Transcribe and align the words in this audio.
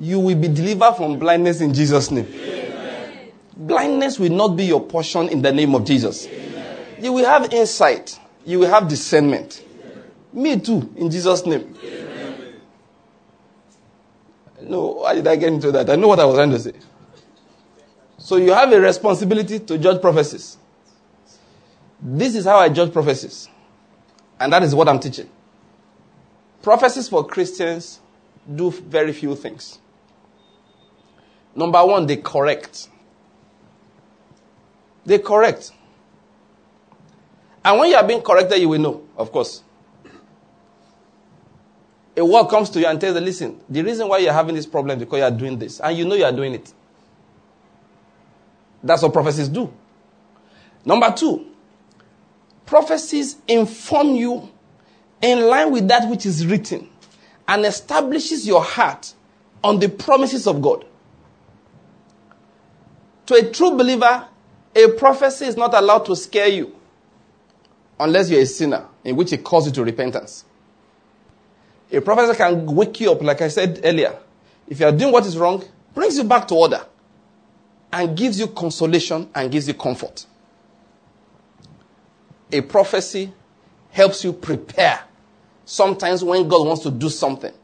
You 0.00 0.18
will 0.18 0.36
be 0.36 0.48
delivered 0.48 0.94
from 0.94 1.18
blindness 1.18 1.60
in 1.60 1.74
Jesus' 1.74 2.10
name. 2.10 2.26
Amen. 2.26 3.32
Blindness 3.54 4.18
will 4.18 4.32
not 4.32 4.56
be 4.56 4.64
your 4.64 4.80
portion 4.80 5.28
in 5.28 5.42
the 5.42 5.52
name 5.52 5.74
of 5.74 5.84
Jesus. 5.84 6.26
Amen. 6.26 6.76
You 7.00 7.12
will 7.12 7.26
have 7.26 7.52
insight. 7.52 8.18
You 8.46 8.60
will 8.60 8.70
have 8.70 8.88
discernment. 8.88 9.62
Amen. 9.62 10.04
Me 10.32 10.58
too, 10.58 10.92
in 10.96 11.10
Jesus' 11.10 11.44
name. 11.44 11.76
No, 14.62 14.86
why 15.02 15.14
did 15.14 15.26
I 15.26 15.36
get 15.36 15.52
into 15.52 15.72
that? 15.72 15.90
I 15.90 15.96
know 15.96 16.08
what 16.08 16.20
I 16.20 16.24
was 16.24 16.36
trying 16.36 16.50
to 16.50 16.58
say. 16.58 16.72
So 18.18 18.36
you 18.36 18.52
have 18.52 18.72
a 18.72 18.80
responsibility 18.80 19.58
to 19.58 19.78
judge 19.78 20.00
prophecies. 20.00 20.58
This 22.00 22.34
is 22.34 22.44
how 22.44 22.58
I 22.58 22.68
judge 22.68 22.92
prophecies. 22.92 23.48
And 24.38 24.52
that 24.52 24.62
is 24.62 24.74
what 24.74 24.88
I'm 24.88 25.00
teaching. 25.00 25.28
Prophecies 26.62 27.08
for 27.08 27.26
Christians 27.26 28.00
do 28.54 28.70
very 28.70 29.12
few 29.12 29.34
things. 29.34 29.78
Number 31.54 31.84
one, 31.84 32.06
they 32.06 32.16
correct. 32.16 32.88
They 35.04 35.18
correct. 35.18 35.72
And 37.64 37.78
when 37.78 37.90
you 37.90 37.96
are 37.96 38.06
being 38.06 38.22
corrected, 38.22 38.60
you 38.60 38.68
will 38.68 38.80
know, 38.80 39.02
of 39.16 39.30
course. 39.32 39.62
A 42.16 42.24
word 42.24 42.48
comes 42.48 42.70
to 42.70 42.80
you 42.80 42.86
and 42.86 43.00
tells 43.00 43.14
you, 43.14 43.20
listen, 43.20 43.60
the 43.68 43.82
reason 43.82 44.08
why 44.08 44.18
you're 44.18 44.32
having 44.32 44.54
this 44.54 44.66
problem 44.66 44.98
is 44.98 45.04
because 45.04 45.18
you 45.18 45.24
are 45.24 45.30
doing 45.30 45.58
this. 45.58 45.80
And 45.80 45.96
you 45.96 46.04
know 46.04 46.14
you 46.14 46.24
are 46.24 46.32
doing 46.32 46.54
it. 46.54 46.72
That's 48.82 49.02
what 49.02 49.12
prophecies 49.12 49.48
do. 49.48 49.72
Number 50.84 51.12
two, 51.12 51.46
prophecies 52.66 53.36
inform 53.46 54.14
you 54.14 54.48
in 55.20 55.46
line 55.46 55.70
with 55.70 55.88
that 55.88 56.08
which 56.08 56.24
is 56.24 56.46
written 56.46 56.88
and 57.46 57.64
establishes 57.66 58.46
your 58.46 58.62
heart 58.62 59.12
on 59.62 59.78
the 59.78 59.88
promises 59.88 60.46
of 60.46 60.62
God. 60.62 60.84
To 63.30 63.36
a 63.36 63.48
true 63.48 63.76
believer, 63.76 64.26
a 64.74 64.88
prophecy 64.88 65.44
is 65.44 65.56
not 65.56 65.72
allowed 65.72 66.00
to 66.06 66.16
scare 66.16 66.48
you 66.48 66.74
unless 68.00 68.28
you're 68.28 68.40
a 68.40 68.46
sinner, 68.46 68.88
in 69.04 69.14
which 69.14 69.32
it 69.32 69.44
calls 69.44 69.66
you 69.66 69.72
to 69.74 69.84
repentance. 69.84 70.44
A 71.92 72.00
prophecy 72.00 72.36
can 72.36 72.66
wake 72.66 72.98
you 72.98 73.12
up, 73.12 73.22
like 73.22 73.40
I 73.40 73.46
said 73.46 73.82
earlier. 73.84 74.18
If 74.66 74.80
you 74.80 74.86
are 74.86 74.90
doing 74.90 75.12
what 75.12 75.26
is 75.26 75.38
wrong, 75.38 75.62
brings 75.94 76.18
you 76.18 76.24
back 76.24 76.48
to 76.48 76.56
order 76.56 76.84
and 77.92 78.18
gives 78.18 78.40
you 78.40 78.48
consolation 78.48 79.30
and 79.32 79.48
gives 79.48 79.68
you 79.68 79.74
comfort. 79.74 80.26
A 82.50 82.62
prophecy 82.62 83.32
helps 83.92 84.24
you 84.24 84.32
prepare. 84.32 85.04
Sometimes 85.64 86.24
when 86.24 86.48
God 86.48 86.66
wants 86.66 86.82
to 86.82 86.90
do 86.90 87.08
something, 87.08 87.54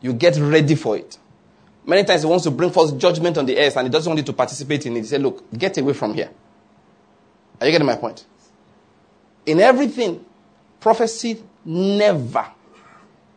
you 0.00 0.12
get 0.12 0.38
ready 0.38 0.74
for 0.74 0.96
it. 0.96 1.18
Many 1.86 2.02
times 2.02 2.22
he 2.22 2.28
wants 2.28 2.44
to 2.44 2.50
bring 2.50 2.70
forth 2.70 2.98
judgment 2.98 3.38
on 3.38 3.46
the 3.46 3.56
earth 3.56 3.76
and 3.76 3.86
he 3.86 3.90
doesn't 3.90 4.10
want 4.10 4.18
you 4.18 4.24
to 4.24 4.32
participate 4.32 4.84
in 4.86 4.96
it. 4.96 5.00
He 5.00 5.06
said, 5.06 5.22
look, 5.22 5.48
get 5.56 5.78
away 5.78 5.92
from 5.92 6.14
here. 6.14 6.30
Are 7.60 7.66
you 7.66 7.72
getting 7.72 7.86
my 7.86 7.94
point? 7.94 8.26
In 9.46 9.60
everything, 9.60 10.24
prophecy 10.80 11.42
never, 11.64 12.46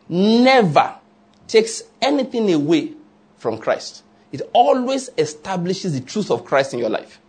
never 0.09 0.95
takes 1.47 1.83
anything 2.01 2.51
away 2.51 2.93
from 3.37 3.59
Christ. 3.59 4.03
It 4.31 4.41
always 4.51 5.09
establishes 5.17 5.93
the 5.93 6.01
truth 6.01 6.31
of 6.31 6.43
Christ 6.43 6.73
in 6.73 6.79
your 6.79 6.89
life. 6.89 7.19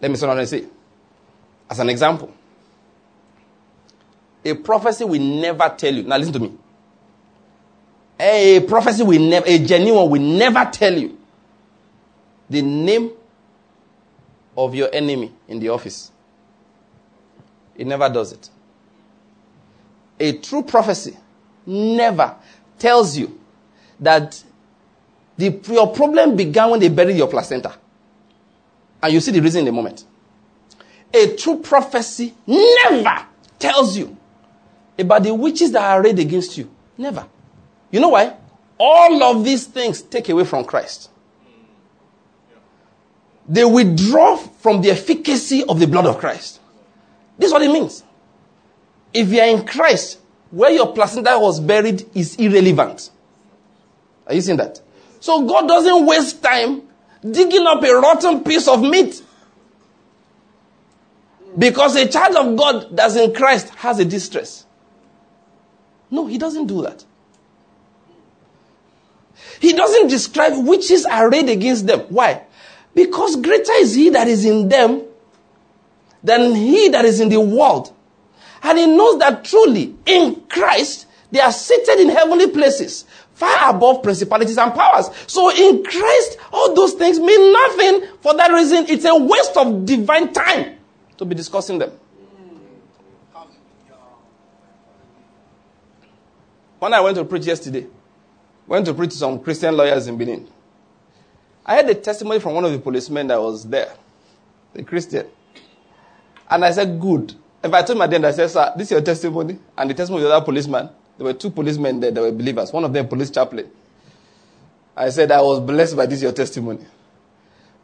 Let 0.00 0.10
me 0.10 0.16
say 0.16 0.26
I 0.26 0.44
say. 0.44 0.64
As 1.70 1.78
an 1.78 1.90
example, 1.90 2.32
a 4.44 4.54
prophecy 4.54 5.04
will 5.04 5.20
never 5.20 5.74
tell 5.76 5.94
you. 5.94 6.04
Now 6.04 6.16
listen 6.16 6.32
to 6.34 6.40
me. 6.40 6.54
A 8.20 8.60
prophecy 8.66 9.02
will 9.02 9.20
never, 9.20 9.46
a 9.46 9.58
genuine 9.58 10.10
will 10.10 10.20
never 10.20 10.68
tell 10.72 10.92
you 10.92 11.16
the 12.50 12.62
name 12.62 13.12
of 14.56 14.74
your 14.74 14.88
enemy 14.92 15.32
in 15.46 15.60
the 15.60 15.68
office. 15.68 16.10
It 17.76 17.86
never 17.86 18.08
does 18.08 18.32
it. 18.32 18.50
A 20.18 20.32
true 20.38 20.62
prophecy 20.62 21.16
never 21.64 22.34
tells 22.78 23.16
you 23.16 23.38
that 24.00 24.42
the, 25.36 25.60
your 25.68 25.92
problem 25.92 26.34
began 26.34 26.70
when 26.70 26.80
they 26.80 26.88
buried 26.88 27.16
your 27.16 27.28
placenta. 27.28 27.74
And 29.00 29.12
you 29.12 29.20
see 29.20 29.30
the 29.30 29.40
reason 29.40 29.62
in 29.62 29.68
a 29.68 29.72
moment. 29.72 30.04
A 31.14 31.36
true 31.36 31.60
prophecy 31.60 32.34
never 32.46 33.26
tells 33.58 33.96
you 33.96 34.16
about 34.98 35.22
the 35.22 35.32
witches 35.32 35.70
that 35.70 35.82
are 35.82 36.02
arrayed 36.02 36.18
against 36.18 36.58
you. 36.58 36.68
Never. 36.96 37.24
You 37.90 38.00
know 38.00 38.10
why? 38.10 38.36
All 38.78 39.22
of 39.22 39.44
these 39.44 39.66
things 39.66 40.02
take 40.02 40.28
away 40.28 40.44
from 40.44 40.64
Christ. 40.64 41.10
They 43.48 43.64
withdraw 43.64 44.36
from 44.36 44.82
the 44.82 44.90
efficacy 44.90 45.64
of 45.64 45.80
the 45.80 45.86
blood 45.86 46.06
of 46.06 46.18
Christ. 46.18 46.60
This 47.38 47.48
is 47.48 47.52
what 47.52 47.62
it 47.62 47.72
means. 47.72 48.04
If 49.14 49.32
you 49.32 49.40
are 49.40 49.46
in 49.46 49.66
Christ, 49.66 50.18
where 50.50 50.70
your 50.70 50.92
placenta 50.92 51.38
was 51.38 51.60
buried 51.60 52.04
is 52.14 52.36
irrelevant. 52.36 53.10
Are 54.26 54.34
you 54.34 54.40
seeing 54.42 54.58
that? 54.58 54.80
So 55.20 55.46
God 55.46 55.66
doesn't 55.66 56.06
waste 56.06 56.42
time 56.42 56.82
digging 57.28 57.66
up 57.66 57.82
a 57.82 57.92
rotten 57.94 58.44
piece 58.44 58.68
of 58.68 58.82
meat. 58.82 59.22
Because 61.56 61.96
a 61.96 62.06
child 62.06 62.36
of 62.36 62.56
God 62.56 62.96
that's 62.96 63.16
in 63.16 63.34
Christ 63.34 63.70
has 63.76 63.98
a 63.98 64.04
distress. 64.04 64.66
No, 66.10 66.26
he 66.26 66.38
doesn't 66.38 66.66
do 66.66 66.82
that. 66.82 67.04
He 69.60 69.72
doesn't 69.72 70.08
describe 70.08 70.52
witches 70.66 71.06
arrayed 71.10 71.48
against 71.48 71.86
them. 71.86 72.00
Why? 72.08 72.42
Because 72.94 73.36
greater 73.36 73.72
is 73.74 73.94
he 73.94 74.10
that 74.10 74.28
is 74.28 74.44
in 74.44 74.68
them 74.68 75.02
than 76.22 76.54
he 76.54 76.88
that 76.88 77.04
is 77.04 77.20
in 77.20 77.28
the 77.28 77.40
world. 77.40 77.92
And 78.62 78.78
he 78.78 78.86
knows 78.86 79.18
that 79.20 79.44
truly 79.44 79.94
in 80.06 80.42
Christ 80.48 81.06
they 81.30 81.40
are 81.40 81.52
seated 81.52 82.00
in 82.00 82.08
heavenly 82.08 82.48
places, 82.48 83.04
far 83.34 83.70
above 83.70 84.02
principalities 84.02 84.56
and 84.56 84.74
powers. 84.74 85.10
So 85.26 85.50
in 85.50 85.84
Christ, 85.84 86.38
all 86.52 86.74
those 86.74 86.94
things 86.94 87.20
mean 87.20 87.52
nothing. 87.52 88.08
For 88.20 88.34
that 88.34 88.50
reason, 88.50 88.86
it's 88.88 89.04
a 89.04 89.14
waste 89.14 89.56
of 89.56 89.84
divine 89.84 90.32
time 90.32 90.78
to 91.18 91.24
be 91.24 91.34
discussing 91.34 91.78
them. 91.78 91.92
When 96.78 96.94
I 96.94 97.00
went 97.00 97.16
to 97.16 97.24
preach 97.24 97.44
yesterday, 97.44 97.86
went 98.68 98.86
to 98.86 98.94
preach 98.94 99.10
to 99.10 99.16
some 99.16 99.40
Christian 99.40 99.76
lawyers 99.76 100.06
in 100.06 100.16
Benin. 100.16 100.46
I 101.64 101.74
had 101.74 101.90
a 101.90 101.94
testimony 101.94 102.38
from 102.38 102.54
one 102.54 102.64
of 102.64 102.72
the 102.72 102.78
policemen 102.78 103.26
that 103.26 103.40
was 103.40 103.64
there, 103.64 103.92
the 104.74 104.82
Christian. 104.82 105.26
And 106.48 106.64
I 106.64 106.70
said, 106.70 107.00
good. 107.00 107.34
If 107.62 107.72
I 107.72 107.82
told 107.82 107.98
my 107.98 108.06
dad, 108.06 108.24
I 108.24 108.30
said, 108.30 108.48
sir, 108.48 108.72
this 108.76 108.88
is 108.88 108.92
your 108.92 109.00
testimony, 109.00 109.58
and 109.76 109.90
the 109.90 109.94
testimony 109.94 110.24
of 110.24 110.30
the 110.30 110.36
other 110.36 110.44
policeman, 110.44 110.88
there 111.16 111.24
were 111.24 111.34
two 111.34 111.50
policemen 111.50 111.98
there 112.00 112.10
that 112.10 112.20
were 112.20 112.30
believers, 112.30 112.72
one 112.72 112.84
of 112.84 112.92
them 112.92 113.08
police 113.08 113.30
chaplain. 113.30 113.68
I 114.96 115.10
said, 115.10 115.30
I 115.32 115.40
was 115.40 115.60
blessed 115.60 115.96
by 115.96 116.06
this 116.06 116.22
your 116.22 116.32
testimony. 116.32 116.84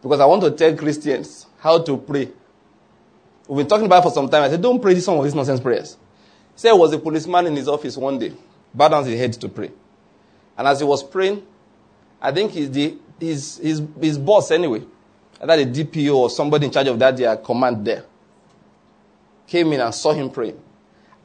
Because 0.03 0.21
I 0.21 0.27
want 0.27 0.43
to 0.43 0.51
tell 0.51 0.77
Christians 0.77 1.47
how 1.59 1.83
to 1.83 1.97
pray. 1.97 2.29
We've 3.49 3.59
been 3.59 3.69
talking 3.69 3.87
about 3.87 4.03
for 4.03 4.11
some 4.11 4.29
time. 4.29 4.43
I 4.43 4.51
said, 4.51 4.63
don't 4.63 4.81
pray 4.81 4.99
some 5.01 5.19
of 5.19 5.25
these 5.25 5.35
nonsense 5.35 5.61
prayers. 5.61 5.97
He 6.55 6.61
said, 6.61 6.73
was 6.73 6.93
a 6.93 6.99
policeman 6.99 7.47
in 7.47 7.57
his 7.57 7.69
office 7.69 7.97
one 7.97 8.19
day, 8.19 8.33
bowed 8.73 8.89
down 8.89 9.05
his 9.05 9.19
head 9.19 9.33
to 9.35 9.49
pray. 9.49 9.71
And 10.57 10.69
as 10.69 10.81
he 10.81 10.85
was 10.85 11.03
praying, 11.03 11.45
I 12.21 12.33
think 12.33 12.53
his, 12.53 12.71
the, 12.71 12.97
his, 13.19 13.59
his, 13.59 13.83
his 14.01 14.19
boss 14.19 14.51
anyway, 14.51 14.83
either 15.41 15.65
the 15.65 15.85
DPO 15.85 16.15
or 16.15 16.31
somebody 16.31 16.67
in 16.67 16.73
charge 16.73 16.87
of 16.87 16.99
that 16.99 17.17
their 17.17 17.37
command 17.37 17.85
there, 17.85 18.05
came 19.47 19.73
in 19.73 19.81
and 19.81 19.95
saw 19.95 20.13
him 20.13 20.31
praying. 20.31 20.61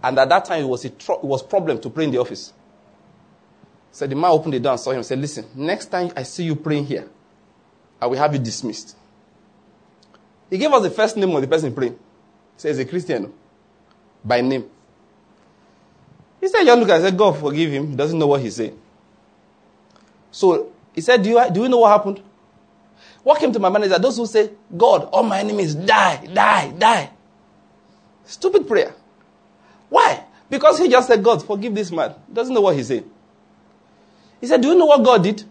And 0.04 0.18
at 0.18 0.30
that 0.30 0.46
time, 0.46 0.64
it 0.64 0.68
was 0.68 0.86
a 0.86 0.88
it 0.88 1.24
was 1.24 1.44
problem 1.44 1.80
to 1.82 1.90
pray 1.90 2.06
in 2.06 2.12
the 2.12 2.20
office. 2.20 2.54
So 3.92 4.08
the 4.08 4.16
man 4.16 4.32
opened 4.32 4.54
the 4.54 4.60
door 4.60 4.74
and 4.74 4.80
saw 4.80 4.92
him 4.92 4.98
and 4.98 5.06
said, 5.06 5.20
listen, 5.20 5.46
next 5.56 5.88
time 5.88 6.12
I 6.16 6.24
see 6.24 6.44
you 6.44 6.56
praying 6.56 6.86
here, 6.86 7.08
I 8.02 8.08
will 8.08 8.18
have 8.18 8.34
you 8.34 8.40
dismissed. 8.40 8.96
He 10.50 10.58
gave 10.58 10.72
us 10.72 10.84
the 10.84 10.90
first 10.90 11.18
name 11.18 11.36
of 11.36 11.42
the 11.42 11.48
person 11.48 11.74
praying. 11.74 11.94
He 11.94 12.00
said, 12.58 12.70
he's 12.70 12.80
a 12.80 12.86
Christian 12.86 13.34
by 14.24 14.42
name. 14.42 14.70
He 16.40 16.48
said, 16.48 16.64
"You 16.64 16.76
look, 16.76 16.90
I 16.90 17.02
said, 17.02 17.18
God 17.18 17.38
forgive 17.38 17.72
him. 17.72 17.90
He 17.90 17.96
doesn't 17.96 18.18
know 18.18 18.28
what 18.28 18.42
he's 18.42 18.56
saying. 18.56 18.80
So 20.32 20.72
he 20.94 21.02
said, 21.02 21.24
do 21.24 21.30
you, 21.30 21.52
do 21.52 21.64
you 21.64 21.70
know 21.70 21.80
what 21.80 21.92
happened? 21.92 22.22
What 23.24 23.40
came 23.40 23.52
to 23.52 23.60
my 23.60 23.70
mind 23.70 23.86
is 23.86 23.90
that 23.92 24.02
those 24.02 24.18
who 24.18 24.26
say, 24.26 24.52
God, 24.76 25.10
all 25.12 25.24
my 25.24 25.40
enemies 25.40 25.76
die, 25.76 26.26
die, 26.34 26.72
die. 26.72 27.10
Stupid 28.26 28.68
prayer. 28.68 28.94
Why? 29.90 30.24
Because 30.50 30.80
he 30.80 30.88
just 30.90 31.08
said, 31.08 31.24
God, 31.24 31.46
forgive 31.46 31.76
this 31.76 31.92
man. 31.92 32.14
Doesn't 32.32 32.54
know 32.54 32.62
what 32.62 32.76
he's 32.76 32.88
saying. 32.88 33.10
He 34.40 34.48
said, 34.48 34.62
Do 34.62 34.70
you 34.70 34.76
know 34.76 34.86
what 34.86 35.04
God 35.04 35.24
did? 35.24 35.44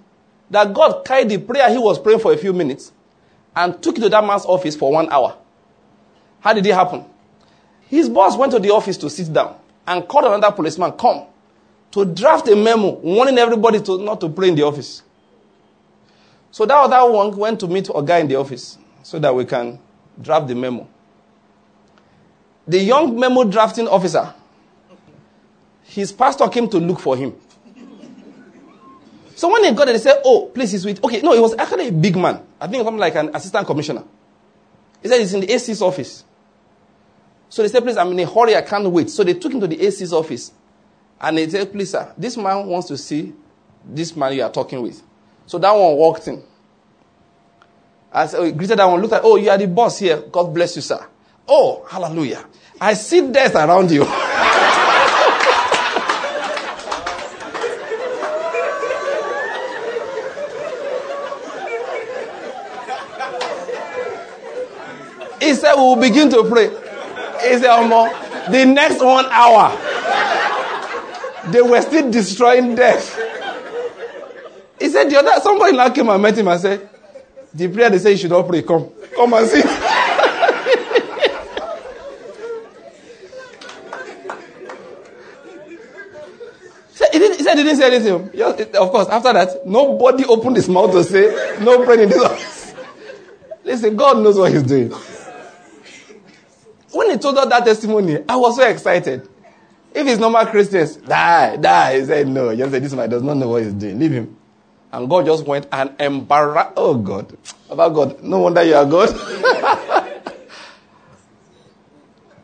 That 0.51 0.73
God 0.73 1.05
carried 1.05 1.29
the 1.29 1.39
prayer 1.39 1.69
he 1.71 1.79
was 1.79 1.99
praying 1.99 2.21
for 2.21 2.33
a 2.33 2.37
few 2.37 2.53
minutes 2.53 2.93
and 3.55 3.83
took 3.83 3.99
it 3.99 4.01
to 4.01 4.09
that 4.09 4.25
man's 4.25 4.45
office 4.45 4.77
for 4.77 4.91
one 4.91 5.11
hour. 5.11 5.37
How 6.41 6.53
did 6.53 6.65
it 6.65 6.75
happen? 6.75 7.05
His 7.89 8.09
boss 8.09 8.37
went 8.37 8.53
to 8.53 8.59
the 8.59 8.71
office 8.71 8.97
to 8.99 9.11
sit 9.11 9.33
down 9.33 9.57
and 9.87 10.07
called 10.07 10.25
another 10.27 10.55
policeman, 10.55 10.93
Come. 10.93 11.27
To 11.93 12.05
draft 12.05 12.49
a 12.49 12.57
memo 12.57 12.91
warning 12.97 13.39
everybody 13.39 13.81
to 13.81 13.99
not 13.99 14.21
to 14.21 14.29
pray 14.29 14.49
in 14.49 14.55
the 14.55 14.63
office. 14.63 15.03
So 16.51 16.67
that 16.67 16.75
other 16.77 17.13
one 17.13 17.37
went 17.37 17.61
to 17.61 17.69
meet 17.69 17.89
a 17.95 18.03
guy 18.03 18.19
in 18.19 18.29
the 18.29 18.37
office 18.37 18.79
so 19.03 19.19
that 19.19 19.35
we 19.35 19.45
can 19.45 19.79
draft 20.21 20.49
the 20.49 20.55
memo. 20.55 20.89
The 22.67 22.79
young 22.79 23.19
memo 23.19 23.45
drafting 23.45 23.89
officer, 23.89 24.35
his 25.85 26.13
pastor 26.13 26.49
came 26.49 26.69
to 26.69 26.79
look 26.79 27.01
for 27.01 27.17
him. 27.17 27.35
So 29.35 29.51
when 29.53 29.63
he 29.65 29.71
got 29.73 29.85
there, 29.85 29.95
they 29.95 30.01
said, 30.01 30.21
Oh, 30.25 30.51
please, 30.53 30.73
he's 30.73 30.85
with. 30.85 31.03
Okay, 31.03 31.21
no, 31.23 31.33
he 31.33 31.39
was 31.39 31.55
actually 31.57 31.89
a 31.89 31.93
big 31.93 32.17
man. 32.17 32.45
I 32.61 32.67
think 32.67 32.83
something 32.83 32.99
like 32.99 33.15
an 33.15 33.35
assistant 33.35 33.67
commissioner. 33.67 34.03
He 35.01 35.09
said 35.09 35.21
he's 35.21 35.33
in 35.33 35.41
the 35.41 35.53
AC's 35.53 35.81
office. 35.81 36.25
So 37.49 37.63
they 37.63 37.69
said, 37.69 37.85
Please, 37.85 37.97
I'm 37.97 38.11
in 38.11 38.19
a 38.19 38.27
hurry, 38.27 38.57
I 38.57 38.63
can't 38.63 38.91
wait. 38.91 39.09
So 39.11 39.23
they 39.23 39.35
took 39.35 39.53
him 39.53 39.61
to 39.61 39.69
the 39.69 39.81
AC's 39.87 40.13
office. 40.13 40.53
And 41.21 41.39
they 41.39 41.49
said, 41.49 41.73
Please, 41.73 41.91
sir, 41.91 42.13
this 42.17 42.37
man 42.37 42.67
wants 42.67 42.89
to 42.89 42.97
see 42.97 43.33
this 43.85 44.15
man 44.15 44.35
you 44.35 44.43
are 44.43 44.53
talking 44.53 44.83
with. 44.83 45.03
So 45.47 45.59
that 45.59 45.73
one 45.73 45.97
walked 45.97 46.29
in. 46.29 46.43
I 48.13 48.27
said, 48.27 48.41
oh, 48.41 48.53
greeted 48.53 48.79
that 48.79 48.85
one, 48.87 49.01
looked 49.01 49.13
at, 49.15 49.23
Oh, 49.25 49.37
you 49.37 49.51
are 49.51 49.59
the 49.59 49.67
boss 49.69 49.99
here. 49.99 50.21
God 50.21 50.53
bless 50.55 50.77
you, 50.77 50.83
sir. 50.83 51.07
Oh, 51.47 51.87
hallelujah. 51.89 52.45
I 52.81 52.95
see 52.95 53.31
death 53.31 53.55
around 53.55 53.91
you. 53.91 54.05
He 65.41 65.55
said, 65.55 65.75
We 65.77 65.81
will 65.81 65.97
begin 65.97 66.29
to 66.31 66.45
pray. 66.45 66.69
He 66.69 67.57
said, 67.59 67.71
Omo, 67.71 68.51
the 68.51 68.65
next 68.67 69.03
one 69.03 69.27
hour, 69.27 69.71
they 71.53 71.63
were 71.63 71.81
still 71.83 72.11
destroying 72.11 72.75
death. 72.75 73.17
He 74.79 74.89
said, 74.89 75.11
The 75.11 75.19
other, 75.19 75.41
somebody 75.41 75.77
now 75.77 75.91
came 75.91 76.09
and 76.09 76.23
met 76.23 76.39
him 76.39 76.49
and 76.49 76.61
said, 76.61 76.89
The 77.53 77.69
prayer 77.69 77.91
they 77.91 77.99
say 77.99 78.13
you 78.13 78.17
should 78.17 78.31
not 78.31 78.47
pray. 78.47 78.63
Come, 78.63 78.91
come 79.15 79.33
and 79.35 79.49
see. 79.49 79.63
He, 87.13 87.43
said 87.43 87.57
he 87.57 87.65
didn't 87.65 87.77
say 87.77 87.95
anything. 87.95 88.75
Of 88.75 88.91
course, 88.91 89.09
after 89.09 89.33
that, 89.33 89.67
nobody 89.67 90.25
opened 90.25 90.57
his 90.57 90.69
mouth 90.69 90.93
to 90.93 91.05
say, 91.05 91.59
no 91.61 91.85
praying 91.85 92.03
in 92.03 92.09
this 92.11 92.23
house. 92.23 92.75
Listen, 93.65 93.97
God 93.97 94.19
knows 94.19 94.39
what 94.39 94.53
he's 94.53 94.63
doing. 94.63 94.91
When 96.91 97.11
he 97.11 97.17
told 97.19 97.39
us 97.39 97.49
that 97.49 97.65
testimony, 97.65 98.19
I 98.29 98.37
was 98.37 98.57
so 98.57 98.69
excited. 98.69 99.29
If 99.95 100.07
it's 100.07 100.21
normal 100.21 100.47
Christians, 100.47 100.97
die, 100.97 101.57
die. 101.57 102.01
He 102.01 102.05
said, 102.05 102.29
no. 102.29 102.55
Just 102.55 102.71
said, 102.73 102.83
this 102.83 102.93
man 102.93 103.09
does 103.09 103.23
not 103.23 103.37
know 103.37 103.49
what 103.49 103.63
he's 103.63 103.73
doing. 103.73 103.99
Leave 103.99 104.13
him. 104.13 104.37
And 104.93 105.09
God 105.09 105.27
just 105.27 105.45
went 105.45 105.67
and 105.73 105.95
embarrassed. 105.99 106.73
Oh, 106.77 106.95
God. 106.95 107.37
About 107.71 107.95
God. 107.95 108.23
No 108.23 108.39
wonder 108.41 108.63
you 108.63 108.75
are 108.75 108.87
God. 108.87 109.11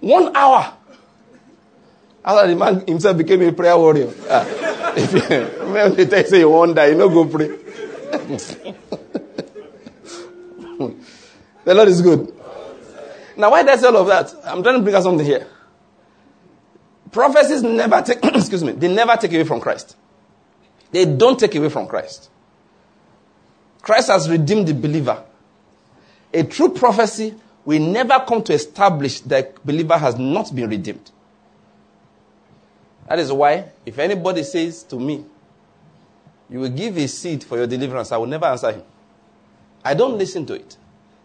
One 0.01 0.37
hour. 0.37 0.75
After 2.25 2.49
the 2.49 2.57
man 2.57 2.87
himself 2.87 3.17
became 3.17 3.43
a 3.43 3.53
prayer 3.53 3.77
warrior. 3.77 4.13
If 4.97 5.13
you, 5.13 5.21
tell 6.07 6.21
you, 6.21 6.27
say 6.27 6.39
you 6.41 6.49
won't 6.51 6.75
die, 6.75 6.87
you 6.87 6.95
know, 6.95 7.09
go 7.09 7.25
pray. 7.27 7.49
the 11.65 11.75
Lord 11.75 11.89
is 11.89 12.01
good. 12.01 12.33
Now, 13.37 13.51
why 13.51 13.63
did 13.63 13.73
I 13.73 13.77
say 13.77 13.87
all 13.89 13.97
of 13.97 14.07
that? 14.07 14.35
I'm 14.45 14.63
trying 14.63 14.77
to 14.77 14.83
bring 14.83 14.95
out 14.95 15.03
something 15.03 15.27
here. 15.27 15.47
Prophecies 17.15 17.63
never 17.63 18.03
take, 18.03 18.25
excuse 18.25 18.65
me, 18.65 18.73
they 18.73 18.93
never 18.93 19.17
take 19.17 19.33
away 19.33 19.45
from 19.45 19.61
Christ. 19.61 19.97
They 20.91 21.05
don't 21.05 21.39
take 21.39 21.55
away 21.55 21.69
from 21.69 21.87
Christ. 21.87 22.29
Christ 23.83 24.09
has 24.09 24.29
redeemed 24.29 24.67
the 24.67 24.75
believer. 24.75 25.23
A 26.33 26.43
true 26.43 26.71
prophecy 26.71 27.37
will 27.65 27.81
never 27.81 28.25
come 28.27 28.43
to 28.43 28.53
establish 28.53 29.21
that 29.21 29.65
believer 29.65 29.97
has 29.97 30.19
not 30.19 30.53
been 30.53 30.69
redeemed. 30.69 31.09
That 33.09 33.21
is 33.21 33.31
why, 33.31 33.67
if 33.87 33.97
anybody 34.01 34.43
says 34.43 34.83
to 34.83 34.99
me, 34.99 35.25
you 36.51 36.59
will 36.59 36.71
give 36.71 36.97
a 36.97 37.07
seed 37.07 37.45
for 37.45 37.59
your 37.59 37.69
deliverance, 37.69 38.11
I 38.11 38.17
will 38.17 38.27
never 38.27 38.47
answer 38.47 38.73
him. 38.73 38.83
I 39.85 39.95
don't 39.95 40.19
listen 40.19 40.47
to 40.47 40.55
it. 40.55 40.77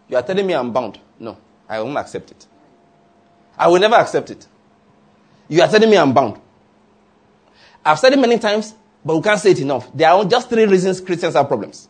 You 0.08 0.16
are 0.18 0.22
telling 0.22 0.46
me 0.46 0.54
I'm 0.54 0.72
bound. 0.72 1.00
No. 1.18 1.36
I 1.68 1.80
won't 1.80 1.98
accept 1.98 2.30
it. 2.30 2.46
I 3.58 3.66
will 3.66 3.80
never 3.80 3.96
accept 3.96 4.30
it. 4.30 4.46
You 5.50 5.60
are 5.62 5.68
telling 5.68 5.90
me 5.90 5.98
I'm 5.98 6.14
bound. 6.14 6.40
I've 7.84 7.98
said 7.98 8.12
it 8.12 8.18
many 8.20 8.38
times, 8.38 8.72
but 9.04 9.16
we 9.16 9.22
can't 9.22 9.40
say 9.40 9.50
it 9.50 9.60
enough. 9.60 9.90
There 9.92 10.08
are 10.08 10.24
just 10.24 10.48
three 10.48 10.64
reasons 10.64 11.00
Christians 11.00 11.34
have 11.34 11.48
problems. 11.48 11.88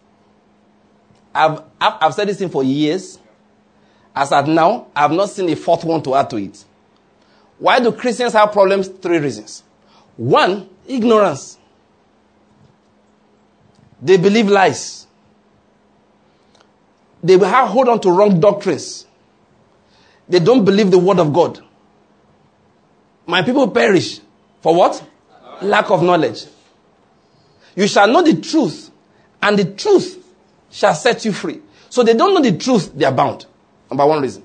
I've, 1.34 1.62
I've, 1.78 1.92
I've 2.00 2.14
said 2.14 2.28
this 2.28 2.38
thing 2.38 2.48
for 2.48 2.64
years. 2.64 3.18
As 4.16 4.32
at 4.32 4.48
now, 4.48 4.86
I've 4.96 5.12
not 5.12 5.28
seen 5.28 5.48
a 5.50 5.56
fourth 5.56 5.84
one 5.84 6.02
to 6.04 6.14
add 6.14 6.30
to 6.30 6.36
it. 6.36 6.64
Why 7.58 7.78
do 7.80 7.92
Christians 7.92 8.32
have 8.32 8.50
problems? 8.50 8.88
Three 8.88 9.18
reasons. 9.18 9.62
One, 10.16 10.70
ignorance. 10.88 11.58
They 14.00 14.16
believe 14.16 14.48
lies. 14.48 15.06
They 17.22 17.38
have 17.38 17.68
hold 17.68 17.90
on 17.90 18.00
to 18.00 18.10
wrong 18.10 18.40
doctrines. 18.40 19.06
They 20.30 20.38
don't 20.40 20.64
believe 20.64 20.90
the 20.90 20.98
word 20.98 21.18
of 21.18 21.34
God. 21.34 21.62
My 23.30 23.42
people 23.42 23.68
perish 23.70 24.20
for 24.60 24.74
what? 24.74 25.02
Lack 25.62 25.90
of 25.90 26.02
knowledge. 26.02 26.46
You 27.76 27.86
shall 27.86 28.08
know 28.08 28.22
the 28.22 28.40
truth, 28.40 28.90
and 29.40 29.56
the 29.56 29.64
truth 29.64 30.24
shall 30.70 30.94
set 30.94 31.24
you 31.24 31.32
free. 31.32 31.60
So 31.88 32.02
they 32.02 32.14
don't 32.14 32.34
know 32.34 32.42
the 32.50 32.58
truth, 32.58 32.92
they 32.94 33.04
are 33.04 33.12
bound. 33.12 33.46
Number 33.88 34.06
one 34.06 34.20
reason. 34.20 34.42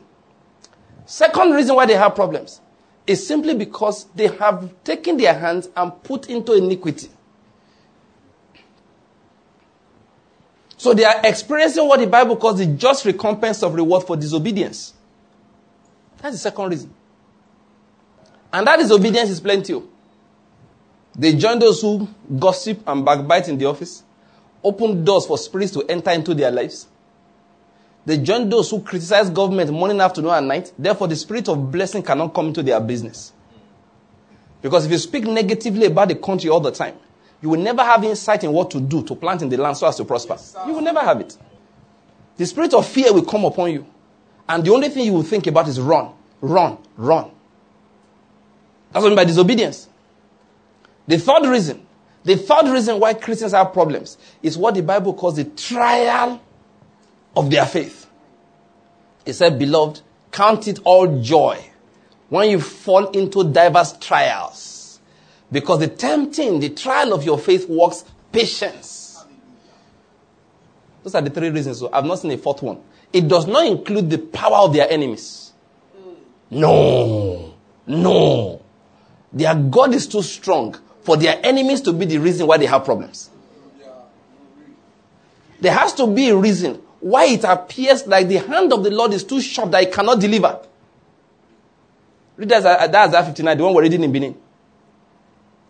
Second 1.06 1.52
reason 1.52 1.76
why 1.76 1.86
they 1.88 1.96
have 1.96 2.14
problems 2.16 2.62
is 3.08 3.26
simply 3.26 3.56
because 3.56 4.06
they 4.16 4.28
have 4.28 4.72
taken 4.84 5.18
their 5.18 5.34
hands 5.34 5.70
and 5.76 6.04
put 6.04 6.30
into 6.30 6.54
iniquity. 6.54 7.10
So 10.78 10.94
they 10.94 11.06
are 11.06 11.22
experiencing 11.24 11.88
what 11.88 12.00
the 12.00 12.08
Bible 12.08 12.36
calls 12.36 12.60
the 12.60 12.68
just 12.68 13.06
recompense 13.06 13.64
of 13.64 13.74
reward 13.74 14.06
for 14.06 14.16
disobedience. 14.16 14.94
That's 16.18 16.36
the 16.36 16.40
second 16.40 16.70
reason. 16.70 16.94
And 18.56 18.66
that 18.68 18.80
disobedience 18.80 19.30
is 19.30 19.42
plenty. 19.42 19.74
Oh. 19.74 19.84
They 21.13 21.34
join 21.34 21.60
those 21.60 21.81
who 21.81 22.07
gossip 22.40 22.88
and 22.88 23.04
backbite 23.04 23.50
in 23.50 23.57
the 23.57 23.66
office, 23.66 24.02
open 24.63 25.04
doors 25.04 25.25
for 25.25 25.38
spirits 25.38 25.74
to 25.74 25.83
enter 25.90 26.12
into 26.12 26.33
their 26.33 26.52
lives. 26.52 26.88
They 28.06 28.18
join 28.18 28.47
those 28.47 28.69
who 28.71 28.80
criticize 28.80 29.30
government 29.30 29.71
morning, 29.71 30.00
afternoon, 30.00 30.31
and 30.31 30.47
night. 30.47 30.71
Therefore, 30.80 31.09
the 31.09 31.18
spirit 31.18 31.50
of 31.50 31.69
blessing 31.69 32.02
cannot 32.02 32.33
come 32.33 32.47
into 32.47 32.64
their 32.64 32.80
business. 32.80 33.33
Because 34.62 34.85
if 34.85 34.92
you 34.94 35.00
speak 35.00 35.26
negatively 35.26 35.88
about 35.88 36.07
the 36.07 36.16
country 36.16 36.50
all 36.50 36.62
the 36.62 36.71
time, 36.71 36.95
you 37.42 37.50
will 37.50 37.59
never 37.59 37.83
have 37.83 38.06
insight 38.06 38.45
in 38.45 38.54
what 38.54 38.71
to 38.71 38.80
do 38.80 39.04
to 39.04 39.16
plant 39.16 39.42
in 39.42 39.50
the 39.50 39.57
land 39.57 39.76
so 39.76 39.85
as 39.85 39.97
to 39.97 40.06
prosper. 40.06 40.38
You 40.66 40.76
will 40.76 40.81
never 40.81 41.02
have 41.02 41.19
it. 41.19 41.38
The 42.38 42.45
spirit 42.45 42.74
of 42.74 42.88
fear 42.88 43.12
will 43.12 43.26
come 43.26 43.44
upon 43.44 43.74
you. 43.74 43.85
And 44.47 44.64
the 44.64 44.71
only 44.71 44.88
thing 44.88 45.04
you 45.04 45.12
will 45.14 45.24
think 45.24 45.45
about 45.45 45.68
is 45.68 45.78
run, 45.78 46.14
run, 46.40 46.78
run. 46.95 47.31
That's 48.95 49.04
what 49.04 49.07
I 49.07 49.09
mean 49.09 49.16
by 49.18 49.25
disobedience. 49.25 49.90
The 51.06 51.18
third 51.18 51.47
reason, 51.47 51.85
the 52.23 52.37
third 52.37 52.68
reason 52.69 52.97
why 52.97 53.14
Christians 53.14 53.52
have 53.52 53.73
problems 53.73 54.18
is 54.42 54.57
what 54.57 54.73
the 54.73 54.83
Bible 54.83 55.14
calls 55.14 55.35
the 55.35 55.44
trial 55.44 56.42
of 57.35 57.52
their 57.52 57.66
faith. 57.66 58.09
It 59.25 59.33
said, 59.33 59.59
Beloved, 59.59 59.99
count 60.31 60.69
it 60.69 60.80
all 60.85 61.21
joy 61.21 61.61
when 62.30 62.49
you 62.49 62.61
fall 62.61 63.09
into 63.09 63.44
diverse 63.44 63.97
trials. 63.97 65.02
Because 65.52 65.81
the 65.81 65.90
tempting, 65.90 66.61
the 66.61 66.69
trial 66.69 67.11
of 67.11 67.25
your 67.25 67.37
faith 67.37 67.68
works 67.68 68.06
patience. 68.31 69.25
Those 71.04 71.16
are 71.16 71.21
the 71.21 71.31
three 71.31 71.49
reasons. 71.49 71.80
So 71.80 71.90
I've 71.92 72.06
not 72.06 72.19
seen 72.19 72.31
a 72.31 72.37
fourth 72.37 72.61
one. 72.61 72.80
It 73.11 73.28
does 73.28 73.45
not 73.45 73.66
include 73.68 74.09
the 74.09 74.19
power 74.19 74.59
of 74.59 74.71
their 74.71 74.90
enemies. 74.90 75.52
No. 76.49 77.56
No. 77.85 78.61
Their 79.35 79.54
God 79.54 79.94
is 79.94 80.07
too 80.07 80.21
strong 80.21 80.75
for 81.01 81.18
their 81.18 81.39
enemies 81.44 81.81
to 81.81 81.94
be 81.94 82.06
the 82.06 82.18
reason 82.18 82.47
why 82.47 82.57
they 82.57 82.65
have 82.65 82.85
problems. 82.85 83.30
There 85.59 85.73
has 85.73 85.94
to 85.95 86.07
be 86.07 86.30
a 86.30 86.35
reason 86.35 86.81
why 87.01 87.25
it 87.25 87.44
appears 87.44 88.07
like 88.07 88.27
the 88.27 88.37
hand 88.37 88.71
of 88.73 88.83
the 88.83 88.92
Lord 88.92 89.13
is 89.13 89.23
too 89.23 89.42
short 89.42 89.71
that 89.71 89.83
it 89.83 89.94
cannot 89.94 90.19
deliver. 90.19 90.59
Read 92.37 92.49
that, 92.49 92.65
uh, 92.65 92.87
that's 92.87 93.13
Isaiah 93.13 93.25
59, 93.25 93.57
the 93.57 93.63
one 93.63 93.73
we're 93.73 93.83
reading 93.83 94.04
in 94.04 94.11
Benin. 94.11 94.35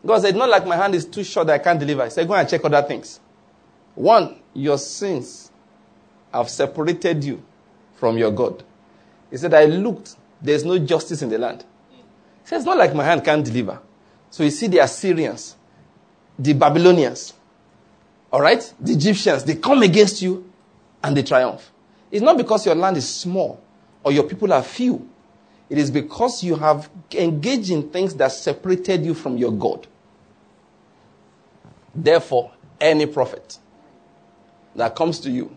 God 0.05 0.21
said, 0.21 0.35
not 0.35 0.49
like 0.49 0.65
my 0.65 0.75
hand 0.75 0.95
is 0.95 1.05
too 1.05 1.23
short 1.23 1.47
that 1.47 1.53
I 1.53 1.63
can't 1.63 1.79
deliver. 1.79 2.03
He 2.05 2.11
said, 2.11 2.27
go 2.27 2.35
and 2.35 2.47
check 2.47 2.63
other 2.63 2.81
things. 2.83 3.19
One, 3.95 4.39
your 4.53 4.77
sins 4.77 5.51
have 6.31 6.49
separated 6.49 7.23
you 7.23 7.43
from 7.95 8.17
your 8.17 8.31
God. 8.31 8.63
He 9.31 9.37
said, 9.37 9.53
I 9.53 9.65
looked, 9.65 10.15
there's 10.41 10.63
no 10.63 10.77
justice 10.77 11.21
in 11.21 11.29
the 11.29 11.37
land. 11.37 11.65
Said, 12.45 12.57
It's 12.57 12.65
not 12.65 12.77
like 12.77 12.93
my 12.95 13.03
hand 13.03 13.25
can't 13.25 13.43
deliver. 13.43 13.79
So 14.29 14.43
you 14.43 14.51
see 14.51 14.67
the 14.67 14.79
Assyrians, 14.79 15.55
the 16.37 16.53
Babylonians, 16.53 17.33
all 18.31 18.41
right, 18.41 18.73
the 18.79 18.93
Egyptians, 18.93 19.43
they 19.43 19.55
come 19.55 19.81
against 19.81 20.21
you 20.21 20.49
and 21.03 21.15
they 21.15 21.23
triumph. 21.23 21.71
It's 22.11 22.21
not 22.21 22.37
because 22.37 22.65
your 22.65 22.75
land 22.75 22.97
is 22.97 23.07
small 23.07 23.61
or 24.03 24.11
your 24.11 24.23
people 24.23 24.53
are 24.53 24.63
few. 24.63 25.09
It 25.69 25.77
is 25.77 25.89
because 25.89 26.43
you 26.43 26.55
have 26.55 26.89
engaged 27.11 27.71
in 27.71 27.89
things 27.89 28.13
that 28.15 28.31
separated 28.31 29.03
you 29.03 29.13
from 29.13 29.37
your 29.37 29.51
God. 29.51 29.87
Therefore, 31.95 32.51
any 32.79 33.05
prophet 33.05 33.57
that 34.75 34.95
comes 34.95 35.19
to 35.21 35.31
you 35.31 35.55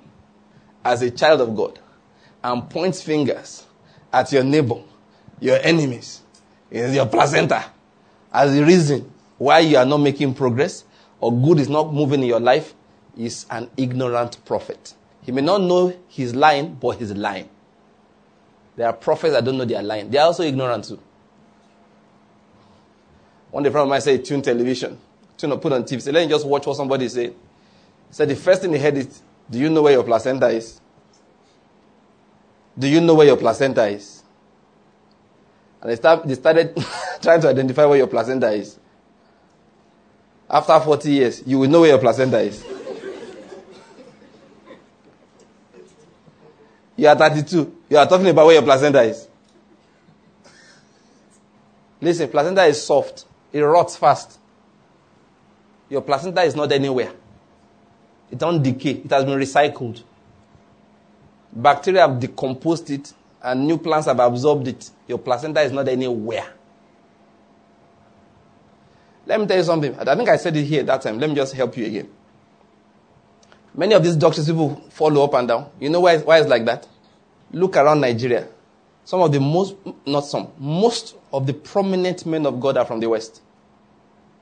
as 0.84 1.02
a 1.02 1.10
child 1.10 1.40
of 1.40 1.54
God 1.54 1.78
and 2.42 2.70
points 2.70 3.02
fingers 3.02 3.66
at 4.12 4.32
your 4.32 4.44
neighbor, 4.44 4.82
your 5.40 5.58
enemies, 5.62 6.22
your 6.70 7.06
placenta, 7.06 7.64
as 8.32 8.54
the 8.54 8.64
reason 8.64 9.10
why 9.38 9.60
you 9.60 9.76
are 9.76 9.86
not 9.86 9.98
making 9.98 10.34
progress 10.34 10.84
or 11.20 11.32
good 11.32 11.58
is 11.58 11.68
not 11.68 11.92
moving 11.92 12.22
in 12.22 12.28
your 12.28 12.40
life 12.40 12.74
is 13.16 13.46
an 13.50 13.70
ignorant 13.76 14.44
prophet. 14.44 14.94
He 15.22 15.32
may 15.32 15.40
not 15.40 15.62
know 15.62 15.96
he's 16.08 16.34
lying, 16.34 16.74
but 16.74 16.98
he's 16.98 17.12
lying. 17.12 17.48
There 18.76 18.86
are 18.86 18.92
prophets 18.92 19.34
that 19.34 19.44
don't 19.44 19.58
know 19.58 19.64
they 19.64 19.74
are 19.74 19.82
lying. 19.82 20.10
They 20.10 20.18
are 20.18 20.26
also 20.26 20.44
ignorant 20.44 20.84
too. 20.84 21.00
One 23.50 23.62
day, 23.62 23.70
friend 23.70 23.84
of 23.84 23.88
mine 23.88 24.00
said, 24.00 24.24
tune 24.24 24.42
television, 24.42 24.98
tune 25.36 25.58
put 25.58 25.72
on 25.72 25.82
TV. 25.82 26.00
Say, 26.02 26.12
let 26.12 26.24
me 26.24 26.30
just 26.30 26.46
watch 26.46 26.66
what 26.66 26.76
somebody 26.76 27.08
said. 27.08 27.30
He 27.30 27.34
said, 28.14 28.28
the 28.28 28.36
first 28.36 28.62
thing 28.62 28.72
he 28.72 28.78
heard 28.78 28.96
is, 28.96 29.22
do 29.50 29.58
you 29.58 29.70
know 29.70 29.82
where 29.82 29.94
your 29.94 30.04
placenta 30.04 30.48
is? 30.48 30.80
Do 32.78 32.86
you 32.86 33.00
know 33.00 33.14
where 33.14 33.26
your 33.26 33.36
placenta 33.36 33.86
is? 33.88 34.17
And 35.80 35.90
they, 35.90 35.96
start, 35.96 36.26
they 36.26 36.34
started 36.34 36.76
trying 37.22 37.40
to 37.40 37.48
identify 37.48 37.84
where 37.84 37.98
your 37.98 38.06
placenta 38.06 38.50
is. 38.50 38.78
After 40.50 40.80
40 40.80 41.10
years, 41.10 41.42
you 41.46 41.58
will 41.58 41.68
know 41.68 41.80
where 41.80 41.90
your 41.90 41.98
placenta 41.98 42.40
is. 42.40 42.64
you 46.96 47.06
are 47.06 47.16
32. 47.16 47.76
You 47.90 47.96
are 47.96 48.08
talking 48.08 48.28
about 48.28 48.46
where 48.46 48.54
your 48.54 48.62
placenta 48.62 49.02
is. 49.02 49.28
Listen, 52.00 52.28
placenta 52.28 52.64
is 52.64 52.82
soft. 52.84 53.24
It 53.52 53.60
rots 53.60 53.96
fast. 53.96 54.38
Your 55.88 56.02
placenta 56.02 56.42
is 56.42 56.54
not 56.54 56.70
anywhere. 56.72 57.12
It 58.30 58.38
don't 58.38 58.62
decay. 58.62 58.90
It 58.90 59.10
has 59.10 59.24
been 59.24 59.38
recycled. 59.38 60.02
Bacteria 61.52 62.06
have 62.06 62.20
decomposed 62.20 62.90
it 62.90 63.12
and 63.42 63.66
new 63.66 63.78
plants 63.78 64.06
have 64.06 64.20
absorbed 64.20 64.68
it. 64.68 64.90
Your 65.06 65.18
placenta 65.18 65.60
is 65.60 65.72
not 65.72 65.88
anywhere. 65.88 66.46
Let 69.26 69.40
me 69.40 69.46
tell 69.46 69.58
you 69.58 69.62
something. 69.64 69.94
I 69.98 70.16
think 70.16 70.28
I 70.28 70.36
said 70.36 70.56
it 70.56 70.64
here 70.64 70.82
that 70.84 71.02
time. 71.02 71.18
Let 71.18 71.28
me 71.28 71.36
just 71.36 71.54
help 71.54 71.76
you 71.76 71.86
again. 71.86 72.08
Many 73.74 73.94
of 73.94 74.02
these 74.02 74.16
doctors 74.16 74.46
people 74.46 74.76
follow 74.90 75.22
up 75.24 75.34
and 75.34 75.46
down. 75.46 75.70
You 75.78 75.90
know 75.90 76.00
why, 76.00 76.18
why 76.18 76.38
it's 76.38 76.48
like 76.48 76.64
that? 76.64 76.88
Look 77.52 77.76
around 77.76 78.00
Nigeria. 78.00 78.48
Some 79.04 79.20
of 79.20 79.30
the 79.32 79.40
most, 79.40 79.76
not 80.06 80.22
some, 80.22 80.48
most 80.58 81.14
of 81.32 81.46
the 81.46 81.52
prominent 81.54 82.26
men 82.26 82.44
of 82.46 82.58
God 82.58 82.76
are 82.76 82.84
from 82.84 83.00
the 83.00 83.08
West. 83.08 83.42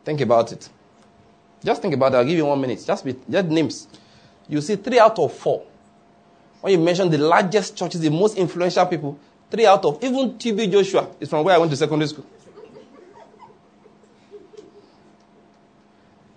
Think 0.04 0.20
about 0.20 0.52
it. 0.52 0.68
Just 1.64 1.82
think 1.82 1.94
about 1.94 2.14
it. 2.14 2.16
I'll 2.16 2.24
give 2.24 2.36
you 2.36 2.46
one 2.46 2.60
minute. 2.60 2.82
Just, 2.86 3.04
be, 3.04 3.16
just 3.28 3.48
names. 3.48 3.88
You 4.48 4.60
see 4.60 4.76
three 4.76 4.98
out 4.98 5.18
of 5.18 5.32
four. 5.32 5.64
When 6.66 6.72
you 6.80 6.84
mention 6.84 7.08
the 7.10 7.18
largest 7.18 7.76
churches, 7.76 8.00
the 8.00 8.10
most 8.10 8.36
influential 8.36 8.84
people, 8.86 9.16
three 9.52 9.66
out 9.66 9.84
of, 9.84 10.02
even 10.02 10.32
TB 10.32 10.72
Joshua 10.72 11.08
is 11.20 11.28
from 11.28 11.44
where 11.44 11.54
I 11.54 11.58
went 11.58 11.70
to 11.70 11.76
secondary 11.76 12.08
school. 12.08 12.26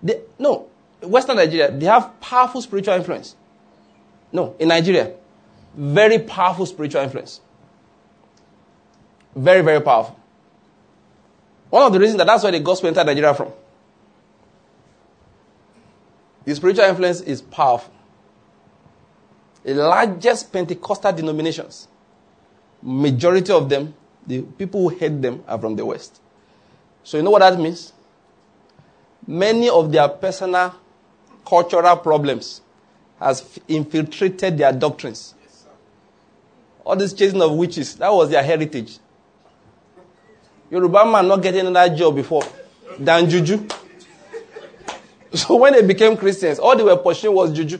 They, 0.00 0.20
no, 0.38 0.68
Western 1.02 1.34
Nigeria, 1.34 1.72
they 1.76 1.86
have 1.86 2.20
powerful 2.20 2.62
spiritual 2.62 2.94
influence. 2.94 3.34
No, 4.30 4.54
in 4.60 4.68
Nigeria, 4.68 5.14
very 5.74 6.20
powerful 6.20 6.64
spiritual 6.64 7.02
influence. 7.02 7.40
Very, 9.34 9.62
very 9.62 9.80
powerful. 9.80 10.16
One 11.70 11.82
of 11.82 11.92
the 11.92 11.98
reasons 11.98 12.18
that 12.18 12.28
that's 12.28 12.44
where 12.44 12.52
the 12.52 12.60
gospel 12.60 12.86
entered 12.86 13.04
Nigeria 13.06 13.34
from. 13.34 13.50
The 16.44 16.54
spiritual 16.54 16.84
influence 16.84 17.20
is 17.20 17.42
powerful. 17.42 17.92
The 19.62 19.74
largest 19.74 20.52
Pentecostal 20.52 21.12
denominations, 21.12 21.88
majority 22.82 23.52
of 23.52 23.68
them, 23.68 23.94
the 24.26 24.42
people 24.42 24.88
who 24.88 24.96
head 24.98 25.20
them 25.20 25.42
are 25.46 25.58
from 25.58 25.76
the 25.76 25.84
West. 25.84 26.20
So 27.04 27.16
you 27.16 27.22
know 27.22 27.30
what 27.30 27.40
that 27.40 27.58
means? 27.58 27.92
many 29.26 29.68
of 29.68 29.92
their 29.92 30.08
personal 30.08 30.74
cultural 31.46 31.96
problems 31.96 32.60
has 33.18 33.58
infiltrated 33.68 34.58
their 34.58 34.72
doctrines. 34.72 35.34
All 36.84 36.96
this 36.96 37.12
chasing 37.12 37.40
of 37.40 37.52
witches, 37.52 37.94
that 37.96 38.12
was 38.12 38.30
their 38.30 38.42
heritage. 38.42 38.98
Yoruba 40.70 41.04
man 41.04 41.28
not 41.28 41.42
getting 41.42 41.66
another 41.66 41.94
job 41.94 42.14
before 42.16 42.42
than 42.98 43.28
juju. 43.28 43.66
So 45.32 45.54
when 45.54 45.74
they 45.74 45.82
became 45.86 46.16
Christians, 46.16 46.58
all 46.58 46.76
they 46.76 46.82
were 46.82 46.96
pursuing 46.96 47.36
was 47.36 47.52
juju. 47.52 47.78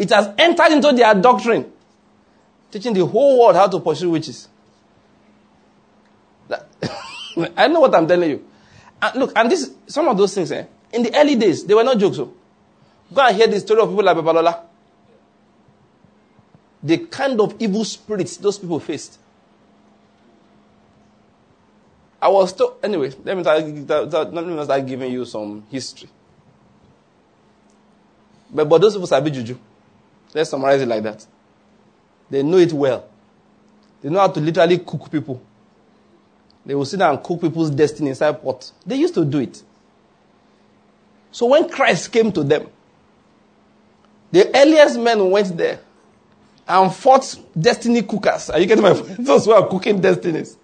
It 0.00 0.08
has 0.08 0.32
entered 0.38 0.72
into 0.72 0.92
their 0.92 1.14
doctrine, 1.14 1.70
teaching 2.70 2.94
the 2.94 3.04
whole 3.04 3.38
world 3.38 3.54
how 3.54 3.66
to 3.68 3.78
pursue 3.80 4.08
witches. 4.08 4.48
I 7.54 7.68
know 7.68 7.80
what 7.80 7.94
I'm 7.94 8.08
telling 8.08 8.30
you. 8.30 8.44
And 9.02 9.20
look, 9.20 9.32
and 9.36 9.50
this, 9.50 9.70
some 9.86 10.08
of 10.08 10.16
those 10.16 10.34
things, 10.34 10.50
eh, 10.52 10.64
in 10.90 11.02
the 11.02 11.14
early 11.14 11.36
days, 11.36 11.66
they 11.66 11.74
were 11.74 11.84
not 11.84 11.98
jokes. 11.98 12.18
Oh. 12.18 12.32
Go 13.12 13.26
and 13.26 13.36
hear 13.36 13.46
the 13.46 13.60
story 13.60 13.82
of 13.82 13.90
people 13.90 14.02
like 14.02 14.16
Babalola. 14.16 14.62
The 16.82 16.96
kind 16.96 17.38
of 17.38 17.56
evil 17.58 17.84
spirits 17.84 18.38
those 18.38 18.58
people 18.58 18.80
faced. 18.80 19.18
I 22.22 22.28
was 22.28 22.54
told, 22.54 22.78
anyway, 22.82 23.12
let 23.22 23.36
me, 23.36 23.42
start, 23.42 24.32
let 24.32 24.46
me 24.46 24.64
start 24.64 24.86
giving 24.86 25.12
you 25.12 25.26
some 25.26 25.62
history. 25.70 26.08
But, 28.50 28.66
but 28.66 28.80
those 28.80 28.94
people 28.94 29.06
sabi 29.06 29.30
juju. 29.30 29.58
Let's 30.34 30.50
summarize 30.50 30.80
it 30.80 30.88
like 30.88 31.02
that. 31.02 31.26
They 32.30 32.42
know 32.42 32.58
it 32.58 32.72
well. 32.72 33.08
They 34.02 34.08
know 34.08 34.20
how 34.20 34.28
to 34.28 34.40
literally 34.40 34.78
cook 34.78 35.10
people. 35.10 35.42
They 36.64 36.74
will 36.74 36.84
sit 36.84 36.98
down 36.98 37.14
and 37.16 37.24
cook 37.24 37.40
people's 37.40 37.70
destiny 37.70 38.10
inside 38.10 38.42
pot. 38.42 38.70
They 38.86 38.96
used 38.96 39.14
to 39.14 39.24
do 39.24 39.38
it. 39.38 39.62
So 41.32 41.46
when 41.46 41.68
Christ 41.68 42.12
came 42.12 42.30
to 42.32 42.42
them, 42.42 42.68
the 44.30 44.50
earliest 44.56 44.98
men 44.98 45.30
went 45.30 45.56
there 45.56 45.80
and 46.68 46.94
fought 46.94 47.36
destiny 47.58 48.02
cookers. 48.02 48.50
Are 48.50 48.60
you 48.60 48.66
getting 48.66 48.82
my 48.82 48.92
point? 48.92 49.16
Those 49.24 49.44
who 49.44 49.52
are 49.52 49.66
cooking 49.66 50.00
destinies. 50.00 50.56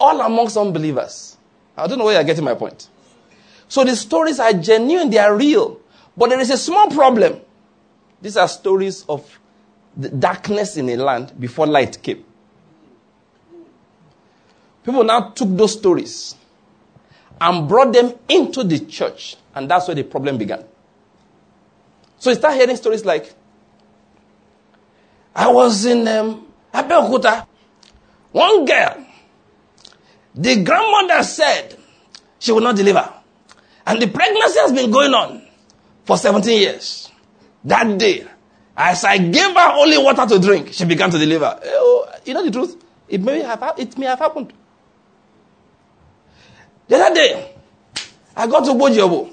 All 0.00 0.20
amongst 0.20 0.56
unbelievers. 0.56 1.36
I 1.76 1.86
don't 1.86 1.98
know 1.98 2.04
where 2.06 2.14
you're 2.14 2.24
getting 2.24 2.44
my 2.44 2.54
point. 2.54 2.88
So 3.68 3.84
the 3.84 3.94
stories 3.94 4.40
are 4.40 4.52
genuine, 4.52 5.10
they 5.10 5.18
are 5.18 5.36
real. 5.36 5.80
But 6.16 6.30
there 6.30 6.40
is 6.40 6.50
a 6.50 6.56
small 6.56 6.90
problem. 6.90 7.40
These 8.20 8.36
are 8.36 8.48
stories 8.48 9.04
of 9.08 9.38
the 9.96 10.08
darkness 10.08 10.76
in 10.76 10.88
a 10.90 10.96
land 10.96 11.38
before 11.38 11.66
light 11.66 12.02
came. 12.02 12.24
People 14.84 15.04
now 15.04 15.30
took 15.30 15.48
those 15.56 15.72
stories 15.74 16.34
and 17.40 17.68
brought 17.68 17.92
them 17.92 18.14
into 18.28 18.64
the 18.64 18.80
church, 18.80 19.36
and 19.54 19.70
that's 19.70 19.86
where 19.86 19.94
the 19.94 20.02
problem 20.02 20.38
began. 20.38 20.64
So 22.18 22.30
you 22.30 22.36
start 22.36 22.54
hearing 22.54 22.76
stories 22.76 23.04
like, 23.04 23.32
I 25.34 25.48
was 25.50 25.84
in 25.84 26.08
um, 26.08 26.46
Abeokuta. 26.74 27.46
One 28.32 28.64
girl, 28.64 29.06
the 30.34 30.62
grandmother 30.64 31.22
said 31.22 31.76
she 32.38 32.52
will 32.52 32.60
not 32.60 32.76
deliver. 32.76 33.12
And 33.86 34.02
the 34.02 34.08
pregnancy 34.08 34.58
has 34.58 34.72
been 34.72 34.90
going 34.90 35.14
on 35.14 35.46
for 36.04 36.16
17 36.16 36.60
years. 36.60 37.07
That 37.64 37.98
day, 37.98 38.26
as 38.76 39.04
I 39.04 39.18
gave 39.18 39.54
her 39.54 39.72
only 39.76 39.98
water 39.98 40.26
to 40.26 40.38
drink, 40.38 40.72
she 40.72 40.84
began 40.84 41.10
to 41.10 41.18
deliver. 41.18 41.58
Eh, 41.62 41.66
oh, 41.68 42.08
you 42.24 42.34
know 42.34 42.44
the 42.44 42.50
truth? 42.50 42.76
It 43.08 43.20
may 43.22 43.40
have, 43.42 43.74
it 43.78 43.98
may 43.98 44.06
have 44.06 44.18
happened. 44.18 44.52
The 46.86 46.96
other 46.96 47.14
day, 47.14 47.52
I 48.36 48.46
got 48.46 48.64
to 48.66 48.70
Bojobo. 48.72 49.32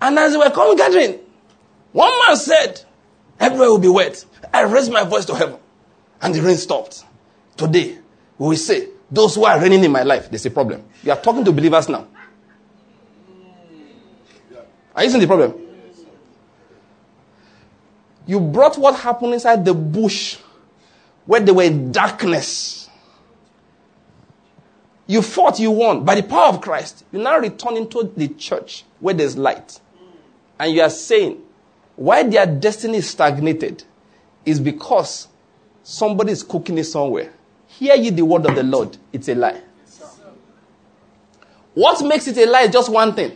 And 0.00 0.18
as 0.18 0.32
we 0.32 0.38
were 0.38 0.50
coming 0.50 0.76
gathering, 0.76 1.18
one 1.92 2.12
man 2.26 2.36
said, 2.36 2.82
Everywhere 3.40 3.68
will 3.70 3.78
be 3.78 3.88
wet. 3.88 4.24
I 4.52 4.62
raised 4.62 4.92
my 4.92 5.04
voice 5.04 5.24
to 5.26 5.34
heaven, 5.34 5.58
and 6.22 6.34
the 6.34 6.40
rain 6.40 6.56
stopped. 6.56 7.04
Today, 7.56 7.98
we 8.38 8.48
will 8.48 8.56
say, 8.56 8.88
Those 9.10 9.34
who 9.34 9.44
are 9.44 9.60
reigning 9.60 9.82
in 9.84 9.90
my 9.92 10.02
life, 10.02 10.30
there's 10.30 10.46
a 10.46 10.50
problem. 10.50 10.84
You 11.02 11.12
are 11.12 11.20
talking 11.20 11.44
to 11.44 11.52
believers 11.52 11.88
now. 11.88 12.06
Are 14.94 15.04
you 15.04 15.10
seeing 15.10 15.20
the 15.20 15.26
problem? 15.26 15.67
You 18.28 18.38
brought 18.38 18.78
what 18.78 18.94
happened 18.94 19.34
inside 19.34 19.64
the 19.64 19.74
bush 19.74 20.36
where 21.26 21.40
there 21.40 21.54
were 21.54 21.64
in 21.64 21.90
darkness 21.90 22.88
You 25.10 25.22
fought, 25.22 25.58
you 25.58 25.70
won 25.70 26.04
by 26.04 26.14
the 26.16 26.22
power 26.22 26.48
of 26.48 26.60
Christ. 26.60 27.04
You 27.10 27.20
now 27.20 27.38
return 27.38 27.78
into 27.78 28.12
the 28.14 28.28
church 28.28 28.84
where 29.00 29.14
there's 29.14 29.38
light. 29.38 29.80
And 30.60 30.72
you 30.72 30.82
are 30.82 30.90
saying, 30.90 31.40
why 31.96 32.22
their 32.24 32.44
destiny 32.44 32.98
is 32.98 33.08
stagnated 33.08 33.84
is 34.44 34.60
because 34.60 35.28
somebody 35.82 36.32
is 36.32 36.42
cooking 36.42 36.76
it 36.76 36.84
somewhere. 36.84 37.32
Hear 37.66 37.94
ye 37.96 38.10
the 38.10 38.24
word 38.24 38.44
of 38.44 38.54
the 38.54 38.62
Lord. 38.62 38.98
It's 39.10 39.28
a 39.28 39.34
lie. 39.34 39.62
What 41.72 42.04
makes 42.04 42.28
it 42.28 42.36
a 42.36 42.44
lie 42.44 42.62
is 42.62 42.70
just 42.70 42.92
one 42.92 43.14
thing. 43.14 43.34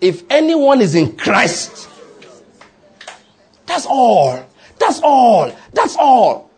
If 0.00 0.24
anyone 0.28 0.80
is 0.80 0.96
in 0.96 1.16
Christ, 1.16 1.88
that's 3.66 3.86
all. 3.86 4.46
That's 4.78 5.00
all. 5.02 5.52
That's 5.72 5.96
all. 5.96 6.50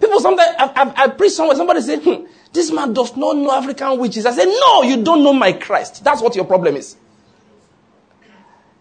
People 0.00 0.20
sometimes, 0.20 0.54
I, 0.58 0.64
I, 0.66 1.04
I 1.04 1.08
preach 1.08 1.32
somewhere, 1.32 1.56
somebody 1.56 1.80
say, 1.80 1.96
hmm, 1.98 2.26
this 2.52 2.70
man 2.70 2.92
does 2.92 3.16
not 3.16 3.36
know 3.36 3.50
African 3.52 3.98
witches. 3.98 4.26
I 4.26 4.32
say, 4.32 4.44
no, 4.44 4.82
you 4.82 5.02
don't 5.02 5.22
know 5.22 5.32
my 5.32 5.52
Christ. 5.52 6.04
That's 6.04 6.22
what 6.22 6.34
your 6.36 6.44
problem 6.44 6.76
is. 6.76 6.96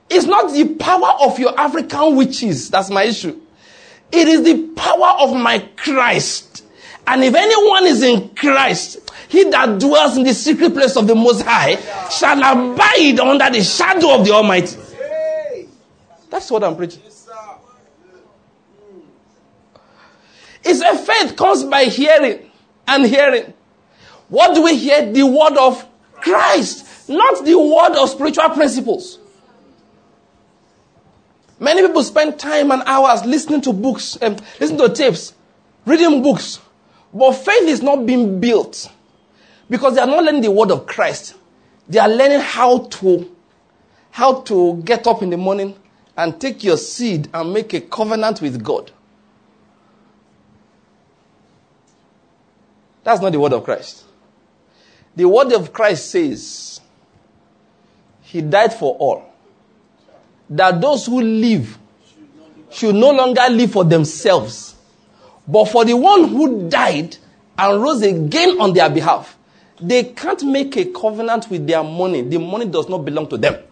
It's 0.10 0.26
not 0.26 0.54
the 0.54 0.76
power 0.76 1.18
of 1.22 1.38
your 1.38 1.60
African 1.60 2.16
witches. 2.16 2.70
That's 2.70 2.90
my 2.90 3.04
issue. 3.04 3.42
It 4.12 4.28
is 4.28 4.44
the 4.44 4.68
power 4.74 5.18
of 5.20 5.36
my 5.36 5.60
Christ. 5.76 6.64
And 7.06 7.24
if 7.24 7.34
anyone 7.36 7.86
is 7.86 8.04
in 8.04 8.30
Christ, 8.36 9.00
he 9.28 9.44
that 9.46 9.80
dwells 9.80 10.18
in 10.18 10.24
the 10.24 10.34
secret 10.34 10.74
place 10.74 10.96
of 10.96 11.08
the 11.08 11.16
Most 11.16 11.42
High 11.42 11.76
shall 12.10 12.38
abide 12.38 13.20
under 13.20 13.50
the 13.50 13.64
shadow 13.64 14.16
of 14.16 14.26
the 14.26 14.32
Almighty. 14.32 14.78
That's 16.30 16.52
what 16.52 16.64
I'm 16.64 16.76
preaching. 16.76 17.02
It's 20.64 20.82
a 20.82 20.98
faith 20.98 21.36
comes 21.38 21.64
by 21.64 21.86
hearing 21.86 22.52
and 22.88 23.06
hearing. 23.06 23.54
What 24.28 24.54
do 24.54 24.64
we 24.64 24.76
hear? 24.76 25.12
The 25.12 25.26
word 25.26 25.58
of 25.58 25.88
Christ, 26.16 27.10
not 27.10 27.46
the 27.46 27.58
word 27.58 27.96
of 27.98 28.10
spiritual 28.10 28.50
principles. 28.50 29.20
Many 31.60 31.88
people 31.88 32.04
spend 32.04 32.38
time 32.38 32.72
and 32.72 32.84
hours 32.86 33.26
listening 33.26 33.62
to 33.62 33.74
books, 33.74 34.18
um, 34.22 34.36
listening 34.60 34.80
to 34.80 34.94
tapes, 34.94 35.34
reading 35.86 36.22
books, 36.22 36.60
but 37.14 37.32
faith 37.34 37.64
is 37.64 37.82
not 37.82 38.06
being 38.06 38.40
built 38.40 38.92
because 39.70 39.96
they 39.96 40.02
are 40.02 40.08
not 40.08 40.24
learning 40.24 40.42
the 40.42 40.52
word 40.52 40.72
of 40.72 40.86
Christ. 40.86 41.36
They 41.88 42.00
are 42.00 42.10
learning 42.10 42.42
how 42.42 42.80
to, 42.80 43.34
how 44.12 44.42
to 44.42 44.82
get 44.84 45.08
up 45.08 45.24
in 45.24 45.30
the 45.30 45.38
morning 45.38 45.76
and 46.18 46.42
take 46.42 46.64
your 46.64 46.78
seed 46.78 47.30
and 47.34 47.54
make 47.54 47.74
a 47.74 47.82
covenant 47.82 48.42
with 48.42 48.64
God. 48.64 48.92
That's 53.04 53.22
not 53.22 53.32
the 53.32 53.40
word 53.40 53.54
of 53.54 53.64
Christ. 53.64 54.04
The 55.16 55.26
word 55.26 55.54
of 55.54 55.72
Christ 55.72 56.12
says, 56.12 56.82
He 58.22 58.42
died 58.42 58.74
for 58.74 58.96
all. 58.98 59.34
That 60.50 60.82
those 60.82 61.06
who 61.06 61.22
live 61.22 61.78
should 62.72 62.96
no 62.96 63.12
longer 63.12 63.44
live 63.50 63.72
for 63.72 63.84
themselves, 63.86 64.76
but 65.48 65.66
for 65.66 65.86
the 65.86 65.96
one 65.96 66.28
who 66.28 66.68
died 66.68 67.16
and 67.58 67.82
rose 67.82 68.02
again 68.02 68.60
on 68.60 68.74
their 68.74 68.90
behalf. 68.90 69.38
They 69.80 70.06
can't 70.06 70.44
make 70.44 70.76
a 70.78 70.86
covenant 70.86 71.50
with 71.50 71.68
their 71.68 71.84
money. 71.84 72.22
The 72.24 72.40
money 72.40 72.66
does 72.66 72.90
not 72.90 73.06
belong 73.06 73.28
to 73.30 73.38
them. 73.38 73.64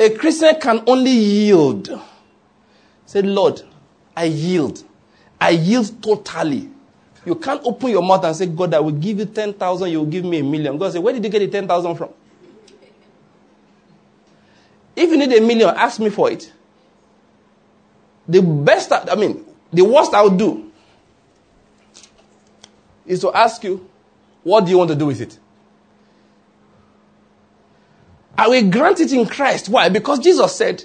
A 0.00 0.08
Christian 0.16 0.58
can 0.58 0.82
only 0.86 1.10
yield. 1.10 1.90
Say, 3.04 3.20
Lord, 3.20 3.60
I 4.16 4.24
yield. 4.24 4.82
I 5.38 5.50
yield 5.50 6.02
totally. 6.02 6.70
You 7.26 7.34
can't 7.34 7.60
open 7.64 7.90
your 7.90 8.02
mouth 8.02 8.24
and 8.24 8.34
say, 8.34 8.46
God, 8.46 8.72
I 8.72 8.80
will 8.80 8.92
give 8.92 9.18
you 9.18 9.26
10,000, 9.26 9.90
you 9.90 9.98
will 9.98 10.06
give 10.06 10.24
me 10.24 10.38
a 10.38 10.42
million. 10.42 10.78
God 10.78 10.94
say, 10.94 10.98
where 10.98 11.12
did 11.12 11.22
you 11.22 11.28
get 11.28 11.40
the 11.40 11.48
10,000 11.48 11.96
from? 11.96 12.08
If 14.96 15.10
you 15.10 15.18
need 15.18 15.32
a 15.34 15.40
million, 15.40 15.68
ask 15.68 16.00
me 16.00 16.08
for 16.08 16.30
it. 16.30 16.50
The 18.26 18.40
best, 18.40 18.90
I 18.92 19.14
mean, 19.16 19.44
the 19.70 19.82
worst 19.84 20.14
I 20.14 20.22
would 20.22 20.38
do 20.38 20.70
is 23.04 23.20
to 23.20 23.32
ask 23.32 23.62
you, 23.64 23.86
what 24.42 24.64
do 24.64 24.70
you 24.70 24.78
want 24.78 24.90
to 24.90 24.96
do 24.96 25.06
with 25.06 25.20
it? 25.20 25.38
I 28.40 28.48
will 28.48 28.70
grant 28.70 29.00
it 29.00 29.12
in 29.12 29.26
Christ. 29.26 29.68
Why? 29.68 29.90
Because 29.90 30.18
Jesus 30.18 30.56
said, 30.56 30.82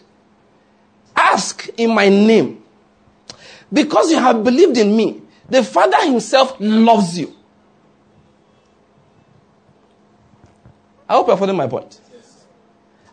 ask 1.15 1.69
in 1.77 1.95
my 1.95 2.09
name. 2.09 2.61
Because 3.71 4.11
you 4.11 4.17
have 4.17 4.43
believed 4.43 4.77
in 4.77 4.93
me, 4.93 5.21
the 5.49 5.63
Father 5.63 6.03
himself 6.05 6.57
loves 6.59 7.17
you. 7.17 7.33
I 11.07 11.13
hope 11.13 11.27
you're 11.27 11.37
following 11.37 11.55
my 11.55 11.67
point. 11.67 12.01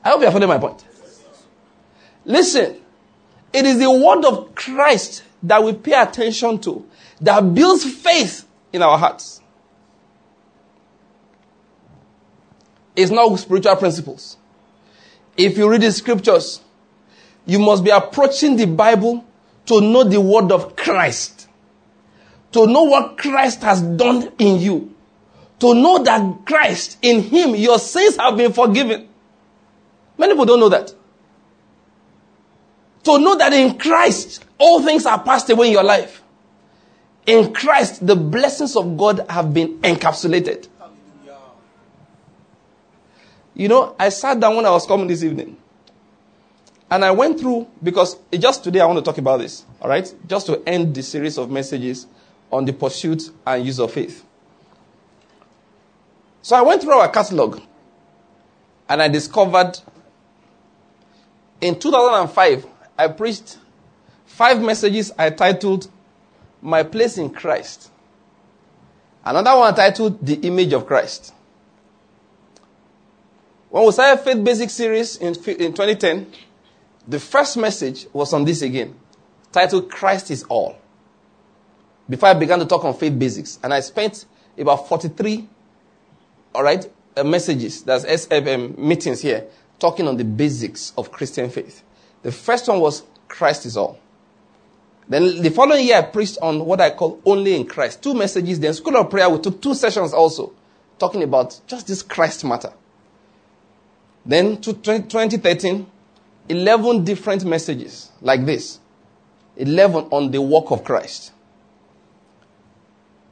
I 0.05 0.09
hope 0.09 0.23
you're 0.23 0.33
following 0.33 0.49
my 0.49 0.59
point. 0.59 0.85
Listen, 2.25 2.81
it 3.53 3.65
is 3.65 3.79
the 3.79 3.93
word 3.93 4.25
of 4.25 4.57
Christ 4.57 5.23
that 5.45 5.63
we 5.63 5.73
pay 5.73 5.93
attention 5.93 6.59
to 6.63 6.85
that 7.21 7.55
builds 7.55 7.85
faith 7.85 8.45
in 8.73 8.83
our 8.83 8.99
hearts. 8.99 9.41
It's 12.95 13.11
not 13.11 13.35
spiritual 13.39 13.77
principles. 13.77 14.37
If 15.37 15.57
you 15.57 15.69
read 15.71 15.81
the 15.81 15.93
scriptures, 15.93 16.61
you 17.47 17.59
must 17.59 17.83
be 17.85 17.91
approaching 17.91 18.57
the 18.57 18.67
Bible 18.67 19.25
to 19.67 19.81
know 19.81 20.05
the 20.05 20.21
word 20.21 20.53
of 20.53 20.77
Christ. 20.77 21.49
To 22.53 22.67
know 22.67 22.83
what 22.85 23.17
Christ 23.17 23.63
has 23.63 23.81
done 23.81 24.33
in 24.39 24.61
you. 24.61 24.95
To 25.61 25.75
know 25.75 26.03
that 26.03 26.45
Christ, 26.45 26.99
in 27.03 27.23
Him, 27.23 27.55
your 27.55 27.79
sins 27.79 28.17
have 28.17 28.37
been 28.37 28.53
forgiven. 28.53 29.09
Many 30.19 30.35
people 30.35 30.45
don't 30.45 30.61
know 30.61 30.69
that. 30.69 30.93
To 33.05 33.19
know 33.19 33.37
that 33.37 33.53
in 33.53 33.79
Christ, 33.79 34.45
all 34.59 34.83
things 34.83 35.07
are 35.07 35.23
passed 35.23 35.49
away 35.51 35.69
in 35.69 35.73
your 35.73 35.83
life. 35.83 36.23
In 37.27 37.53
Christ, 37.53 38.07
the 38.07 38.17
blessings 38.17 38.77
of 38.77 38.97
God 38.97 39.25
have 39.31 39.55
been 39.55 39.79
encapsulated. 39.79 40.69
You 43.55 43.69
know, 43.69 43.95
I 43.99 44.09
sat 44.09 44.41
down 44.41 44.57
when 44.57 44.67
I 44.67 44.71
was 44.71 44.87
coming 44.87 45.07
this 45.07 45.23
evening. 45.23 45.57
And 46.91 47.05
I 47.05 47.11
went 47.11 47.41
through, 47.41 47.69
because 47.83 48.19
just 48.33 48.65
today 48.65 48.81
I 48.81 48.87
want 48.87 48.99
to 48.99 49.05
talk 49.05 49.19
about 49.19 49.39
this, 49.39 49.65
all 49.81 49.89
right? 49.89 50.13
Just 50.27 50.47
to 50.47 50.63
end 50.67 50.95
the 50.95 51.03
series 51.03 51.39
of 51.39 51.51
messages 51.51 52.07
on 52.51 52.67
the 52.67 52.73
pursuit 52.73 53.31
and 53.47 53.65
use 53.65 53.79
of 53.79 53.93
faith. 53.93 54.25
So 56.43 56.57
I 56.57 56.63
went 56.63 56.83
through 56.83 56.93
our 56.93 57.09
catalog 57.09 57.61
and 58.89 59.01
I 59.01 59.09
discovered 59.09 59.79
in 61.63 61.79
2005, 61.79 62.67
I 62.99 63.09
preached 63.09 63.59
five 64.27 64.61
messages 64.61 65.13
I 65.17 65.31
titled 65.31 65.89
my 66.61 66.83
place 66.83 67.17
in 67.17 67.31
Christ. 67.31 67.91
Another 69.25 69.57
one 69.57 69.75
titled 69.75 70.27
The 70.27 70.35
Image 70.35 70.73
of 70.73 70.87
Christ. 70.87 71.33
When 73.73 73.87
we 73.87 73.93
started 73.93 74.23
Faith 74.23 74.45
Basic 74.45 74.69
Series 74.69 75.17
in, 75.17 75.29
in 75.29 75.73
2010, 75.73 76.31
the 77.09 77.19
first 77.19 77.57
message 77.57 78.07
was 78.13 78.35
on 78.35 78.45
this 78.45 78.61
again, 78.61 78.95
titled 79.51 79.91
Christ 79.91 80.31
is 80.31 80.43
All. 80.43 80.77
Before 82.07 82.29
I 82.29 82.35
began 82.35 82.59
to 82.59 82.67
talk 82.67 82.85
on 82.85 82.93
faith 82.93 83.19
basics, 83.19 83.59
and 83.63 83.73
I 83.73 83.81
spent 83.81 84.27
about 84.59 84.89
43, 84.89 85.49
all 86.55 86.63
right, 86.63 86.87
uh, 87.17 87.25
messages, 87.25 87.83
that's 87.83 88.05
SFM 88.05 88.77
meetings 88.77 89.23
here, 89.23 89.47
talking 89.79 90.07
on 90.07 90.19
the 90.19 90.25
basics 90.25 90.93
of 90.99 91.11
Christian 91.11 91.49
faith. 91.49 91.83
The 92.21 92.31
first 92.31 92.69
one 92.69 92.79
was 92.79 93.05
Christ 93.27 93.65
is 93.65 93.79
All. 93.79 93.99
Then 95.09 95.41
the 95.41 95.51
following 95.51 95.87
year, 95.87 95.97
I 95.97 96.03
preached 96.03 96.37
on 96.43 96.67
what 96.67 96.83
I 96.83 96.91
call 96.91 97.23
only 97.25 97.55
in 97.55 97.67
Christ. 97.67 98.03
Two 98.03 98.13
messages. 98.13 98.61
Then 98.61 98.75
School 98.75 98.99
of 98.99 99.09
Prayer, 99.09 99.31
we 99.31 99.39
took 99.39 99.63
two 99.63 99.75
sessions 99.75 100.13
also, 100.13 100.53
talking 100.99 101.23
about 101.23 101.59
just 101.67 101.87
this 101.87 102.03
Christ 102.03 102.45
matter. 102.45 102.75
Then 104.25 104.61
to 104.61 104.73
2013, 104.73 105.87
11 106.49 107.05
different 107.05 107.45
messages 107.45 108.11
like 108.21 108.45
this. 108.47 108.79
11 109.57 110.07
on 110.11 110.31
the 110.31 110.41
work 110.41 110.71
of 110.71 110.85
Christ. 110.85 111.33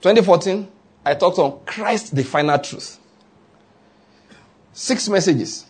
2014, 0.02 0.68
I 1.04 1.14
talked 1.14 1.38
on 1.38 1.60
Christ, 1.64 2.14
the 2.14 2.24
final 2.24 2.58
truth. 2.58 2.98
Six 4.72 5.08
messages. 5.08 5.66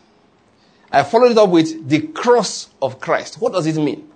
I 0.90 1.02
followed 1.02 1.32
it 1.32 1.38
up 1.38 1.50
with 1.50 1.88
the 1.88 2.00
cross 2.08 2.68
of 2.82 3.00
Christ. 3.00 3.40
What 3.40 3.52
does 3.52 3.66
it 3.66 3.76
mean? 3.76 4.10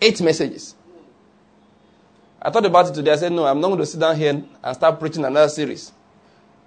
Eight 0.00 0.20
messages. 0.20 0.74
I 2.40 2.50
thought 2.50 2.64
about 2.64 2.88
it 2.88 2.94
today. 2.94 3.12
I 3.12 3.16
said, 3.16 3.32
no, 3.32 3.46
I'm 3.46 3.60
not 3.60 3.68
going 3.68 3.80
to 3.80 3.86
sit 3.86 4.00
down 4.00 4.16
here 4.16 4.30
and 4.30 4.76
start 4.76 5.00
preaching 5.00 5.24
another 5.24 5.48
series. 5.48 5.92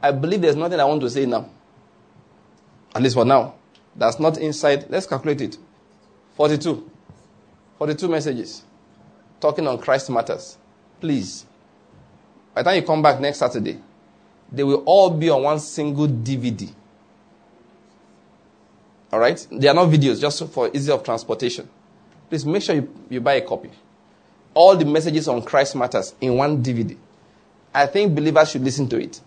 I 0.02 0.12
believe 0.12 0.42
there's 0.42 0.56
nothing 0.56 0.80
I 0.80 0.84
want 0.84 1.02
to 1.02 1.10
say 1.10 1.26
now. 1.26 1.50
At 2.94 3.02
least 3.02 3.16
for 3.16 3.26
now. 3.26 3.56
That's 3.96 4.20
not 4.20 4.38
inside. 4.38 4.86
Let's 4.90 5.06
calculate 5.06 5.42
it. 5.42 5.58
42. 6.36 6.90
42 7.78 8.08
messages. 8.08 8.64
Talking 9.40 9.68
on 9.68 9.78
Christ 9.80 10.10
matters. 10.10 10.58
please, 11.00 11.46
by 12.54 12.62
the 12.62 12.70
time 12.70 12.76
you 12.82 12.86
come 12.86 13.02
back 13.02 13.20
next 13.20 13.40
Saturday, 13.40 13.80
they 14.52 14.64
will 14.64 14.84
all 14.86 15.10
be 15.10 15.30
on 15.30 15.44
one 15.44 15.60
single 15.60 16.08
DVD. 16.08 16.72
All 19.12 19.20
right? 19.20 19.46
They 19.52 19.68
are 19.68 19.74
not 19.74 19.90
videos, 19.90 20.22
just 20.22 20.46
for 20.50 20.70
ease 20.74 20.90
of 20.90 21.04
transportation. 21.04 21.68
Please 22.30 22.46
make 22.46 22.62
sure 22.64 22.76
you, 22.76 22.94
you 23.10 23.20
buy 23.20 23.34
a 23.34 23.42
copy. 23.42 23.72
All 24.54 24.76
the 24.76 24.86
messages 24.86 25.28
on 25.28 25.42
Christ 25.42 25.76
Matters 25.76 26.14
in 26.22 26.36
one 26.36 26.64
DVD. 26.64 26.98
I 27.74 27.88
think 27.88 28.14
believers 28.14 28.52
should 28.52 28.64
listen 28.64 28.88
to 28.90 29.02
it. 29.02 29.20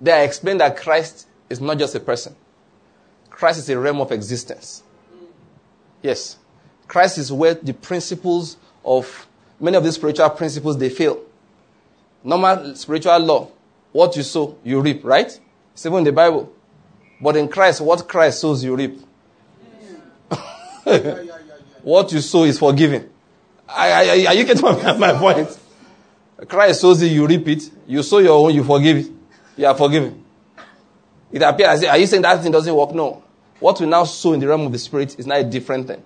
They 0.00 0.12
are 0.12 0.24
explained 0.24 0.60
that 0.60 0.76
Christ 0.76 1.26
is 1.48 1.60
not 1.60 1.78
just 1.78 1.94
a 1.94 2.00
person. 2.00 2.34
Christ 3.30 3.60
is 3.60 3.70
a 3.70 3.78
realm 3.78 4.00
of 4.00 4.12
existence. 4.12 4.82
Yes. 6.02 6.36
Christ 6.86 7.18
is 7.18 7.32
where 7.32 7.54
the 7.54 7.72
principles 7.72 8.56
of 8.84 9.26
many 9.60 9.76
of 9.76 9.84
these 9.84 9.94
spiritual 9.94 10.28
principles 10.30 10.76
they 10.78 10.90
fail. 10.90 11.20
Normal 12.22 12.74
spiritual 12.74 13.18
law, 13.20 13.48
what 13.92 14.16
you 14.16 14.22
sow, 14.22 14.58
you 14.64 14.80
reap, 14.80 15.04
right? 15.04 15.40
It's 15.72 15.86
even 15.86 15.98
in 15.98 16.04
the 16.04 16.12
Bible. 16.12 16.52
But 17.20 17.36
in 17.36 17.48
Christ, 17.48 17.80
what 17.80 18.06
Christ 18.08 18.40
sows, 18.40 18.64
you 18.64 18.74
reap. 18.76 19.00
what 21.82 22.12
you 22.12 22.20
sow 22.20 22.44
is 22.44 22.58
forgiven. 22.58 23.08
are 23.68 24.34
you 24.34 24.44
getting 24.44 24.62
my, 24.62 24.92
my 24.98 25.12
point? 25.12 25.58
Christ 26.48 26.80
sows 26.80 27.02
it, 27.02 27.12
you 27.12 27.26
reap 27.26 27.46
it. 27.48 27.70
You 27.86 28.02
sow 28.02 28.18
your 28.18 28.46
own, 28.46 28.54
you 28.54 28.64
forgive 28.64 28.96
it. 28.96 29.10
You 29.56 29.66
are 29.66 29.74
forgiven. 29.74 30.24
It 31.32 31.42
appears, 31.42 31.68
as 31.68 31.84
are 31.84 31.98
you 31.98 32.06
saying 32.06 32.22
that 32.22 32.42
thing 32.42 32.52
doesn't 32.52 32.74
work? 32.74 32.92
No. 32.92 33.22
What 33.60 33.80
we 33.80 33.86
now 33.86 34.04
sow 34.04 34.32
in 34.32 34.40
the 34.40 34.48
realm 34.48 34.62
of 34.62 34.72
the 34.72 34.78
spirit 34.78 35.18
is 35.18 35.26
not 35.26 35.40
a 35.40 35.44
different 35.44 35.86
thing. 35.86 36.02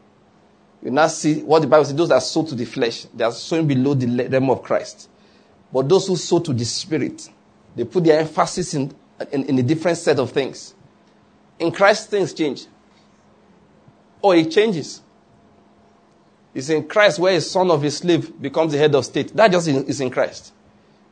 You 0.83 0.91
now 0.91 1.07
see 1.07 1.43
what 1.43 1.63
the 1.63 1.69
Bible 1.69 1.85
says, 1.85 1.95
those 1.95 2.11
that 2.11 2.23
sow 2.23 2.45
to 2.45 2.55
the 2.55 2.67
flesh, 2.67 3.07
they 3.15 3.25
are 3.25 3.33
sowing 3.33 3.67
below 3.67 3.95
the 3.95 4.29
realm 4.29 4.51
of 4.51 4.63
Christ. 4.63 5.09
But 5.73 5.89
those 5.89 6.07
who 6.07 6.17
sow 6.17 6.41
to 6.41 6.53
the 6.53 6.65
spirit, 6.65 7.31
they 7.75 7.85
put 7.85 8.05
their 8.05 8.21
emphasis 8.21 8.75
in, 8.75 8.95
in, 9.33 9.45
in 9.45 9.59
a 9.59 9.63
different 9.63 9.97
set 9.97 10.19
of 10.19 10.31
things. 10.31 10.75
In 11.59 11.73
Christ, 11.73 12.11
things 12.11 12.35
change. 12.35 12.67
Oh, 14.23 14.33
it 14.33 14.51
changes. 14.51 15.01
It's 16.53 16.69
in 16.69 16.87
Christ 16.87 17.19
where 17.19 17.37
a 17.37 17.41
son 17.41 17.71
of 17.71 17.83
a 17.83 17.91
slave 17.91 18.41
becomes 18.41 18.73
the 18.73 18.79
head 18.79 18.95
of 18.95 19.05
state. 19.05 19.35
That 19.35 19.51
just 19.51 19.67
is 19.69 20.01
in 20.01 20.11
Christ. 20.11 20.53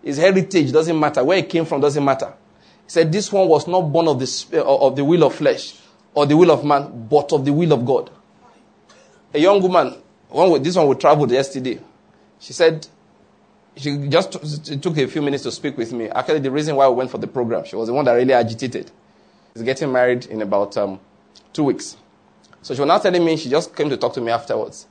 His 0.03 0.17
heritage 0.17 0.71
doesn't 0.71 0.99
matter. 0.99 1.25
Where 1.25 1.37
he 1.37 1.43
came 1.43 1.65
from 1.65 1.81
doesn't 1.81 2.05
matter. 2.05 2.35
He 2.85 2.91
said 2.91 3.13
this 3.13 3.33
one 3.33 3.49
was 3.49 3.67
not 3.67 3.83
born 3.83 4.09
of 4.09 4.19
the, 4.19 4.65
of 4.65 4.97
the 4.97 5.05
will 5.05 5.25
of 5.25 5.35
flesh 5.35 5.75
or 6.15 6.27
the 6.27 6.37
will 6.37 6.51
of 6.51 6.65
man, 6.65 7.09
but 7.09 7.33
of 7.33 7.45
the 7.45 7.53
will 7.53 7.73
of 7.73 7.85
God. 7.85 8.11
A 9.35 9.39
young 9.39 9.63
woman, 9.63 9.97
one, 10.29 10.63
this 10.63 10.77
one 10.77 10.89
we 10.89 10.95
traveled 10.97 11.31
yesterday. 11.31 11.81
She 12.39 12.53
said, 12.53 12.87
she 13.77 14.09
just 14.09 14.33
took 14.83 14.99
a 14.99 15.07
few 15.07 15.23
minutes 15.23 15.45
to 15.45 15.53
speak 15.53 15.79
with 15.79 15.93
me. 15.93 16.09
Actually, 16.09 16.41
the 16.41 16.51
reason 16.51 16.77
why 16.77 16.87
we 16.89 16.95
went 16.95 17.11
for 17.11 17.19
the 17.19 17.27
program, 17.27 17.65
she 17.65 17.77
was 17.77 17.89
the 17.89 17.95
one 17.95 18.05
that 18.05 18.13
really 18.13 18.35
agitated. 18.35 18.91
She's 19.55 19.63
getting 19.63 19.91
married 19.91 20.27
in 20.27 20.43
about 20.43 20.77
um, 20.77 21.01
two 21.53 21.65
weeks. 21.65 21.97
So 22.61 22.75
she 22.75 22.81
was 22.81 22.89
now 22.89 22.99
telling 22.99 23.25
me, 23.25 23.37
she 23.37 23.49
just 23.49 23.75
came 23.75 23.89
to 23.89 23.97
talk 23.97 24.13
to 24.15 24.21
me 24.21 24.31
afterwards, 24.31 24.87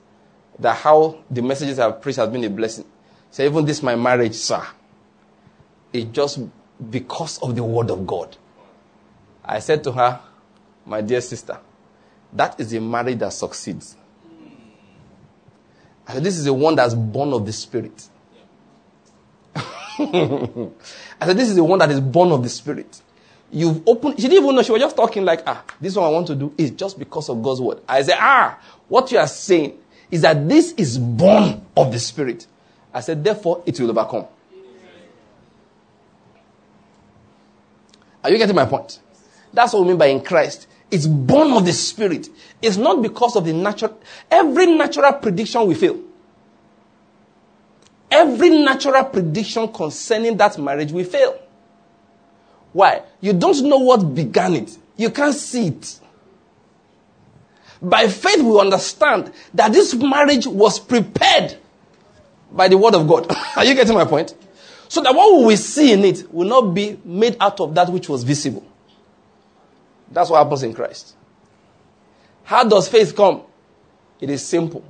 that 0.60 0.78
how 0.78 1.20
the 1.30 1.42
messages 1.42 1.78
I've 1.80 2.02
preached 2.02 2.18
has 2.18 2.30
been 2.30 2.44
a 2.44 2.50
blessing. 2.50 2.86
So 3.30 3.44
even 3.44 3.66
this, 3.66 3.84
my 3.84 3.96
marriage, 3.96 4.34
sir, 4.36 4.66
it 5.94 6.12
just 6.12 6.40
because 6.90 7.38
of 7.40 7.56
the 7.56 7.64
word 7.64 7.90
of 7.90 8.08
God. 8.08 8.36
I 9.44 9.60
said 9.60 9.84
to 9.84 9.92
her, 9.92 10.20
my 10.86 11.02
dear 11.02 11.22
sister, 11.22 11.60
that 12.34 12.60
is 12.60 12.74
a 12.74 12.82
marriage 12.82 13.20
that 13.20 13.34
succeeds. 13.34 13.96
I 16.08 16.14
said, 16.14 16.24
this 16.24 16.38
is 16.38 16.46
the 16.46 16.54
one 16.54 16.76
that's 16.76 16.94
born 16.94 17.34
of 17.34 17.46
the 17.46 17.54
Spirit. 17.54 18.08
I 19.56 21.26
said, 21.26 21.38
this 21.38 21.50
is 21.50 21.56
the 21.56 21.64
one 21.64 21.80
that 21.80 21.92
is 21.92 22.00
born 22.00 22.32
of 22.32 22.42
the 22.44 22.50
Spirit. 22.50 23.02
You've 23.52 23.88
opened, 23.88 24.16
she 24.16 24.28
didn't 24.28 24.44
even 24.44 24.56
know, 24.56 24.64
she 24.64 24.72
was 24.72 24.82
just 24.82 24.96
talking 24.96 25.26
like, 25.26 25.44
ah, 25.46 25.64
this 25.80 25.96
one 25.96 26.06
I 26.06 26.10
want 26.10 26.28
to 26.28 26.36
do 26.36 26.54
is 26.58 26.72
just 26.72 26.98
because 26.98 27.30
of 27.30 27.44
God's 27.44 27.62
word. 27.62 27.82
I 27.88 28.02
said, 28.02 28.16
ah, 28.18 28.58
what 28.88 29.12
you 29.12 29.18
are 29.18 29.28
saying 29.28 29.78
is 30.10 30.22
that 30.22 30.48
this 30.48 30.72
is 30.74 30.98
born 30.98 31.66
of 31.76 31.92
the 31.92 32.00
Spirit. 32.00 32.48
I 32.94 33.02
said, 33.02 33.24
therefore, 33.24 33.64
it 33.66 33.80
will 33.80 33.90
overcome. 33.90 34.26
Are 38.24 38.30
you 38.30 38.38
getting 38.38 38.56
my 38.56 38.66
point? 38.66 39.00
That's 39.54 39.74
what 39.74 39.84
we 39.84 39.90
mean 39.90 39.98
by 39.98 40.08
in 40.08 40.22
Christ. 40.22 40.68
It's 40.90 41.08
born 41.08 41.52
of 41.54 41.66
the 41.66 41.74
Spirit. 41.74 42.30
It's 42.62 42.78
not 42.78 43.02
because 43.02 43.36
of 43.36 43.46
the 43.46 43.54
natural. 43.54 44.00
Every 44.30 44.68
natural 44.68 45.14
prediction 45.14 45.66
we 45.68 45.76
fail. 45.76 46.00
Every 48.10 48.50
natural 48.50 49.06
prediction 49.06 49.72
concerning 49.72 50.36
that 50.38 50.58
marriage 50.58 50.92
we 50.92 51.06
fail. 51.06 51.40
Why? 52.74 53.04
You 53.22 53.34
don't 53.34 53.64
know 53.64 53.78
what 53.78 54.14
began 54.14 54.54
it. 54.56 54.78
You 54.98 55.10
can't 55.10 55.34
see 55.34 55.68
it. 55.68 56.00
By 57.82 58.08
faith, 58.08 58.44
we 58.44 58.60
understand 58.60 59.32
that 59.54 59.72
this 59.72 59.94
marriage 59.96 60.46
was 60.46 60.80
prepared 60.80 61.58
by 62.52 62.68
the 62.68 62.78
word 62.78 62.96
of 62.96 63.08
God. 63.08 63.34
Are 63.56 63.66
you 63.66 63.74
getting 63.74 63.96
my 63.96 64.06
point? 64.06 64.36
So 64.92 65.00
that 65.04 65.16
what 65.16 65.46
we 65.46 65.56
see 65.56 65.94
in 65.94 66.04
it 66.04 66.34
will 66.34 66.50
not 66.50 66.74
be 66.74 67.00
made 67.06 67.38
out 67.40 67.62
of 67.62 67.74
that 67.76 67.88
which 67.88 68.10
was 68.10 68.26
visible. 68.26 68.70
That's 70.12 70.30
what 70.30 70.44
happens 70.44 70.64
in 70.64 70.74
Christ. 70.74 71.16
How 72.44 72.66
does 72.66 72.90
faith 72.90 73.16
come? 73.16 73.44
It 74.20 74.30
is 74.30 74.46
simple. 74.46 74.84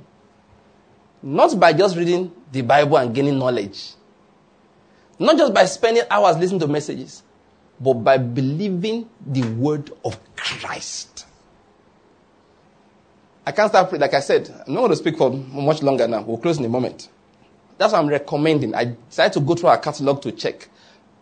Not 1.22 1.56
by 1.60 1.72
just 1.72 1.96
reading 1.96 2.32
the 2.50 2.62
Bible 2.62 2.96
and 2.96 3.14
gaining 3.14 3.38
knowledge. 3.38 3.92
Not 5.20 5.38
just 5.38 5.54
by 5.54 5.66
spending 5.66 6.02
hours 6.10 6.36
listening 6.36 6.58
to 6.62 6.66
messages, 6.66 7.22
but 7.78 7.94
by 7.94 8.18
believing 8.18 9.08
the 9.24 9.42
word 9.52 9.92
of 10.04 10.18
Christ. 10.34 11.26
I 13.46 13.52
can't 13.52 13.68
start, 13.68 13.92
like 13.92 14.14
I 14.14 14.20
said, 14.20 14.50
I'm 14.66 14.74
not 14.74 14.80
going 14.80 14.90
to 14.90 14.96
speak 14.96 15.16
for 15.16 15.30
much 15.32 15.80
longer 15.80 16.08
now. 16.08 16.22
We'll 16.22 16.38
close 16.38 16.58
in 16.58 16.64
a 16.64 16.68
moment. 16.68 17.08
That's 17.82 17.94
what 17.94 17.98
I'm 17.98 18.08
recommending. 18.08 18.76
I 18.76 18.94
decided 19.08 19.32
to 19.32 19.40
go 19.40 19.56
through 19.56 19.70
our 19.70 19.78
catalog 19.78 20.22
to 20.22 20.30
check. 20.30 20.68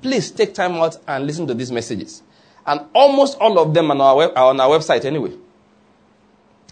Please 0.02 0.30
take 0.30 0.52
time 0.52 0.74
out 0.74 0.94
and 1.08 1.26
listen 1.26 1.46
to 1.46 1.54
these 1.54 1.72
messages. 1.72 2.22
And 2.66 2.82
almost 2.94 3.38
all 3.38 3.58
of 3.58 3.72
them 3.72 3.90
are 3.90 3.94
on 3.94 4.00
our, 4.02 4.16
web, 4.16 4.32
are 4.36 4.50
on 4.50 4.60
our 4.60 4.68
website 4.68 5.06
anyway. 5.06 5.32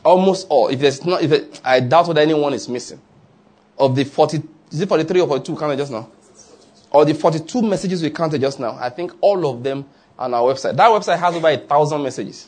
Almost 0.04 0.46
all. 0.50 0.68
If 0.68 0.80
there's 0.80 1.06
not, 1.06 1.22
if 1.22 1.32
it, 1.32 1.62
I 1.64 1.80
doubt 1.80 2.06
whether 2.06 2.20
anyone 2.20 2.52
is 2.52 2.68
missing. 2.68 3.00
Of 3.78 3.96
the 3.96 4.04
40, 4.04 4.42
is 4.72 4.82
it 4.82 4.90
43 4.90 5.22
or 5.22 5.26
42 5.26 5.56
counted 5.56 5.78
just 5.78 5.90
now? 5.90 6.10
Or 6.90 7.06
the 7.06 7.14
42 7.14 7.62
messages 7.62 8.02
we 8.02 8.10
counted 8.10 8.42
just 8.42 8.60
now, 8.60 8.76
I 8.78 8.90
think 8.90 9.12
all 9.22 9.50
of 9.50 9.62
them 9.62 9.88
are 10.18 10.26
on 10.26 10.34
our 10.34 10.52
website. 10.52 10.76
That 10.76 10.90
website 10.90 11.18
has 11.18 11.34
over 11.34 11.48
a 11.48 11.56
thousand 11.56 12.02
messages. 12.02 12.46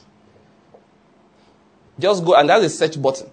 Just 1.98 2.22
go, 2.22 2.34
and 2.34 2.50
there's 2.50 2.64
a 2.64 2.68
search 2.68 3.00
button. 3.00 3.30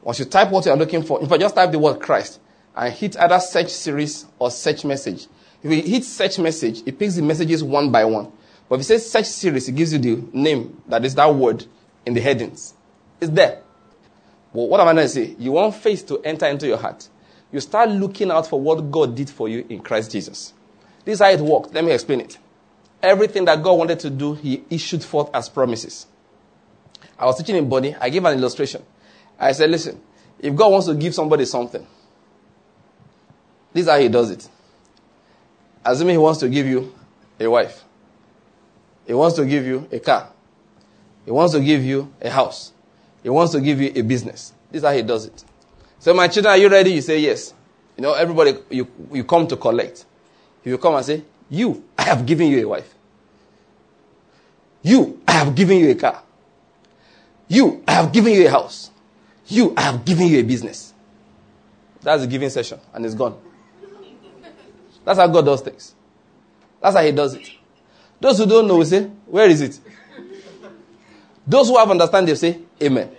Once 0.00 0.20
you 0.20 0.26
type 0.26 0.48
what 0.52 0.64
you're 0.64 0.76
looking 0.76 1.02
for, 1.02 1.20
if 1.20 1.32
I 1.32 1.38
just 1.38 1.56
type 1.56 1.72
the 1.72 1.80
word 1.80 1.98
Christ, 1.98 2.38
and 2.76 2.92
hit 2.92 3.16
either 3.18 3.38
search 3.40 3.68
series 3.68 4.26
or 4.38 4.50
search 4.50 4.84
message. 4.84 5.26
If 5.62 5.70
you 5.70 5.82
hit 5.82 6.04
search 6.04 6.38
message, 6.38 6.82
it 6.86 6.98
picks 6.98 7.14
the 7.16 7.22
messages 7.22 7.62
one 7.62 7.90
by 7.90 8.04
one. 8.04 8.32
But 8.68 8.76
if 8.76 8.90
you 8.90 8.98
say 8.98 8.98
search 8.98 9.26
series, 9.26 9.68
it 9.68 9.72
gives 9.72 9.92
you 9.92 9.98
the 9.98 10.22
name 10.32 10.82
that 10.88 11.04
is 11.04 11.14
that 11.16 11.34
word 11.34 11.66
in 12.06 12.14
the 12.14 12.20
headings. 12.20 12.74
It's 13.20 13.30
there. 13.30 13.62
Well, 14.52 14.68
what 14.68 14.80
am 14.80 14.88
I 14.88 14.92
going 14.94 15.04
to 15.04 15.08
say? 15.08 15.36
You 15.38 15.52
want 15.52 15.74
faith 15.74 16.06
to 16.08 16.20
enter 16.20 16.46
into 16.46 16.66
your 16.66 16.78
heart. 16.78 17.08
You 17.52 17.60
start 17.60 17.90
looking 17.90 18.30
out 18.30 18.46
for 18.46 18.60
what 18.60 18.90
God 18.90 19.14
did 19.14 19.28
for 19.28 19.48
you 19.48 19.64
in 19.68 19.80
Christ 19.80 20.10
Jesus. 20.10 20.54
This 21.04 21.14
is 21.14 21.20
how 21.20 21.30
it 21.30 21.40
worked. 21.40 21.74
Let 21.74 21.84
me 21.84 21.92
explain 21.92 22.20
it. 22.20 22.38
Everything 23.02 23.44
that 23.46 23.62
God 23.62 23.74
wanted 23.74 24.00
to 24.00 24.10
do, 24.10 24.34
He 24.34 24.64
issued 24.70 25.04
forth 25.04 25.30
as 25.34 25.48
promises. 25.48 26.06
I 27.18 27.26
was 27.26 27.36
teaching 27.36 27.56
in 27.56 27.68
body. 27.68 27.94
I 28.00 28.08
gave 28.08 28.24
an 28.24 28.38
illustration. 28.38 28.82
I 29.38 29.52
said, 29.52 29.70
listen, 29.70 30.00
if 30.38 30.54
God 30.54 30.72
wants 30.72 30.86
to 30.86 30.94
give 30.94 31.14
somebody 31.14 31.44
something, 31.44 31.86
this 33.72 33.84
is 33.84 33.90
how 33.90 33.98
he 33.98 34.08
does 34.08 34.30
it. 34.30 34.48
Assuming 35.84 36.14
he 36.14 36.18
wants 36.18 36.40
to 36.40 36.48
give 36.48 36.66
you 36.66 36.94
a 37.40 37.48
wife, 37.48 37.82
he 39.06 39.14
wants 39.14 39.36
to 39.36 39.44
give 39.44 39.66
you 39.66 39.88
a 39.90 39.98
car, 39.98 40.30
he 41.24 41.30
wants 41.30 41.54
to 41.54 41.60
give 41.60 41.84
you 41.84 42.12
a 42.20 42.30
house, 42.30 42.72
he 43.22 43.28
wants 43.28 43.52
to 43.52 43.60
give 43.60 43.80
you 43.80 43.92
a 43.94 44.02
business. 44.02 44.52
This 44.70 44.82
is 44.82 44.88
how 44.88 44.94
he 44.94 45.02
does 45.02 45.26
it. 45.26 45.44
So, 45.98 46.14
my 46.14 46.28
children, 46.28 46.52
are 46.54 46.58
you 46.58 46.68
ready? 46.68 46.92
You 46.92 47.00
say 47.00 47.18
yes. 47.20 47.54
You 47.96 48.02
know, 48.02 48.14
everybody, 48.14 48.56
you, 48.70 48.88
you 49.12 49.22
come 49.24 49.46
to 49.48 49.56
collect. 49.56 50.06
He 50.64 50.70
will 50.70 50.78
come 50.78 50.94
and 50.94 51.04
say, 51.04 51.22
You, 51.50 51.84
I 51.96 52.02
have 52.04 52.24
given 52.26 52.48
you 52.48 52.64
a 52.64 52.68
wife. 52.68 52.92
You, 54.82 55.20
I 55.28 55.32
have 55.32 55.54
given 55.54 55.78
you 55.78 55.90
a 55.90 55.94
car. 55.94 56.22
You, 57.48 57.84
I 57.86 57.92
have 57.92 58.12
given 58.12 58.32
you 58.32 58.46
a 58.46 58.50
house. 58.50 58.90
You, 59.46 59.74
I 59.76 59.82
have 59.82 60.04
given 60.04 60.26
you 60.26 60.38
a 60.38 60.42
business. 60.42 60.92
That's 62.00 62.22
the 62.22 62.26
giving 62.28 62.50
session, 62.50 62.80
and 62.92 63.04
it's 63.06 63.14
gone. 63.14 63.38
That's 65.04 65.18
how 65.18 65.26
God 65.26 65.44
does 65.44 65.60
things. 65.60 65.94
That's 66.80 66.96
how 66.96 67.02
He 67.02 67.12
does 67.12 67.34
it. 67.34 67.50
Those 68.20 68.38
who 68.38 68.46
don't 68.46 68.68
know 68.68 68.76
will 68.76 68.84
say, 68.84 69.04
Where 69.26 69.48
is 69.48 69.60
it? 69.60 69.80
Those 71.46 71.68
who 71.68 71.76
have 71.76 71.90
understanding, 71.90 72.26
they'll 72.26 72.36
say, 72.36 72.58
Amen. 72.80 73.10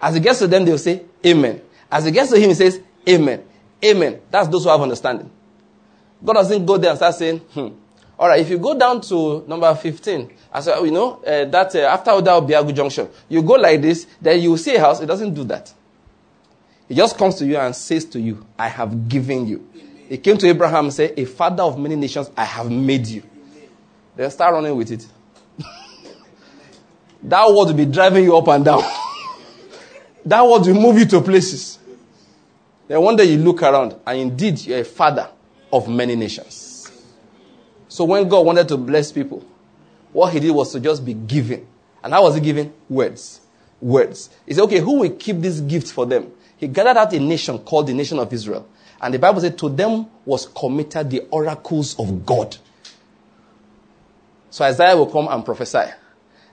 As 0.00 0.16
it 0.16 0.20
gets 0.20 0.38
to 0.40 0.46
them, 0.46 0.64
they'll 0.64 0.78
say, 0.78 1.02
Amen. 1.24 1.60
As 1.90 2.06
it 2.06 2.12
gets 2.12 2.30
to 2.30 2.38
him, 2.40 2.48
he 2.48 2.54
says, 2.54 2.80
Amen. 3.08 3.44
Amen. 3.84 4.20
That's 4.30 4.48
those 4.48 4.64
who 4.64 4.70
have 4.70 4.80
understanding. 4.80 5.30
God 6.24 6.34
doesn't 6.34 6.64
go 6.64 6.78
there 6.78 6.90
and 6.90 6.98
start 6.98 7.14
saying, 7.14 7.38
hmm. 7.38 7.68
All 8.18 8.28
right, 8.28 8.40
if 8.40 8.48
you 8.50 8.58
go 8.58 8.78
down 8.78 9.00
to 9.02 9.44
number 9.48 9.74
15, 9.74 10.30
as 10.52 10.66
you 10.66 10.90
know, 10.92 11.14
uh, 11.26 11.44
that 11.46 11.74
uh, 11.74 11.78
after 11.80 12.12
Oda 12.12 12.72
Junction, 12.72 13.08
you 13.28 13.42
go 13.42 13.54
like 13.54 13.82
this, 13.82 14.06
then 14.20 14.40
you 14.40 14.56
see 14.56 14.76
a 14.76 14.80
house. 14.80 15.00
It 15.00 15.06
doesn't 15.06 15.34
do 15.34 15.44
that. 15.44 15.72
He 16.88 16.94
just 16.94 17.18
comes 17.18 17.34
to 17.36 17.46
you 17.46 17.56
and 17.56 17.74
says 17.74 18.04
to 18.06 18.20
you, 18.20 18.46
I 18.58 18.68
have 18.68 19.08
given 19.08 19.46
you. 19.46 19.68
He 20.12 20.18
came 20.18 20.36
to 20.36 20.46
Abraham 20.46 20.84
and 20.84 20.92
said, 20.92 21.14
A 21.18 21.24
father 21.24 21.62
of 21.62 21.78
many 21.78 21.96
nations, 21.96 22.30
I 22.36 22.44
have 22.44 22.70
made 22.70 23.06
you. 23.06 23.22
Then 24.14 24.30
start 24.30 24.52
running 24.52 24.76
with 24.76 24.90
it. 24.90 25.06
that 27.22 27.48
word 27.48 27.68
will 27.68 27.72
be 27.72 27.86
driving 27.86 28.24
you 28.24 28.36
up 28.36 28.46
and 28.48 28.62
down. 28.62 28.82
that 30.26 30.46
word 30.46 30.66
will 30.66 30.74
move 30.74 30.98
you 30.98 31.06
to 31.06 31.22
places. 31.22 31.78
Then 32.86 33.00
one 33.00 33.16
day 33.16 33.24
you 33.24 33.38
look 33.38 33.62
around, 33.62 33.94
and 34.06 34.18
indeed 34.18 34.60
you're 34.66 34.80
a 34.80 34.84
father 34.84 35.30
of 35.72 35.88
many 35.88 36.14
nations. 36.14 36.92
So 37.88 38.04
when 38.04 38.28
God 38.28 38.44
wanted 38.44 38.68
to 38.68 38.76
bless 38.76 39.10
people, 39.12 39.42
what 40.12 40.30
he 40.34 40.40
did 40.40 40.50
was 40.50 40.72
to 40.72 40.80
just 40.80 41.06
be 41.06 41.14
giving. 41.14 41.66
And 42.04 42.12
how 42.12 42.24
was 42.24 42.34
he 42.34 42.42
giving? 42.42 42.70
Words. 42.90 43.40
Words. 43.80 44.28
He 44.44 44.52
said, 44.52 44.64
okay, 44.64 44.80
who 44.80 44.98
will 44.98 45.10
keep 45.12 45.40
this 45.40 45.60
gift 45.60 45.90
for 45.90 46.04
them? 46.04 46.30
He 46.58 46.68
gathered 46.68 46.98
out 46.98 47.14
a 47.14 47.18
nation 47.18 47.58
called 47.60 47.86
the 47.86 47.94
nation 47.94 48.18
of 48.18 48.30
Israel. 48.30 48.68
And 49.02 49.12
the 49.12 49.18
Bible 49.18 49.40
said, 49.40 49.58
to 49.58 49.68
them 49.68 50.06
was 50.24 50.46
committed 50.46 51.10
the 51.10 51.26
oracles 51.30 51.98
of 51.98 52.24
God. 52.24 52.56
So 54.50 54.64
Isaiah 54.64 54.96
will 54.96 55.06
come 55.06 55.26
and 55.28 55.44
prophesy. 55.44 55.90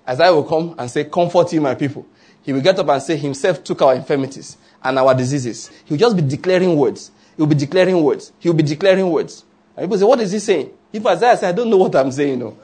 Isaiah 0.07 0.33
will 0.33 0.45
come 0.45 0.73
and 0.77 0.89
say, 0.89 1.03
Comfort 1.03 1.53
you, 1.53 1.61
my 1.61 1.75
people. 1.75 2.07
He 2.41 2.51
will 2.51 2.61
get 2.61 2.79
up 2.79 2.87
and 2.89 3.01
say, 3.03 3.17
Himself 3.17 3.63
took 3.63 3.81
our 3.83 3.93
infirmities 3.93 4.57
and 4.83 4.97
our 4.97 5.13
diseases. 5.13 5.69
He 5.85 5.93
will 5.93 5.99
just 5.99 6.15
be 6.15 6.23
declaring 6.23 6.75
words. 6.75 7.11
He 7.35 7.41
will 7.41 7.49
be 7.49 7.55
declaring 7.55 8.01
words. 8.01 8.31
He 8.39 8.49
will 8.49 8.55
be 8.55 8.63
declaring 8.63 9.11
words. 9.11 9.43
And 9.75 9.85
people 9.85 9.97
say, 9.99 10.05
What 10.05 10.19
is 10.21 10.31
he 10.31 10.39
saying? 10.39 10.71
If 10.91 11.05
Isaiah 11.05 11.37
said, 11.37 11.49
I 11.49 11.51
don't 11.51 11.69
know 11.69 11.77
what 11.77 11.95
I'm 11.95 12.11
saying, 12.11 12.29
you 12.29 12.37
know. 12.37 12.57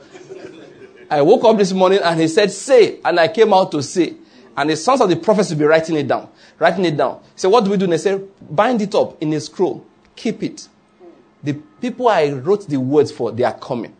I 1.11 1.21
woke 1.21 1.43
up 1.43 1.57
this 1.57 1.71
morning 1.71 1.99
and 2.03 2.19
he 2.19 2.27
said, 2.27 2.49
Say, 2.49 2.99
and 3.05 3.19
I 3.19 3.27
came 3.27 3.53
out 3.53 3.71
to 3.73 3.83
say. 3.83 4.15
And 4.57 4.69
the 4.69 4.77
sons 4.77 5.01
of 5.01 5.09
the 5.09 5.17
prophets 5.17 5.49
will 5.49 5.57
be 5.57 5.65
writing 5.65 5.95
it 5.97 6.07
down. 6.07 6.29
Writing 6.59 6.85
it 6.85 6.95
down. 6.95 7.21
Said, 7.35 7.49
What 7.49 7.65
do 7.65 7.71
we 7.71 7.77
do? 7.77 7.87
They 7.87 7.97
said, 7.97 8.27
Bind 8.49 8.81
it 8.81 8.95
up 8.95 9.21
in 9.21 9.33
a 9.33 9.39
scroll. 9.39 9.85
Keep 10.15 10.43
it. 10.43 10.67
The 11.43 11.53
people 11.53 12.07
I 12.07 12.31
wrote 12.31 12.67
the 12.67 12.77
words 12.77 13.11
for, 13.11 13.31
they 13.31 13.43
are 13.43 13.57
coming. 13.57 13.95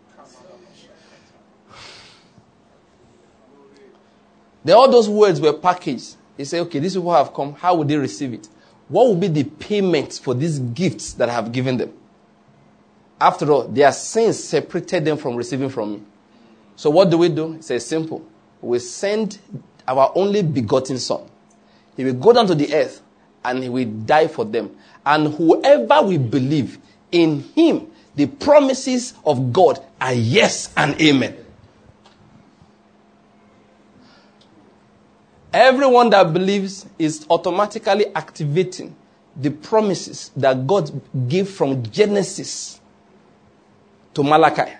Then 4.64 4.76
all 4.76 4.90
those 4.90 5.08
words 5.08 5.40
were 5.40 5.54
packaged. 5.54 6.16
He 6.36 6.44
said, 6.44 6.62
okay, 6.62 6.80
these 6.80 6.96
people 6.96 7.14
have 7.14 7.34
come. 7.34 7.54
How 7.54 7.76
would 7.76 7.88
they 7.88 7.98
receive 7.98 8.34
it? 8.34 8.50
What 8.88 9.08
will 9.08 9.16
be 9.16 9.28
the 9.28 9.44
payment 9.44 10.14
for 10.14 10.34
these 10.34 10.58
gifts 10.58 11.14
that 11.14 11.30
I 11.30 11.34
have 11.34 11.52
given 11.52 11.78
them? 11.78 11.94
After 13.22 13.52
all, 13.52 13.68
their 13.68 13.92
sins 13.92 14.44
separated 14.44 15.06
them 15.06 15.18
from 15.18 15.36
receiving 15.36 15.70
from 15.70 15.94
me. 15.94 16.02
So 16.76 16.90
what 16.90 17.12
do 17.12 17.20
we 17.20 17.30
do? 17.30 17.54
It's 17.54 17.86
simple. 17.86 18.26
We 18.60 18.80
send 18.80 19.38
our 19.88 20.12
only 20.16 20.42
begotten 20.44 20.98
son. 20.98 21.22
He 21.96 22.04
will 22.04 22.14
go 22.14 22.34
down 22.34 22.48
to 22.48 22.56
the 22.56 22.74
earth 22.74 23.02
and 23.44 23.64
he 23.64 23.70
will 23.70 23.86
die 23.86 24.28
for 24.28 24.46
them. 24.46 24.76
And 25.06 25.34
whoever 25.34 26.02
will 26.08 26.20
believe 26.20 26.80
in 27.12 27.42
him, 27.56 27.88
the 28.16 28.26
promises 28.26 29.14
of 29.26 29.54
God 29.54 29.84
are 30.02 30.14
yes 30.14 30.74
and 30.76 31.00
amen. 31.02 31.38
Everyone 35.54 36.10
that 36.10 36.34
believes 36.34 36.86
is 37.00 37.26
automatically 37.30 38.08
activating 38.14 38.94
the 39.38 39.52
promises 39.52 40.32
that 40.36 40.66
God 40.68 40.92
gave 41.30 41.50
from 41.50 41.82
Genesis 41.84 42.80
to 44.14 44.24
Malachi. 44.24 44.72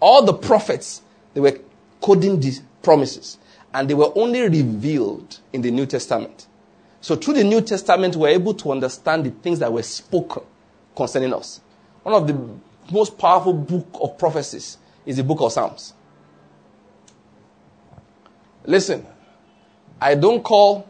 All 0.00 0.24
the 0.24 0.32
prophets, 0.34 1.02
they 1.34 1.40
were 1.40 1.58
coding 2.00 2.40
these 2.40 2.62
promises. 2.82 3.38
And 3.74 3.88
they 3.88 3.94
were 3.94 4.12
only 4.14 4.42
revealed 4.42 5.40
in 5.52 5.62
the 5.62 5.70
New 5.70 5.86
Testament. 5.86 6.46
So 7.00 7.16
through 7.16 7.34
the 7.34 7.44
New 7.44 7.60
Testament, 7.62 8.16
we're 8.16 8.28
able 8.28 8.54
to 8.54 8.70
understand 8.70 9.24
the 9.26 9.30
things 9.30 9.58
that 9.58 9.72
were 9.72 9.82
spoken 9.82 10.42
concerning 10.94 11.32
us. 11.32 11.60
One 12.02 12.14
of 12.14 12.26
the 12.26 12.38
most 12.92 13.16
powerful 13.18 13.52
book 13.52 13.86
of 14.00 14.18
prophecies 14.18 14.78
is 15.06 15.16
the 15.16 15.24
book 15.24 15.40
of 15.40 15.52
Psalms. 15.52 15.94
Listen, 18.64 19.06
I 20.00 20.14
don't 20.14 20.42
call 20.42 20.88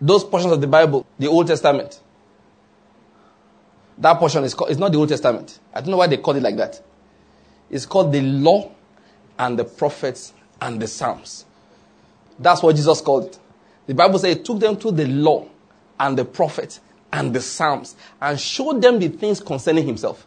those 0.00 0.24
portions 0.24 0.52
of 0.52 0.60
the 0.60 0.66
Bible 0.66 1.06
the 1.18 1.28
Old 1.28 1.46
Testament. 1.46 2.00
That 3.98 4.14
portion 4.18 4.44
is 4.44 4.54
called, 4.54 4.70
it's 4.70 4.80
not 4.80 4.92
the 4.92 4.98
Old 4.98 5.10
Testament. 5.10 5.58
I 5.74 5.80
don't 5.80 5.90
know 5.90 5.98
why 5.98 6.06
they 6.06 6.16
call 6.16 6.34
it 6.34 6.42
like 6.42 6.56
that. 6.56 6.82
It's 7.68 7.86
called 7.86 8.12
the 8.12 8.22
law 8.22 8.72
and 9.38 9.58
the 9.58 9.64
prophets 9.64 10.32
and 10.60 10.80
the 10.80 10.88
Psalms. 10.88 11.44
That's 12.40 12.62
what 12.62 12.74
Jesus 12.74 13.00
called 13.00 13.26
it. 13.26 13.38
The 13.86 13.94
Bible 13.94 14.18
says 14.18 14.36
it 14.36 14.44
took 14.44 14.58
them 14.58 14.76
to 14.78 14.90
the 14.90 15.06
law 15.06 15.46
and 15.98 16.16
the 16.16 16.24
prophets 16.24 16.80
and 17.12 17.34
the 17.34 17.40
Psalms 17.40 17.96
and 18.20 18.40
showed 18.40 18.80
them 18.80 18.98
the 18.98 19.08
things 19.08 19.40
concerning 19.40 19.86
himself. 19.86 20.26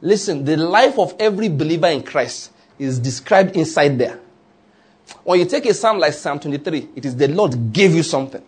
Listen, 0.00 0.44
the 0.44 0.56
life 0.56 0.98
of 0.98 1.14
every 1.18 1.48
believer 1.48 1.86
in 1.88 2.02
Christ 2.02 2.52
is 2.78 2.98
described 2.98 3.56
inside 3.56 3.98
there. 3.98 4.18
When 5.24 5.38
you 5.38 5.46
take 5.46 5.66
a 5.66 5.74
psalm 5.74 5.98
like 5.98 6.12
Psalm 6.12 6.40
23, 6.40 6.88
it 6.96 7.04
is 7.04 7.16
the 7.16 7.28
Lord 7.28 7.72
gave 7.72 7.94
you 7.94 8.02
something. 8.02 8.42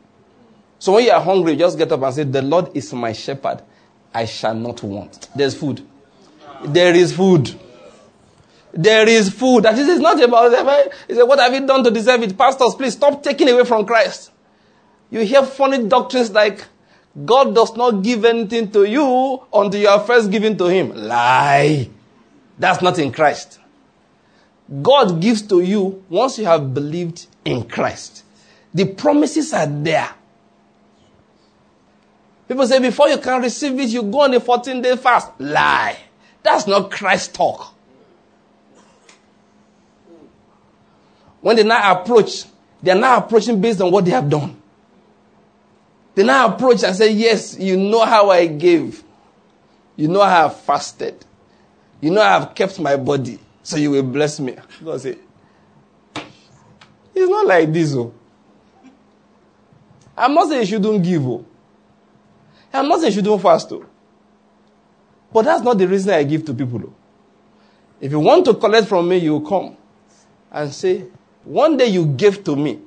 So 0.79 0.93
when 0.93 1.05
you 1.05 1.13
are 1.13 1.21
hungry, 1.21 1.57
just 1.57 1.79
get 1.79 1.93
up 1.93 2.03
and 2.03 2.15
say, 2.15 2.25
The 2.25 2.43
Lord 2.43 2.71
is 2.77 2.93
my 2.93 3.13
shepherd. 3.13 3.63
I 4.13 4.25
shall 4.25 4.55
not 4.55 4.83
want. 4.83 5.29
There's 5.35 5.55
food. 5.55 5.87
There 6.65 6.95
is 6.95 7.15
food. 7.15 7.55
There 8.77 9.09
is 9.09 9.31
food. 9.31 9.63
That 9.63 9.79
is 9.79 10.01
not 10.01 10.21
about 10.21 10.93
He 11.07 11.15
said, 11.15 11.23
What 11.23 11.39
have 11.39 11.55
you 11.55 11.65
done 11.65 11.85
to 11.85 11.91
deserve 11.91 12.23
it? 12.25 12.37
Pastors, 12.37 12.75
please 12.75 12.95
stop 12.95 13.23
taking 13.23 13.49
away 13.49 13.65
from 13.65 13.87
Christ. 13.87 14.33
You 15.11 15.21
hear 15.21 15.45
funny 15.45 15.87
doctrines 15.87 16.33
like 16.33 16.65
God 17.25 17.55
does 17.55 17.77
not 17.77 18.03
give 18.03 18.25
anything 18.25 18.73
to 18.73 18.85
you 18.85 19.43
until 19.53 19.81
you 19.81 19.87
are 19.87 20.01
first 20.01 20.29
given 20.31 20.59
to 20.59 20.67
Him. 20.67 20.93
Lie. 20.93 21.89
That's 22.59 22.83
not 22.83 22.99
in 22.99 23.13
Christ. 23.13 23.61
God 24.83 25.21
gives 25.21 25.43
to 25.43 25.61
you 25.61 26.05
once 26.09 26.39
you 26.39 26.47
have 26.47 26.75
believed 26.75 27.27
in 27.45 27.69
Christ. 27.69 28.25
The 28.73 28.87
promises 28.87 29.53
are 29.53 29.67
there. 29.67 30.11
People 32.49 32.67
say 32.67 32.81
before 32.81 33.09
you 33.09 33.19
can 33.19 33.41
receive 33.41 33.79
it, 33.79 33.91
you 33.91 34.03
go 34.03 34.23
on 34.23 34.35
a 34.35 34.41
14 34.41 34.83
day 34.83 34.97
fast. 34.97 35.31
Lie. 35.39 35.97
That's 36.43 36.67
not 36.67 36.91
Christ 36.91 37.35
talk. 37.35 37.74
When 41.45 41.57
they 41.57 41.63
now 41.63 41.93
approach, 41.93 42.45
they 42.83 42.91
are 42.91 42.95
now 42.99 43.19
approaching 43.19 43.61
based 43.61 43.79
on 43.83 43.91
what 43.93 44.07
they 44.07 44.13
have 44.13 44.31
done. 44.31 44.57
They 46.15 46.23
now 46.25 46.47
approach 46.55 46.83
and 46.83 46.97
say, 46.97 47.13
Yes, 47.13 47.59
you 47.59 47.77
know 47.77 48.03
how 48.07 48.31
I 48.31 48.47
gave. 48.47 49.05
You 49.95 50.09
know 50.09 50.23
I 50.23 50.31
have 50.31 50.59
fasted. 50.59 51.23
You 52.01 52.13
know 52.13 52.23
I 52.23 52.31
have 52.41 52.55
kept 52.55 52.81
my 52.81 52.97
body. 52.97 53.39
So 53.63 53.77
you 53.77 53.91
will 53.91 54.03
bless 54.05 54.41
me. 54.41 54.57
God 54.83 55.03
say, 55.03 55.19
it's 57.15 57.31
not 57.31 57.47
like 57.47 57.71
this. 57.71 57.95
Oh. 57.95 58.15
I'm 60.17 60.33
not 60.33 60.49
saying 60.49 60.63
you 60.63 60.67
shouldn't 60.67 61.05
give. 61.05 61.27
Oh. 61.27 61.45
I'm 62.73 62.89
not 62.89 63.01
saying 63.01 63.13
you 63.13 63.17
shouldn't 63.19 63.43
fast. 63.43 63.71
Oh. 63.71 63.85
But 65.31 65.45
that's 65.45 65.63
not 65.63 65.77
the 65.77 65.87
reason 65.87 66.15
I 66.15 66.23
give 66.23 66.47
to 66.47 66.55
people. 66.55 66.81
Oh. 66.87 66.95
If 68.01 68.13
you 68.13 68.21
want 68.21 68.47
to 68.47 68.55
collect 68.55 68.89
from 68.89 69.07
me, 69.11 69.19
you 69.19 69.43
come 69.43 69.77
and 70.51 70.73
say, 70.73 71.05
one 71.45 71.77
day 71.77 71.87
you 71.87 72.07
gave 72.07 72.43
to 72.45 72.57
me. 72.57 72.81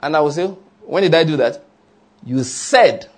And 0.00 0.16
I 0.16 0.20
will 0.20 0.30
say, 0.32 0.46
when 0.46 1.02
did 1.02 1.14
I 1.14 1.24
do 1.24 1.36
that? 1.38 1.62
You 2.24 2.42
said, 2.44 3.08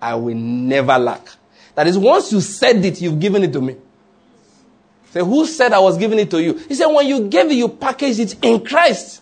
I 0.00 0.14
will 0.14 0.34
never 0.34 0.98
lack. 0.98 1.26
That 1.74 1.86
is, 1.86 1.96
once 1.96 2.32
you 2.32 2.40
said 2.40 2.84
it, 2.84 3.00
you've 3.00 3.20
given 3.20 3.44
it 3.44 3.52
to 3.52 3.60
me. 3.60 3.76
Say, 5.10 5.20
who 5.20 5.46
said 5.46 5.72
I 5.72 5.78
was 5.78 5.98
giving 5.98 6.18
it 6.18 6.30
to 6.30 6.42
you? 6.42 6.54
He 6.54 6.74
said, 6.74 6.86
when 6.86 7.06
you 7.06 7.28
gave 7.28 7.46
it, 7.50 7.54
you 7.54 7.68
packaged 7.68 8.18
it 8.18 8.44
in 8.44 8.64
Christ. 8.64 9.20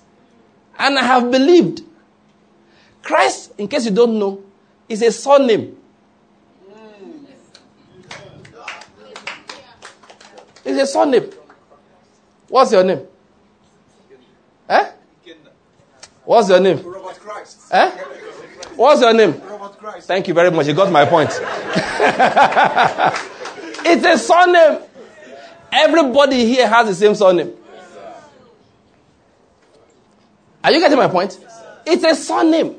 And 0.78 0.98
I 0.98 1.02
have 1.02 1.30
believed. 1.30 1.82
Christ, 3.02 3.52
in 3.58 3.66
case 3.68 3.84
you 3.84 3.90
don't 3.90 4.18
know, 4.18 4.42
is 4.88 5.02
a 5.02 5.10
surname. 5.12 5.76
It's 10.64 10.80
a 10.80 10.86
surname. 10.86 11.30
What's 12.48 12.72
your 12.72 12.84
name? 12.84 13.06
Eh? 14.68 14.90
What's 16.30 16.48
your 16.48 16.60
name? 16.60 16.80
Robert 16.84 17.18
Christ. 17.18 17.58
Eh? 17.72 17.90
What's 18.76 19.00
your 19.00 19.12
name? 19.12 19.40
Robert 19.40 19.76
Christ. 19.76 20.06
Thank 20.06 20.28
you 20.28 20.34
very 20.34 20.52
much. 20.52 20.68
You 20.68 20.74
got 20.74 20.92
my 20.92 21.04
point. 21.04 21.28
it's 23.84 24.06
a 24.06 24.16
surname. 24.16 24.78
Everybody 25.72 26.46
here 26.46 26.68
has 26.68 26.86
the 26.86 26.94
same 26.94 27.16
surname. 27.16 27.52
Are 30.62 30.70
you 30.70 30.78
getting 30.78 30.98
my 30.98 31.08
point? 31.08 31.36
It's 31.84 32.04
a 32.04 32.14
surname. 32.14 32.76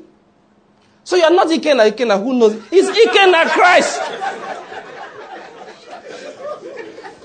So 1.04 1.16
you're 1.16 1.30
not 1.30 1.48
Ikenna, 1.48 1.90
Ikenna, 1.90 2.22
who 2.24 2.32
knows? 2.32 2.54
It's 2.72 2.88
Ikenna 2.88 3.50
Christ. 3.50 4.00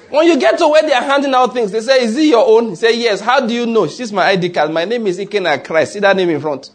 When 0.09 0.25
you 0.25 0.39
get 0.39 0.57
to 0.59 0.67
where 0.67 0.83
they 0.83 0.93
are 0.93 1.01
handing 1.03 1.33
out 1.33 1.53
things, 1.53 1.71
they 1.71 1.81
say, 1.81 2.03
Is 2.03 2.15
it 2.15 2.27
your 2.27 2.45
own? 2.47 2.69
He 2.69 2.75
say, 2.75 2.97
Yes. 2.97 3.19
How 3.19 3.45
do 3.45 3.53
you 3.53 3.65
know? 3.65 3.87
She's 3.87 4.13
my 4.13 4.25
ID 4.27 4.49
card. 4.51 4.71
My 4.71 4.85
name 4.85 5.05
is 5.07 5.19
Ikenna 5.19 5.63
Christ. 5.63 5.93
See 5.93 5.99
that 5.99 6.15
name 6.15 6.29
in 6.29 6.39
front. 6.39 6.71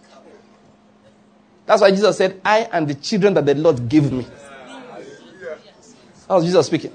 That's 1.65 1.81
why 1.81 1.91
Jesus 1.91 2.17
said, 2.19 2.41
I 2.45 2.69
and 2.73 2.87
the 2.87 2.95
children 2.95 3.33
that 3.35 3.47
the 3.47 3.55
Lord 3.55 3.89
gave 3.89 4.13
me. 4.13 4.27
That 6.29 6.35
was 6.35 6.45
Jesus 6.45 6.67
speaking. 6.67 6.93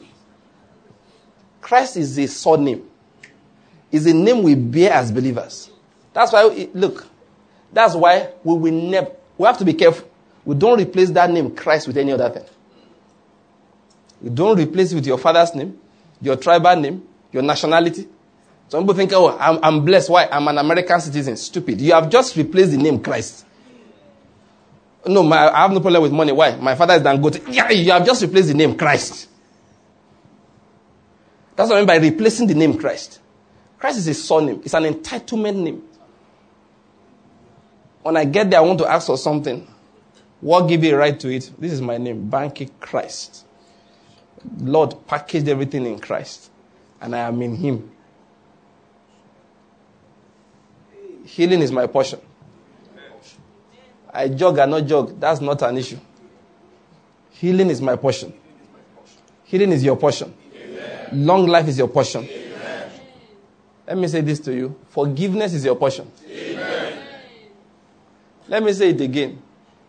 Christ 1.61 1.97
is 1.97 2.17
a 2.19 2.27
surname. 2.27 2.83
Is 3.91 4.05
a 4.05 4.13
name 4.13 4.43
we 4.43 4.53
bear 4.55 4.93
as 4.93 5.11
believers. 5.11 5.71
That's 6.13 6.31
why, 6.33 6.47
we, 6.47 6.67
look, 6.73 7.07
that's 7.71 7.95
why 7.95 8.31
we 8.43 8.55
will 8.55 8.73
never, 8.73 9.11
we 9.37 9.45
have 9.45 9.57
to 9.57 9.65
be 9.65 9.73
careful. 9.73 10.07
We 10.45 10.55
don't 10.55 10.79
replace 10.79 11.09
that 11.11 11.29
name 11.29 11.55
Christ 11.55 11.87
with 11.87 11.97
any 11.97 12.11
other 12.11 12.29
thing. 12.29 12.43
You 14.21 14.29
don't 14.29 14.57
replace 14.57 14.91
it 14.91 14.95
with 14.95 15.05
your 15.07 15.17
father's 15.17 15.53
name 15.55 15.79
your 16.21 16.35
tribal 16.35 16.75
name, 16.75 17.03
your 17.31 17.43
nationality. 17.43 18.07
Some 18.69 18.83
people 18.83 18.95
think, 18.95 19.13
oh, 19.13 19.37
I'm, 19.37 19.59
I'm 19.63 19.85
blessed. 19.85 20.09
Why? 20.09 20.27
I'm 20.27 20.47
an 20.47 20.57
American 20.57 20.99
citizen. 20.99 21.37
Stupid. 21.37 21.79
You 21.79 21.93
have 21.93 22.09
just 22.09 22.35
replaced 22.35 22.71
the 22.71 22.77
name 22.77 23.01
Christ. 23.01 23.45
No, 25.05 25.23
my, 25.23 25.49
I 25.49 25.61
have 25.61 25.71
no 25.71 25.79
problem 25.79 26.03
with 26.03 26.11
money. 26.11 26.33
Why? 26.33 26.55
My 26.57 26.75
father 26.75 26.95
is 26.95 27.01
Dangote. 27.01 27.53
Yeah, 27.53 27.69
you 27.69 27.91
have 27.91 28.05
just 28.05 28.21
replaced 28.21 28.49
the 28.49 28.53
name 28.53 28.77
Christ. 28.77 29.29
That's 31.55 31.69
what 31.69 31.77
I 31.77 31.79
mean 31.79 31.87
by 31.87 31.95
replacing 31.97 32.47
the 32.47 32.55
name 32.55 32.77
Christ. 32.77 33.19
Christ 33.79 33.99
is 33.99 34.07
a 34.07 34.13
surname. 34.13 34.61
It's 34.65 34.73
an 34.73 34.83
entitlement 34.83 35.55
name. 35.55 35.83
When 38.03 38.17
I 38.17 38.25
get 38.25 38.49
there, 38.49 38.59
I 38.59 38.63
want 38.63 38.79
to 38.79 38.87
ask 38.87 39.07
for 39.07 39.17
something. 39.17 39.67
What 40.39 40.67
give 40.67 40.83
you 40.83 40.93
a 40.95 40.97
right 40.97 41.19
to 41.19 41.29
it? 41.33 41.51
This 41.57 41.71
is 41.71 41.81
my 41.81 41.97
name, 41.97 42.29
Banky 42.29 42.69
Christ. 42.79 43.46
Lord 44.59 44.95
packaged 45.07 45.47
everything 45.47 45.85
in 45.85 45.99
Christ, 45.99 46.49
and 47.01 47.15
I 47.15 47.19
am 47.19 47.41
in 47.41 47.55
Him. 47.55 47.91
Healing 51.25 51.61
is 51.61 51.71
my 51.71 51.87
portion. 51.87 52.19
I 54.13 54.29
jog 54.29 54.57
or 54.57 54.65
not 54.65 54.85
jog, 54.87 55.19
that's 55.19 55.41
not 55.41 55.61
an 55.61 55.77
issue. 55.77 55.99
Healing 57.31 57.69
is 57.69 57.81
my 57.81 57.95
portion. 57.95 58.33
Healing 59.43 59.71
is 59.71 59.83
your 59.83 59.95
portion. 59.95 60.33
Amen. 60.55 61.09
Long 61.25 61.45
life 61.45 61.67
is 61.67 61.77
your 61.77 61.87
portion. 61.87 62.23
Amen. 62.23 62.91
Let 63.85 63.97
me 63.97 64.07
say 64.07 64.21
this 64.21 64.39
to 64.41 64.53
you 64.53 64.75
forgiveness 64.89 65.53
is 65.53 65.63
your 65.63 65.75
portion. 65.75 66.11
Amen. 66.29 66.99
Let 68.47 68.63
me 68.63 68.73
say 68.73 68.89
it 68.89 69.01
again. 69.01 69.41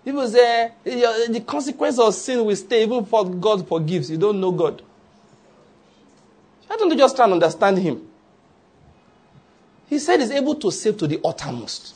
People 0.09 0.27
say 0.27 0.73
the 0.85 1.43
consequence 1.47 1.99
of 1.99 2.15
sin 2.15 2.43
will 2.43 2.57
stay 2.57 2.83
even 2.85 3.05
for 3.05 3.29
God 3.29 3.69
forgives. 3.69 4.11
You 4.11 4.17
don't 4.17 4.41
know 4.41 4.51
God. 4.51 4.81
Why 6.67 6.77
don't 6.77 6.91
you 6.91 6.97
just 6.97 7.15
try 7.15 7.27
and 7.27 7.35
understand 7.35 7.77
Him? 7.77 8.09
He 9.87 9.99
said 9.99 10.21
He's 10.21 10.31
able 10.31 10.55
to 10.55 10.73
save 10.73 10.97
to 10.97 11.07
the 11.07 11.21
uttermost. 11.23 11.95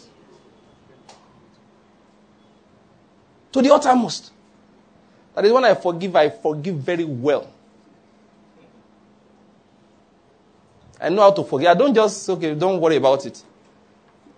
To 3.52 3.62
the 3.62 3.72
uttermost. 3.72 4.30
That 5.34 5.46
is 5.46 5.52
when 5.52 5.64
I 5.64 5.72
forgive, 5.74 6.14
I 6.14 6.28
forgive 6.28 6.74
very 6.74 7.04
well. 7.04 7.50
I 11.00 11.08
know 11.08 11.22
how 11.22 11.30
to 11.30 11.44
forgive. 11.44 11.68
I 11.68 11.74
don't 11.74 11.94
just, 11.94 12.28
okay, 12.28 12.54
don't 12.54 12.78
worry 12.78 12.96
about 12.96 13.24
it. 13.24 13.42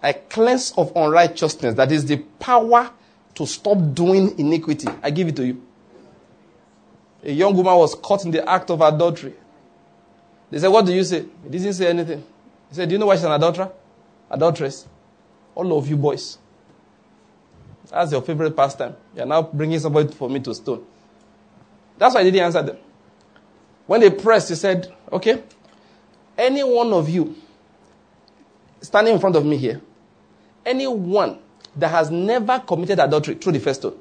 I 0.00 0.12
cleanse 0.12 0.70
of 0.76 0.92
unrighteousness. 0.94 1.74
That 1.74 1.90
is 1.90 2.06
the 2.06 2.18
power 2.38 2.92
to 3.34 3.46
stop 3.46 3.78
doing 3.94 4.38
iniquity. 4.38 4.88
I 5.02 5.10
give 5.10 5.28
it 5.28 5.36
to 5.36 5.46
you. 5.46 5.62
A 7.22 7.32
young 7.32 7.56
woman 7.56 7.74
was 7.76 7.94
caught 7.94 8.24
in 8.24 8.30
the 8.30 8.48
act 8.48 8.70
of 8.70 8.80
adultery. 8.80 9.34
They 10.50 10.58
said, 10.58 10.68
What 10.68 10.86
do 10.86 10.92
you 10.92 11.02
say? 11.04 11.24
He 11.42 11.48
didn't 11.50 11.72
say 11.72 11.88
anything. 11.88 12.24
He 12.68 12.74
said, 12.74 12.88
Do 12.88 12.92
you 12.94 12.98
know 12.98 13.06
why 13.06 13.16
she's 13.16 13.24
an 13.24 13.32
adulterer? 13.32 13.72
Adulteress. 14.30 14.86
All 15.54 15.76
of 15.78 15.88
you 15.88 15.96
boys. 15.96 16.38
That's 17.90 18.12
your 18.12 18.22
favorite 18.22 18.56
pastime. 18.56 18.96
You're 19.16 19.26
now 19.26 19.42
bringing 19.42 19.78
somebody 19.78 20.12
for 20.12 20.28
me 20.28 20.40
to 20.40 20.54
stone. 20.54 20.84
That's 21.98 22.14
why 22.14 22.20
I 22.22 22.24
didn't 22.24 22.40
answer 22.40 22.62
them. 22.62 22.76
When 23.86 24.00
they 24.00 24.10
pressed, 24.10 24.48
he 24.48 24.54
said, 24.54 24.92
Okay, 25.12 25.42
any 26.36 26.64
one 26.64 26.92
of 26.92 27.08
you 27.08 27.36
standing 28.80 29.14
in 29.14 29.20
front 29.20 29.36
of 29.36 29.44
me 29.44 29.56
here, 29.56 29.80
any 30.66 30.86
one 30.86 31.38
that 31.76 31.88
has 31.88 32.10
never 32.10 32.60
committed 32.60 32.98
adultery 32.98 33.34
through 33.34 33.52
the 33.52 33.60
first 33.60 33.80
stone. 33.80 33.98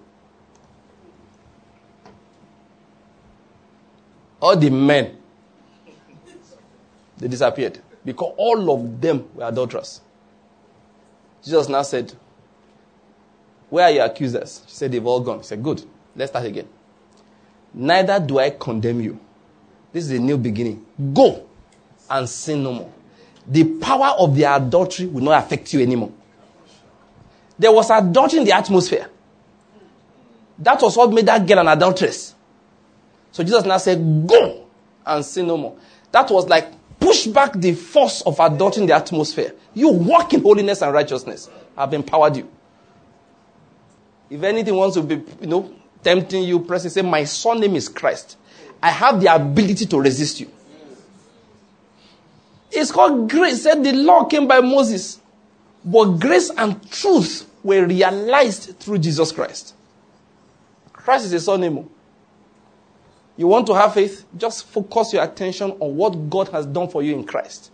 All 4.39 4.57
the 4.57 4.69
men, 4.69 5.17
they 7.17 7.27
disappeared 7.27 7.79
because 8.03 8.33
all 8.38 8.71
of 8.71 8.99
them 8.99 9.27
were 9.33 9.45
adulterers. 9.45 10.01
Jesus 11.43 11.69
now 11.69 11.81
said, 11.81 12.13
Where 13.69 13.86
are 13.86 13.91
your 13.91 14.05
accusers? 14.05 14.63
She 14.67 14.75
said, 14.75 14.91
They've 14.91 15.05
all 15.05 15.21
gone. 15.21 15.39
He 15.39 15.43
said, 15.45 15.63
Good. 15.63 15.83
Let's 16.15 16.31
start 16.31 16.45
again. 16.45 16.67
Neither 17.73 18.19
do 18.19 18.39
I 18.39 18.51
condemn 18.51 19.01
you. 19.01 19.19
This 19.91 20.05
is 20.05 20.12
a 20.12 20.19
new 20.19 20.38
beginning. 20.38 20.86
Go 21.13 21.47
and 22.09 22.29
sin 22.29 22.63
no 22.63 22.73
more. 22.73 22.93
The 23.47 23.63
power 23.79 24.15
of 24.19 24.36
the 24.36 24.43
adultery 24.43 25.05
will 25.05 25.23
not 25.23 25.43
affect 25.43 25.73
you 25.73 25.81
anymore. 25.81 26.12
There 27.57 27.71
was 27.71 27.89
adultery 27.89 28.39
in 28.39 28.45
the 28.45 28.55
atmosphere. 28.55 29.09
That 30.59 30.81
was 30.81 30.95
what 30.97 31.11
made 31.11 31.25
that 31.25 31.45
girl 31.47 31.59
an 31.59 31.67
adulteress. 31.67 32.35
So 33.31 33.43
Jesus 33.43 33.65
now 33.65 33.77
said, 33.77 34.27
Go 34.27 34.67
and 35.05 35.25
sin 35.25 35.47
no 35.47 35.57
more. 35.57 35.75
That 36.11 36.29
was 36.29 36.47
like 36.47 36.71
push 36.99 37.27
back 37.27 37.53
the 37.53 37.73
force 37.73 38.21
of 38.21 38.39
adultery 38.39 38.83
in 38.83 38.87
the 38.87 38.95
atmosphere. 38.95 39.53
You 39.73 39.89
walk 39.89 40.33
in 40.33 40.41
holiness 40.41 40.81
and 40.81 40.93
righteousness. 40.93 41.49
I've 41.77 41.93
empowered 41.93 42.37
you. 42.37 42.49
If 44.29 44.41
anything 44.43 44.75
wants 44.75 44.95
to 44.95 45.03
be, 45.03 45.15
you 45.41 45.47
know, 45.47 45.73
tempting 46.03 46.43
you, 46.43 46.59
press 46.59 46.91
say, 46.91 47.01
My 47.01 47.23
son 47.23 47.59
name 47.59 47.75
is 47.75 47.89
Christ. 47.89 48.37
I 48.81 48.89
have 48.89 49.19
the 49.21 49.33
ability 49.33 49.85
to 49.87 49.99
resist 49.99 50.39
you. 50.39 50.49
It's 52.71 52.91
called 52.91 53.29
grace. 53.29 53.63
Said 53.63 53.83
the 53.83 53.93
law 53.93 54.25
came 54.25 54.47
by 54.47 54.59
Moses. 54.59 55.19
But 55.85 56.19
grace 56.19 56.49
and 56.57 56.89
truth 56.91 57.49
were 57.63 57.85
realized 57.85 58.79
through 58.79 58.99
Jesus 58.99 59.31
Christ. 59.31 59.75
Christ 60.91 61.25
is 61.25 61.33
a 61.33 61.39
surname. 61.39 61.89
You 63.35 63.47
want 63.47 63.67
to 63.67 63.73
have 63.73 63.93
faith? 63.93 64.25
Just 64.37 64.67
focus 64.67 65.13
your 65.13 65.23
attention 65.23 65.71
on 65.79 65.95
what 65.95 66.29
God 66.29 66.49
has 66.49 66.65
done 66.65 66.87
for 66.87 67.01
you 67.03 67.13
in 67.13 67.25
Christ. 67.25 67.71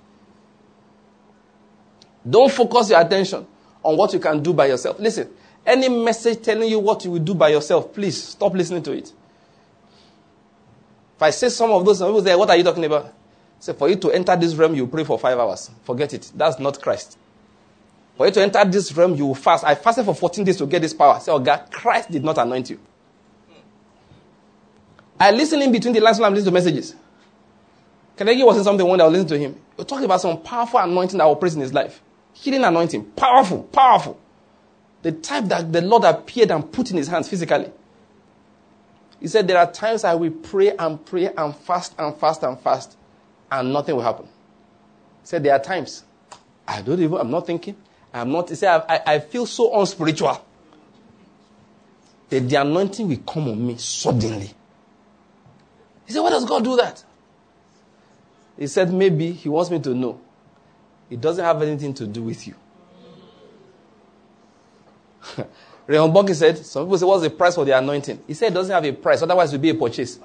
Don't 2.27 2.51
focus 2.51 2.89
your 2.89 3.01
attention 3.01 3.45
on 3.83 3.97
what 3.97 4.13
you 4.13 4.19
can 4.19 4.41
do 4.41 4.53
by 4.53 4.67
yourself. 4.67 4.99
Listen, 4.99 5.29
any 5.65 5.89
message 5.89 6.41
telling 6.41 6.69
you 6.69 6.79
what 6.79 7.03
you 7.05 7.11
will 7.11 7.19
do 7.19 7.33
by 7.33 7.49
yourself, 7.49 7.93
please 7.93 8.21
stop 8.21 8.53
listening 8.53 8.83
to 8.83 8.91
it. 8.91 9.13
If 11.15 11.23
I 11.23 11.29
say 11.31 11.49
some 11.49 11.71
of 11.71 11.85
those, 11.85 11.99
people 11.99 12.23
say, 12.23 12.35
What 12.35 12.49
are 12.49 12.55
you 12.55 12.63
talking 12.63 12.85
about? 12.85 13.13
Say, 13.59 13.73
for 13.73 13.89
you 13.89 13.97
to 13.97 14.11
enter 14.11 14.35
this 14.37 14.55
realm, 14.55 14.73
you 14.73 14.87
pray 14.87 15.03
for 15.03 15.19
five 15.19 15.37
hours. 15.37 15.69
Forget 15.83 16.13
it. 16.13 16.31
That's 16.33 16.59
not 16.59 16.81
Christ. 16.81 17.17
For 18.19 18.25
you 18.25 18.33
to 18.33 18.41
enter 18.41 18.65
this 18.65 18.91
realm, 18.91 19.15
you 19.15 19.27
will 19.27 19.33
fast. 19.33 19.63
I 19.63 19.75
fasted 19.75 20.03
for 20.03 20.13
14 20.13 20.43
days 20.43 20.57
to 20.57 20.65
get 20.65 20.81
this 20.81 20.93
power. 20.93 21.21
Say, 21.21 21.31
oh 21.31 21.39
God, 21.39 21.71
Christ 21.71 22.11
did 22.11 22.21
not 22.21 22.37
anoint 22.37 22.69
you. 22.69 22.77
I 25.17 25.31
listen 25.31 25.61
in 25.61 25.71
between 25.71 25.93
the 25.93 26.01
when 26.01 26.25
I'm 26.25 26.33
listening 26.33 26.43
to 26.43 26.51
messages. 26.51 26.95
Kenneth 28.17 28.35
Hagin 28.35 28.45
was 28.45 28.55
saying 28.57 28.65
something 28.65 28.85
when 28.85 28.99
I 28.99 29.05
was 29.05 29.13
listening 29.13 29.29
to 29.29 29.39
him. 29.39 29.61
You're 29.77 29.85
talking 29.85 30.03
about 30.03 30.19
some 30.19 30.41
powerful 30.41 30.81
anointing 30.81 31.17
that 31.17 31.23
operates 31.23 31.55
in 31.55 31.61
his 31.61 31.73
life. 31.73 32.01
Healing 32.33 32.65
anointing. 32.65 33.05
Powerful, 33.11 33.63
powerful. 33.63 34.19
The 35.01 35.13
type 35.13 35.45
that 35.45 35.71
the 35.71 35.81
Lord 35.81 36.03
appeared 36.03 36.51
and 36.51 36.69
put 36.69 36.91
in 36.91 36.97
his 36.97 37.07
hands 37.07 37.29
physically. 37.29 37.71
He 39.21 39.29
said, 39.29 39.47
There 39.47 39.57
are 39.57 39.71
times 39.71 40.03
I 40.03 40.15
will 40.15 40.31
pray 40.31 40.75
and 40.75 41.05
pray 41.05 41.27
and 41.27 41.55
fast 41.55 41.95
and 41.97 42.13
fast 42.17 42.43
and 42.43 42.59
fast, 42.59 42.97
and 43.49 43.71
nothing 43.71 43.95
will 43.95 44.03
happen. 44.03 44.25
He 44.25 45.27
said, 45.27 45.41
There 45.41 45.53
are 45.53 45.63
times. 45.63 46.03
I 46.67 46.81
don't 46.81 46.99
even, 46.99 47.17
I'm 47.17 47.31
not 47.31 47.47
thinking. 47.47 47.77
I'm 48.13 48.31
not, 48.31 48.49
he 48.49 48.55
said, 48.55 48.83
I, 48.89 49.01
I 49.05 49.19
feel 49.19 49.45
so 49.45 49.79
unspiritual. 49.79 50.43
That 52.29 52.47
the 52.47 52.55
anointing 52.57 53.07
will 53.07 53.17
come 53.17 53.49
on 53.49 53.65
me 53.65 53.77
suddenly. 53.77 54.51
He 56.05 56.13
said, 56.13 56.21
Why 56.21 56.29
does 56.31 56.45
God 56.45 56.63
do 56.63 56.75
that? 56.77 57.03
He 58.57 58.67
said, 58.67 58.91
Maybe 58.93 59.31
he 59.31 59.49
wants 59.49 59.69
me 59.71 59.79
to 59.79 59.93
know. 59.93 60.19
It 61.09 61.21
doesn't 61.21 61.43
have 61.43 61.61
anything 61.61 61.93
to 61.95 62.07
do 62.07 62.23
with 62.23 62.47
you. 62.47 62.55
Reinhard 65.87 66.11
Bonnke 66.11 66.35
said, 66.35 66.57
Some 66.57 66.85
people 66.85 66.97
say, 66.97 67.05
What's 67.05 67.23
the 67.23 67.29
price 67.29 67.55
for 67.55 67.65
the 67.65 67.77
anointing? 67.77 68.23
He 68.27 68.33
said, 68.33 68.51
It 68.51 68.55
doesn't 68.55 68.73
have 68.73 68.85
a 68.85 68.91
price, 68.91 69.21
otherwise, 69.21 69.51
it 69.51 69.55
would 69.55 69.61
be 69.61 69.69
a 69.69 69.75
purchase. 69.75 70.19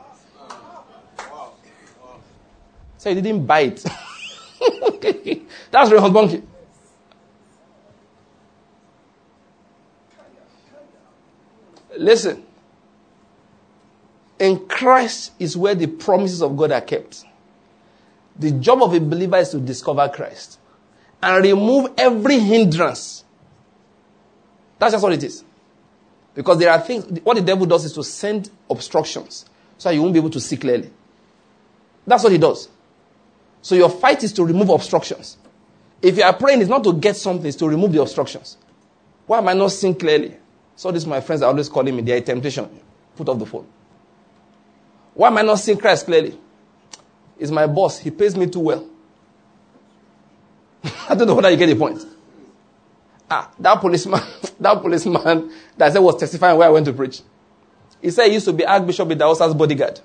So 2.99 3.14
he 3.14 3.20
didn't 3.20 3.47
buy 3.47 3.61
it. 3.61 3.82
That's 5.70 5.91
Reinhard 5.91 6.12
Bonnke. 6.12 6.43
Listen. 11.99 12.45
In 14.38 14.66
Christ 14.66 15.32
is 15.38 15.57
where 15.57 15.74
the 15.74 15.86
promises 15.86 16.42
of 16.42 16.57
God 16.57 16.72
are 16.72 16.80
kept. 16.80 17.24
The 18.36 18.51
job 18.51 18.82
of 18.82 18.92
a 18.95 19.01
believer 19.01 19.36
is 19.36 19.51
to 19.51 19.61
discover 19.61 20.09
Christ 20.09 20.59
and 21.22 21.42
remove 21.45 21.92
every 21.97 22.38
hindrance. 22.38 23.24
That's 24.78 24.92
just 24.92 25.03
what 25.03 25.12
it 25.12 25.22
is. 25.22 25.45
Because 26.34 26.59
there 26.59 26.70
are 26.70 26.80
things, 26.80 27.20
what 27.20 27.36
the 27.36 27.42
devil 27.42 27.64
does 27.64 27.84
is 27.84 27.92
to 27.92 28.03
send 28.03 28.51
obstructions 28.68 29.47
so 29.78 29.90
you 29.90 30.03
won't 30.03 30.12
be 30.12 30.18
able 30.18 30.30
to 30.30 30.40
see 30.40 30.57
clearly. 30.57 30.90
That's 32.07 32.24
what 32.24 32.32
he 32.32 32.38
does. 32.38 32.68
So 33.62 33.74
your 33.74 33.88
fight 33.88 34.22
is 34.24 34.32
to 34.34 34.45
remove 34.45 34.68
obstructions. 34.68 35.38
If 36.03 36.18
you 36.18 36.24
are 36.24 36.34
praying, 36.34 36.61
it's 36.61 36.68
not 36.68 36.84
to 36.84 36.92
get 36.92 37.16
something, 37.16 37.47
it's 37.47 37.57
to 37.57 37.68
remove 37.68 37.92
the 37.92 38.03
obstructions. 38.03 38.59
Why 39.26 39.38
am 39.38 39.49
I 39.49 39.55
not 39.55 39.72
seeing 39.72 39.95
clearly? 39.95 40.36
So 40.77 40.91
this 40.91 41.07
my 41.07 41.20
friends 41.20 41.43
are 41.43 41.47
always 41.47 41.68
calling 41.68 41.95
me, 41.95 42.03
they 42.03 42.16
are 42.16 42.20
temptation. 42.20 42.68
Put 43.16 43.29
off 43.29 43.39
the 43.39 43.47
phone. 43.47 43.66
Why 45.14 45.29
am 45.29 45.39
I 45.39 45.43
not 45.43 45.61
seeing 45.61 45.79
Christ 45.79 46.07
clearly? 46.07 46.39
Is 47.39 47.51
my 47.51 47.66
boss. 47.66 47.99
He 47.99 48.11
pays 48.11 48.37
me 48.37 48.47
too 48.47 48.61
well. 48.61 48.89
I 51.09 51.14
don't 51.14 51.27
know 51.27 51.35
whether 51.35 51.51
you 51.51 51.57
get 51.57 51.66
the 51.66 51.77
point. 51.77 52.05
Ah, 53.31 53.51
that 53.59 53.81
policeman, 53.81 54.20
that 54.61 54.81
policeman 54.81 55.53
that 55.77 55.93
said 55.93 55.99
was 56.01 56.18
testifying 56.18 56.59
where 56.59 56.68
I 56.68 56.70
went 56.70 56.87
to 56.87 56.93
preach. 56.93 57.22
He 58.03 58.11
said 58.11 58.27
he 58.27 58.35
used 58.35 58.45
to 58.47 58.53
be 58.53 58.66
Archbishop 58.66 59.09
Idahosa's 59.09 59.55
bodyguard. 59.55 60.01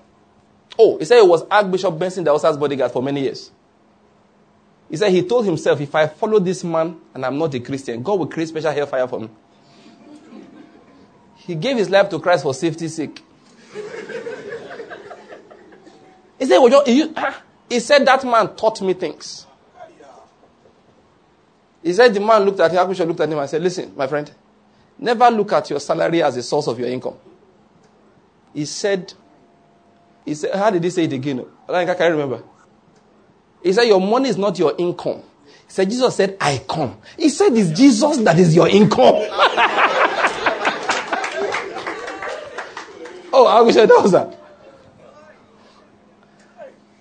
Oh, 0.78 0.98
he 0.98 1.06
said 1.06 1.22
he 1.22 1.28
was 1.28 1.44
Archbishop 1.52 2.00
Benson 2.00 2.24
Idahosa's 2.24 2.58
bodyguard 2.58 2.92
for 2.92 3.04
many 3.04 3.22
years. 3.22 3.52
He 4.90 4.98
said 4.98 5.12
he 5.12 5.22
told 5.24 5.46
himself, 5.46 5.82
if 5.82 5.94
I 5.94 6.08
follow 6.08 6.40
this 6.40 6.64
man 6.64 7.00
and 7.14 7.26
I'm 7.26 7.38
not 7.38 7.54
a 7.54 7.60
Christian, 7.60 8.02
God 8.02 8.20
will 8.20 8.28
create 8.28 8.50
special 8.50 8.72
hellfire 8.72 9.08
for 9.08 9.20
me. 9.20 9.30
He 11.50 11.56
gave 11.56 11.78
his 11.78 11.90
life 11.90 12.10
to 12.10 12.20
Christ 12.20 12.44
for 12.44 12.54
safety's 12.54 12.96
sake. 12.96 13.24
He 16.38 16.46
said, 16.46 16.60
well, 16.60 16.88
you, 16.88 17.12
ah, 17.18 17.42
he 17.68 17.80
said 17.80 18.06
that 18.06 18.24
man 18.24 18.56
taught 18.56 18.80
me 18.84 18.94
things. 18.94 19.48
He 21.82 21.92
said 21.92 22.14
the 22.14 22.20
man 22.20 22.44
looked 22.44 22.60
at 22.60 22.70
him, 22.70 22.78
Archbishop 22.78 23.08
looked 23.08 23.22
at 23.22 23.30
him 23.30 23.40
and 23.40 23.50
said, 23.50 23.64
Listen, 23.64 23.92
my 23.96 24.06
friend, 24.06 24.32
never 25.00 25.28
look 25.32 25.52
at 25.54 25.72
your 25.72 25.80
salary 25.80 26.22
as 26.22 26.38
a 26.38 26.44
source 26.44 26.68
of 26.68 26.78
your 26.78 26.88
income. 26.88 27.16
He 28.54 28.66
said, 28.66 29.12
he 30.26 30.36
said, 30.36 30.54
how 30.54 30.70
did 30.70 30.84
he 30.84 30.92
say 30.92 31.06
it 31.06 31.14
again? 31.14 31.44
I 31.68 31.84
can't 31.84 32.12
remember. 32.12 32.44
He 33.64 33.74
said, 33.74 33.86
Your 33.86 34.00
money 34.00 34.30
is 34.30 34.38
not 34.38 34.60
your 34.60 34.76
income. 34.78 35.24
He 35.66 35.74
said, 35.74 35.90
Jesus 35.90 36.16
said, 36.16 36.38
I 36.40 36.64
come. 36.70 36.96
He 37.18 37.30
said, 37.30 37.58
It's 37.58 37.72
Jesus 37.72 38.18
that 38.18 38.38
is 38.38 38.56
your 38.56 38.68
income. 38.68 39.16
oh, 43.40 43.48
I 43.48 43.62
wish 43.62 43.76
I 43.78 43.86
was 43.86 44.12
that. 44.12 44.38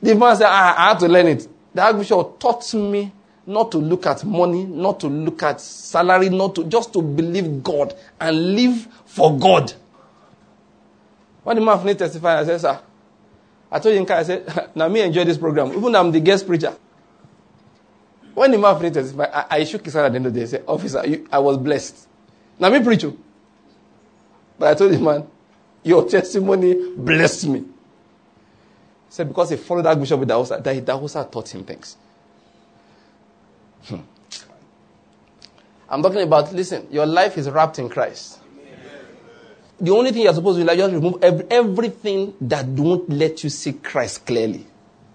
The 0.00 0.14
man 0.14 0.36
said, 0.36 0.46
I, 0.46 0.74
I 0.76 0.88
had 0.90 0.98
to 1.00 1.08
learn 1.08 1.26
it. 1.26 1.48
The 1.74 1.82
Archbishop 1.82 2.38
taught 2.38 2.72
me 2.74 3.12
not 3.46 3.72
to 3.72 3.78
look 3.78 4.06
at 4.06 4.24
money, 4.24 4.64
not 4.64 5.00
to 5.00 5.08
look 5.08 5.42
at 5.42 5.60
salary, 5.60 6.28
not 6.28 6.54
to 6.54 6.64
just 6.64 6.92
to 6.92 7.02
believe 7.02 7.62
God 7.62 7.94
and 8.20 8.54
live 8.54 8.86
for 9.06 9.36
God. 9.38 9.72
When 11.42 11.56
the 11.56 11.62
man 11.62 11.78
finished 11.78 11.98
testifying, 12.00 12.40
I 12.40 12.44
said, 12.44 12.60
Sir, 12.60 12.80
I 13.70 13.78
told 13.78 13.96
Yinka, 13.96 14.10
I 14.10 14.22
said, 14.22 14.70
now 14.74 14.86
me 14.88 15.00
enjoy 15.00 15.24
this 15.24 15.38
program. 15.38 15.72
Even 15.72 15.96
I'm 15.96 16.12
the 16.12 16.20
guest 16.20 16.46
preacher. 16.46 16.76
When 18.34 18.50
the 18.50 18.58
man 18.58 18.76
finished 18.76 18.94
testifying, 18.94 19.30
I, 19.32 19.46
I 19.50 19.64
shook 19.64 19.84
his 19.84 19.94
hand 19.94 20.06
at 20.06 20.12
the 20.12 20.16
end 20.16 20.26
of 20.26 20.34
the 20.34 20.40
day. 20.40 20.44
I 20.44 20.48
said, 20.48 20.64
Officer, 20.66 21.06
you, 21.06 21.26
I 21.32 21.38
was 21.38 21.56
blessed. 21.56 22.06
Now 22.58 22.70
me 22.70 22.82
preach 22.82 23.02
you. 23.02 23.18
But 24.58 24.68
I 24.68 24.74
told 24.74 24.92
the 24.92 24.98
man, 24.98 25.26
your 25.88 26.08
testimony 26.08 26.74
blessed 26.96 27.48
me. 27.48 27.60
He 27.60 27.64
said, 29.08 29.28
because 29.28 29.50
he 29.50 29.56
followed 29.56 29.86
Archbishop 29.86 30.20
with 30.20 30.28
Dahosa, 30.28 30.62
that 30.62 30.84
Dahosa 30.84 31.30
taught 31.30 31.48
him 31.48 31.64
things. 31.64 31.96
Hmm. 33.84 34.00
I'm 35.88 36.02
talking 36.02 36.20
about, 36.20 36.52
listen, 36.52 36.86
your 36.90 37.06
life 37.06 37.38
is 37.38 37.48
wrapped 37.48 37.78
in 37.78 37.88
Christ. 37.88 38.40
The 39.80 39.92
only 39.92 40.10
thing 40.10 40.22
you're 40.22 40.34
supposed 40.34 40.58
to 40.58 40.64
do 40.64 40.70
is 40.70 40.76
just 40.76 40.92
remove 40.92 41.22
every, 41.22 41.46
everything 41.50 42.34
that 42.42 42.66
won't 42.66 43.08
let 43.08 43.42
you 43.42 43.48
see 43.48 43.72
Christ 43.72 44.26
clearly. 44.26 44.66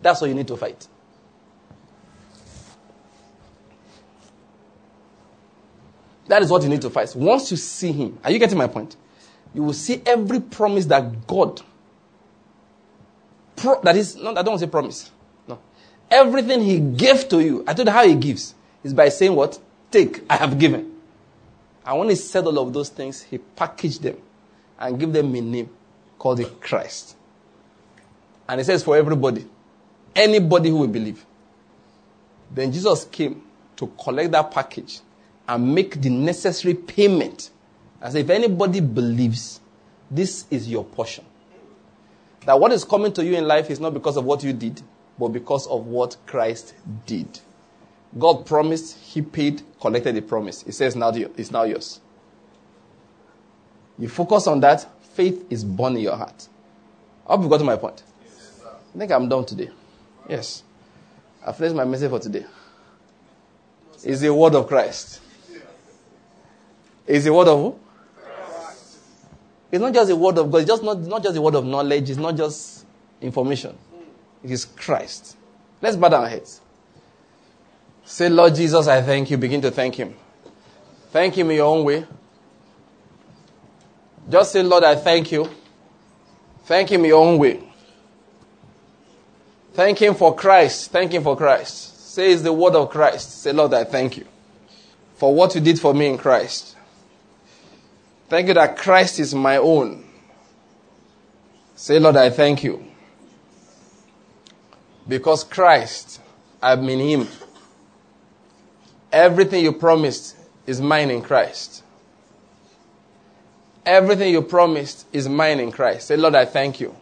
That's 0.02 0.22
what 0.22 0.28
you 0.28 0.34
need 0.34 0.48
to 0.48 0.58
fight. 0.58 0.88
That 6.28 6.42
is 6.42 6.50
what 6.50 6.64
you 6.64 6.70
need 6.70 6.82
to 6.82 6.90
fight. 6.90 7.14
Once 7.16 7.52
you 7.52 7.58
see 7.58 7.92
Him, 7.92 8.18
are 8.24 8.32
you 8.32 8.40
getting 8.40 8.58
my 8.58 8.68
point? 8.68 8.96
You 9.54 9.64
will 9.64 9.74
see 9.74 10.02
every 10.06 10.40
promise 10.40 10.86
that 10.88 11.28
God, 11.28 11.62
pro, 13.56 13.80
that 13.82 13.96
is, 13.96 14.16
no, 14.16 14.36
I 14.36 14.42
don't 14.42 14.58
say 14.58 14.68
promise. 14.68 15.12
No. 15.48 15.60
Everything 16.10 16.62
He 16.62 16.80
gave 16.80 17.30
to 17.30 17.40
you, 17.40 17.64
I 17.68 17.74
told 17.74 17.88
you 17.88 17.94
how 17.94 18.08
He 18.08 18.16
gives, 18.16 18.56
is 18.84 18.94
by 18.94 19.10
saying 19.10 19.36
what? 19.36 19.60
Take, 19.92 20.24
I 20.30 20.38
have 20.38 20.58
given. 20.58 20.92
And 21.86 22.00
when 22.00 22.10
He 22.10 22.16
said 22.16 22.46
all 22.46 22.58
of 22.60 22.74
those 22.74 22.90
things, 22.90 23.22
He 23.22 23.38
packaged 23.38 24.02
them 24.02 24.18
and 24.80 25.00
give 25.00 25.14
them 25.14 25.34
a 25.36 25.42
name 25.42 25.70
called 26.18 26.40
the 26.40 26.46
Christ. 26.46 27.16
And 28.48 28.60
He 28.60 28.64
says 28.64 28.84
for 28.84 28.98
everybody, 28.98 29.46
anybody 30.16 30.70
who 30.70 30.78
will 30.78 30.88
believe. 30.88 31.26
Then 32.52 32.72
Jesus 32.72 33.06
came 33.06 33.44
to 33.76 33.88
collect 34.02 34.32
that 34.32 34.52
package 34.52 35.00
and 35.48 35.74
make 35.74 36.02
the 36.02 36.10
necessary 36.10 36.74
payment. 36.74 37.50
As 38.04 38.16
if 38.16 38.30
anybody 38.30 38.82
believes, 38.82 39.62
this 40.12 40.46
is 40.52 40.70
your 40.70 40.84
portion. 40.84 41.24
That 42.46 42.60
what 42.60 42.74
is 42.74 42.84
coming 42.84 43.14
to 43.14 43.24
you 43.24 43.36
in 43.36 43.48
life 43.48 43.70
is 43.70 43.80
not 43.80 43.94
because 43.94 44.18
of 44.18 44.26
what 44.26 44.44
you 44.44 44.52
did, 44.52 44.82
but 45.18 45.30
because 45.30 45.66
of 45.68 45.88
what 45.88 46.18
Christ 46.26 46.74
did. 47.06 47.40
God 48.20 48.46
promised, 48.46 48.98
He 48.98 49.22
paid, 49.22 49.62
collected 49.80 50.16
the 50.16 50.22
promise. 50.22 50.64
He 50.64 50.74
says 50.74 50.98
now 50.98 51.12
it's 51.14 51.50
now 51.50 51.64
yours. 51.64 52.02
You 53.98 54.10
focus 54.10 54.48
on 54.48 54.60
that, 54.60 54.86
faith 55.14 55.46
is 55.50 55.64
born 55.64 55.96
in 55.96 56.02
your 56.02 56.18
heart. 56.18 56.50
I 57.26 57.34
hope 57.34 57.44
you 57.44 57.50
got 57.50 57.60
to 57.60 57.64
my 57.64 57.78
point. 57.78 58.04
I 58.94 58.98
think 58.98 59.12
I'm 59.14 59.30
done 59.30 59.46
today. 59.46 59.70
Yes. 60.28 60.62
I've 61.46 61.56
finished 61.56 61.76
my 61.76 61.86
message 61.86 62.10
for 62.10 62.20
today. 62.20 62.46
It's 64.04 64.20
the 64.20 64.34
word 64.34 64.56
of 64.56 64.68
Christ. 64.68 65.22
It's 67.08 67.24
the 67.24 67.34
word 67.34 67.48
of 67.48 67.60
who? 67.60 67.80
It's 69.74 69.82
not 69.82 69.92
just 69.92 70.12
a 70.12 70.16
word 70.16 70.38
of 70.38 70.52
God. 70.52 70.60
It's 70.60 70.68
just 70.68 70.84
not, 70.84 71.00
not 71.00 71.24
just 71.24 71.36
a 71.36 71.42
word 71.42 71.56
of 71.56 71.66
knowledge. 71.66 72.08
It's 72.08 72.20
not 72.20 72.38
just 72.38 72.86
information. 73.20 73.76
It 74.44 74.52
is 74.52 74.66
Christ. 74.66 75.36
Let's 75.82 75.96
bow 75.96 76.10
our 76.10 76.30
heads. 76.30 76.62
Say, 78.06 78.30
Lord 78.30 78.54
Jesus, 78.54 78.86
I 78.86 79.02
thank 79.02 79.32
you. 79.32 79.38
Begin 79.38 79.62
to 79.62 79.72
thank 79.72 79.96
Him. 79.96 80.14
Thank 81.10 81.36
Him 81.36 81.50
in 81.50 81.56
your 81.56 81.76
own 81.76 81.84
way. 81.86 82.06
Just 84.30 84.52
say, 84.52 84.62
Lord, 84.62 84.84
I 84.84 84.94
thank 84.94 85.32
you. 85.32 85.50
Thank 86.66 86.92
Him 86.92 87.00
in 87.02 87.08
your 87.08 87.26
own 87.26 87.40
way. 87.40 87.64
Thank 89.74 90.00
Him 90.00 90.14
for 90.14 90.36
Christ. 90.36 90.92
Thank 90.92 91.14
Him 91.14 91.24
for 91.24 91.36
Christ. 91.36 92.14
Say 92.14 92.32
it's 92.32 92.44
the 92.44 92.54
word 92.54 92.76
of 92.76 92.92
Christ. 92.92 93.42
Say, 93.42 93.52
Lord, 93.52 93.74
I 93.74 93.86
thank 93.86 94.18
you 94.18 94.28
for 95.16 95.34
what 95.34 95.56
you 95.56 95.62
did 95.62 95.80
for 95.80 95.96
me 95.96 96.10
in 96.10 96.20
Christ. 96.20 96.76
Thank 98.34 98.48
you 98.48 98.56
that 98.56 98.78
Christ 98.78 99.20
is 99.20 99.36
my 99.36 99.58
own. 99.58 100.04
Say, 101.76 102.00
Lord, 102.00 102.16
I 102.16 102.32
thank 102.32 102.64
you. 102.64 102.84
Because 105.08 105.44
Christ, 105.44 106.20
I'm 106.60 106.90
in 106.90 106.98
Him. 106.98 107.28
Everything 109.12 109.64
you 109.64 109.72
promised 109.72 110.36
is 110.66 110.82
mine 110.82 111.12
in 111.12 111.22
Christ. 111.22 111.84
Everything 113.86 114.32
you 114.32 114.42
promised 114.42 115.06
is 115.14 115.30
mine 115.30 115.60
in 115.60 115.72
Christ. 115.72 116.08
Say, 116.08 116.18
Lord, 116.18 116.34
I 116.34 116.46
thank 116.46 116.80
you. 116.80 116.96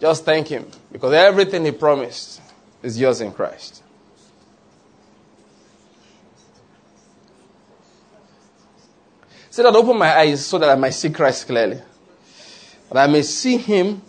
Just 0.00 0.24
thank 0.24 0.46
Him 0.46 0.70
because 0.92 1.12
everything 1.12 1.64
He 1.64 1.72
promised 1.72 2.40
is 2.80 2.96
yours 2.96 3.20
in 3.20 3.32
Christ. 3.32 3.82
Say, 9.58 9.64
Lord, 9.64 9.74
open 9.74 9.98
my 9.98 10.16
eyes 10.16 10.46
so 10.46 10.56
that 10.58 10.68
I 10.68 10.76
might 10.76 10.90
see 10.90 11.10
Christ 11.10 11.46
clearly. 11.46 11.80
That 12.90 13.08
I 13.08 13.10
may 13.10 13.22
see 13.22 13.56
Him 13.56 14.00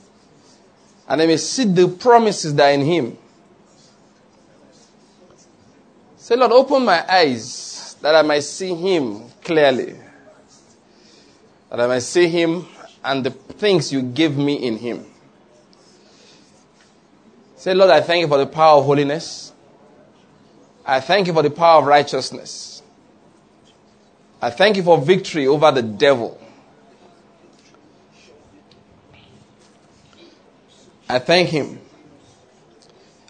and 1.07 1.21
I 1.21 1.25
may 1.25 1.37
see 1.37 1.63
the 1.63 1.87
promises 1.87 2.53
that 2.53 2.69
are 2.69 2.73
in 2.73 2.81
Him. 2.81 3.17
Say, 6.17 6.35
Lord, 6.35 6.51
open 6.51 6.85
my 6.85 7.03
eyes 7.11 7.95
that 7.99 8.13
I 8.13 8.21
might 8.21 8.43
see 8.43 8.75
Him 8.75 9.23
clearly 9.43 9.95
that 11.69 11.79
I 11.79 11.87
may 11.87 11.99
see 11.99 12.27
him 12.27 12.65
and 13.03 13.23
the 13.23 13.31
things 13.31 13.93
you 13.93 14.01
give 14.01 14.37
me 14.37 14.55
in 14.55 14.77
him. 14.77 15.05
Say, 17.55 17.73
Lord, 17.73 17.91
I 17.91 18.01
thank 18.01 18.21
you 18.21 18.27
for 18.27 18.37
the 18.37 18.47
power 18.47 18.79
of 18.79 18.85
holiness. 18.85 19.53
I 20.85 20.99
thank 20.99 21.27
you 21.27 21.33
for 21.33 21.43
the 21.43 21.51
power 21.51 21.79
of 21.81 21.87
righteousness. 21.87 22.78
I 24.41 24.49
thank 24.49 24.77
you 24.77 24.83
for 24.83 24.97
victory 24.97 25.47
over 25.47 25.71
the 25.71 25.81
devil. 25.81 26.39
I 31.07 31.19
thank 31.19 31.49
him. 31.49 31.79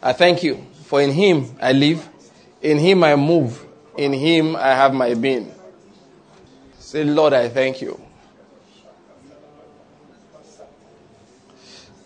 I 0.04 0.14
thank 0.14 0.44
you, 0.44 0.66
for 0.86 1.02
in 1.02 1.12
him 1.12 1.56
I 1.62 1.72
live, 1.72 2.08
in 2.62 2.78
him 2.78 3.04
I 3.04 3.16
move, 3.16 3.66
in 3.98 4.14
him 4.14 4.56
I 4.56 4.70
have 4.70 4.94
my 4.94 5.14
being. 5.14 5.54
Say, 6.78 7.04
Lord, 7.04 7.34
I 7.34 7.50
thank 7.50 7.82
you. 7.82 8.00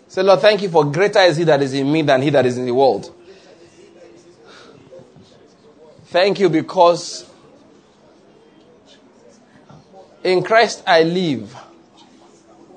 Say, 0.08 0.22
Lord, 0.22 0.40
thank 0.40 0.62
you 0.62 0.68
for 0.68 0.84
greater 0.84 1.20
is 1.20 1.36
he 1.36 1.44
that 1.44 1.60
is 1.62 1.74
in 1.74 1.90
me 1.90 2.02
than 2.02 2.22
he 2.22 2.30
that 2.30 2.46
is 2.46 2.56
in 2.56 2.66
the 2.66 2.74
world. 2.74 3.12
Thank 6.06 6.38
you 6.38 6.48
because 6.48 7.28
in 10.24 10.42
Christ 10.42 10.82
I 10.86 11.02
live 11.02 11.54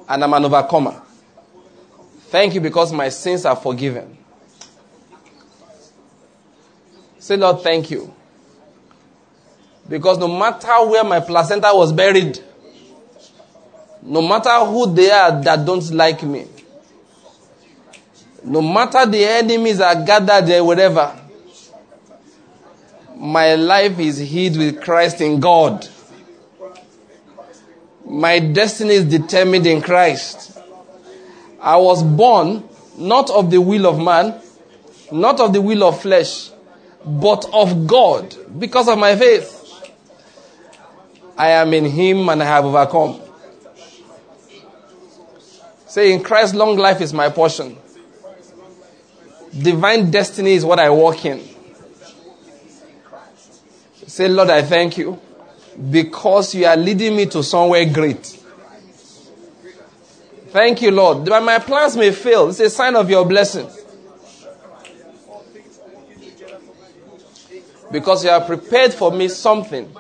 and 0.08 0.24
I'm 0.24 0.34
an 0.34 0.46
overcomer. 0.46 1.02
Thank 2.28 2.54
you 2.54 2.62
because 2.62 2.92
my 2.92 3.10
sins 3.10 3.46
are 3.46 3.56
forgiven. 3.56 4.18
Say, 7.20 7.38
Lord, 7.38 7.62
thank 7.62 7.90
you. 7.90 8.14
Because 9.90 10.18
no 10.18 10.28
matter 10.28 10.74
where 10.86 11.04
my 11.04 11.22
placenta 11.22 11.72
was 11.74 11.94
buried, 11.94 12.40
no 14.04 14.22
matter 14.22 14.66
who 14.66 14.94
they 14.94 15.10
are 15.10 15.42
that 15.42 15.66
don't 15.66 15.90
like 15.92 16.24
me, 16.24 16.48
no 18.44 18.62
matter 18.62 19.06
the 19.06 19.24
enemies 19.24 19.80
are 19.80 19.96
gathered 20.06 20.48
there, 20.48 20.64
wherever, 20.64 21.18
my 23.16 23.56
life 23.56 23.98
is 24.00 24.18
hid 24.18 24.56
with 24.58 24.82
Christ 24.82 25.22
in 25.22 25.40
God. 25.40 25.88
My 28.10 28.40
destiny 28.40 28.94
is 28.94 29.06
determined 29.06 29.68
in 29.68 29.82
Christ. 29.82 30.58
I 31.60 31.76
was 31.76 32.02
born 32.04 32.64
not 32.98 33.30
of 33.30 33.52
the 33.52 33.60
will 33.60 33.86
of 33.86 34.00
man, 34.00 34.40
not 35.12 35.42
of 35.42 35.52
the 35.52 35.62
will 35.62 35.84
of 35.84 36.02
flesh, 36.02 36.50
but 37.06 37.46
of 37.54 37.86
God 37.86 38.34
because 38.60 38.88
of 38.88 38.98
my 38.98 39.16
faith. 39.18 39.54
I 41.38 41.50
am 41.50 41.74
in 41.74 41.84
Him 41.84 42.30
and 42.30 42.42
I 42.42 42.46
have 42.46 42.66
overcome. 42.66 43.20
Say, 45.88 46.14
in 46.14 46.24
Christ, 46.24 46.56
long 46.56 46.78
life 46.78 47.02
is 47.02 47.14
my 47.14 47.30
portion. 47.30 47.78
Divine 49.58 50.12
destiny 50.12 50.54
is 50.54 50.64
what 50.64 50.80
I 50.80 50.90
walk 50.90 51.26
in. 51.26 51.44
Say, 54.08 54.30
Lord, 54.30 54.50
I 54.50 54.62
thank 54.62 54.98
you 54.98 55.20
because 55.92 56.56
you 56.56 56.66
are 56.66 56.76
leading 56.76 57.16
me 57.16 57.26
to 57.28 57.44
somewhere 57.44 57.86
great. 57.86 58.26
Thank 60.48 60.82
you, 60.82 60.92
Lord. 60.92 61.28
My 61.28 61.60
plans 61.60 61.96
may 61.96 62.12
fail. 62.12 62.50
It's 62.50 62.60
a 62.60 62.70
sign 62.70 62.96
of 62.96 63.10
your 63.10 63.26
blessing. 63.26 63.70
Because 67.92 68.24
you 68.24 68.30
have 68.32 68.48
prepared 68.48 68.94
for 68.94 69.12
me 69.12 69.28
something 69.28 69.94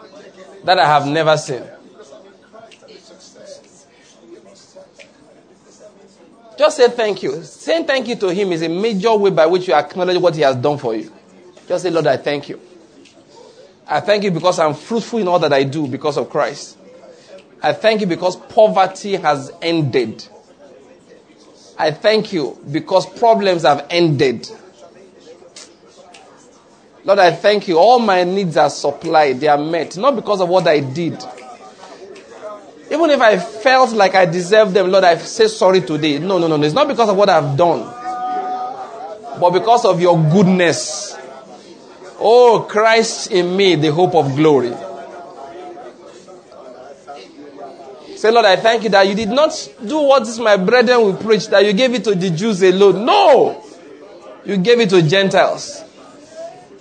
that 0.63 0.79
I 0.79 0.85
have 0.85 1.07
never 1.07 1.37
seen. 1.37 1.63
Just 6.57 6.77
say 6.77 6.89
thank 6.89 7.21
you. 7.21 7.43
Saying 7.43 7.85
thank 7.85 8.07
you 8.07 8.15
to 8.15 8.33
Him 8.33 8.51
is 8.51 8.63
a 8.63 8.69
major 8.69 9.15
way 9.15 9.29
by 9.29 9.45
which 9.45 9.67
you 9.67 9.75
acknowledge 9.75 10.17
what 10.19 10.35
He 10.35 10.41
has 10.41 10.55
done 10.55 10.77
for 10.79 10.95
you. 10.95 11.13
Just 11.67 11.83
say, 11.83 11.91
Lord, 11.91 12.07
I 12.07 12.17
thank 12.17 12.49
you. 12.49 12.59
I 13.89 14.01
thank 14.01 14.23
you 14.23 14.31
because 14.31 14.59
I'm 14.59 14.73
fruitful 14.73 15.19
in 15.19 15.27
all 15.27 15.39
that 15.39 15.53
I 15.53 15.63
do 15.63 15.87
because 15.87 16.17
of 16.17 16.29
Christ. 16.29 16.77
I 17.61 17.73
thank 17.73 18.01
you 18.01 18.07
because 18.07 18.35
poverty 18.35 19.15
has 19.15 19.51
ended. 19.61 20.27
I 21.77 21.91
thank 21.91 22.33
you 22.33 22.57
because 22.71 23.05
problems 23.05 23.63
have 23.63 23.87
ended. 23.89 24.49
Lord, 27.03 27.19
I 27.19 27.31
thank 27.31 27.67
you. 27.67 27.77
All 27.77 27.99
my 27.99 28.23
needs 28.25 28.57
are 28.57 28.69
supplied, 28.69 29.39
they 29.39 29.47
are 29.47 29.57
met. 29.57 29.95
Not 29.95 30.15
because 30.15 30.41
of 30.41 30.49
what 30.49 30.67
I 30.67 30.81
did. 30.81 31.23
Even 32.91 33.09
if 33.09 33.21
I 33.21 33.37
felt 33.37 33.91
like 33.93 34.15
I 34.15 34.25
deserved 34.25 34.73
them, 34.73 34.91
Lord, 34.91 35.03
I 35.03 35.17
say 35.17 35.47
sorry 35.47 35.81
today. 35.81 36.19
No, 36.19 36.37
no, 36.37 36.47
no. 36.47 36.61
It's 36.61 36.73
not 36.73 36.87
because 36.87 37.09
of 37.09 37.17
what 37.17 37.29
I've 37.29 37.57
done, 37.57 37.81
but 39.39 39.51
because 39.51 39.85
of 39.85 40.01
your 40.01 40.17
goodness. 40.17 41.16
Oh, 42.19 42.65
Christ 42.67 43.31
in 43.31 43.55
me, 43.55 43.75
the 43.75 43.91
hope 43.91 44.15
of 44.15 44.35
glory. 44.35 44.73
Say, 48.15 48.31
Lord, 48.31 48.45
I 48.45 48.55
thank 48.55 48.83
you 48.83 48.89
that 48.89 49.07
you 49.07 49.13
did 49.13 49.29
not 49.29 49.51
do 49.85 50.01
what 50.01 50.23
is 50.23 50.39
my 50.39 50.57
brethren 50.57 51.01
will 51.01 51.15
preach, 51.15 51.47
that 51.49 51.63
you 51.63 51.73
gave 51.73 51.93
it 51.93 52.03
to 52.05 52.15
the 52.15 52.31
Jews 52.31 52.63
alone. 52.63 53.05
No! 53.05 53.63
You 54.43 54.57
gave 54.57 54.79
it 54.79 54.89
to 54.89 55.03
Gentiles. 55.03 55.83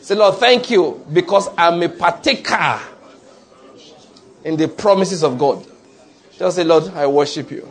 Say, 0.01 0.15
Lord, 0.15 0.37
thank 0.37 0.71
you 0.71 1.05
because 1.13 1.51
I'm 1.59 1.83
a 1.83 1.91
partaker 1.91 2.81
in 4.45 4.57
the 4.57 4.69
promises 4.69 5.23
of 5.23 5.37
God. 5.37 5.67
Just 6.39 6.57
say, 6.57 6.65
Lord, 6.65 6.89
I 6.95 7.07
worship 7.07 7.51
you. 7.51 7.71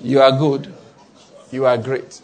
You 0.00 0.20
are 0.20 0.32
good. 0.32 0.74
You 1.50 1.64
are 1.64 1.78
great. 1.78 2.20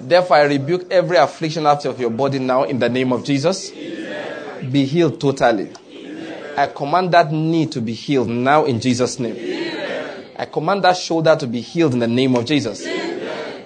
Therefore, 0.00 0.36
I 0.36 0.42
rebuke 0.42 0.86
every 0.90 1.16
affliction 1.16 1.66
out 1.66 1.84
of 1.84 2.00
your 2.00 2.10
body 2.10 2.38
now 2.38 2.64
in 2.64 2.78
the 2.78 2.88
name 2.88 3.12
of 3.12 3.24
Jesus. 3.24 3.72
Amen. 3.72 4.70
Be 4.70 4.84
healed 4.84 5.20
totally. 5.20 5.70
Amen. 5.90 6.54
I 6.56 6.66
command 6.66 7.12
that 7.12 7.32
knee 7.32 7.66
to 7.66 7.80
be 7.80 7.92
healed 7.92 8.28
now 8.28 8.64
in 8.64 8.80
Jesus' 8.80 9.18
name. 9.18 9.36
Amen. 9.36 10.24
I 10.36 10.44
command 10.44 10.84
that 10.84 10.96
shoulder 10.96 11.34
to 11.36 11.46
be 11.46 11.60
healed 11.60 11.94
in 11.94 12.00
the 12.00 12.06
name 12.06 12.34
of 12.34 12.44
Jesus. 12.44 12.86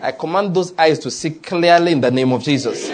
I 0.03 0.13
command 0.13 0.55
those 0.55 0.73
eyes 0.79 0.99
to 1.01 1.11
see 1.11 1.31
clearly 1.31 1.93
in 1.93 2.01
the 2.01 2.11
name 2.11 2.33
of 2.33 2.43
Jesus. 2.43 2.89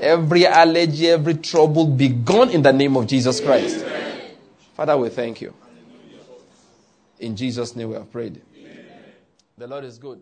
Every 0.00 0.46
allergy, 0.46 1.08
every 1.08 1.34
trouble 1.34 1.86
be 1.86 2.08
gone 2.08 2.50
in 2.50 2.62
the 2.62 2.72
name 2.72 2.96
of 2.96 3.06
Jesus 3.06 3.40
Christ. 3.40 3.84
Father, 4.74 4.96
we 4.96 5.10
thank 5.10 5.40
you. 5.40 5.54
In 7.20 7.36
Jesus' 7.36 7.76
name 7.76 7.90
we 7.90 7.94
have 7.94 8.10
prayed. 8.10 8.40
The 9.56 9.66
Lord 9.68 9.84
is 9.84 9.98
good. 9.98 10.20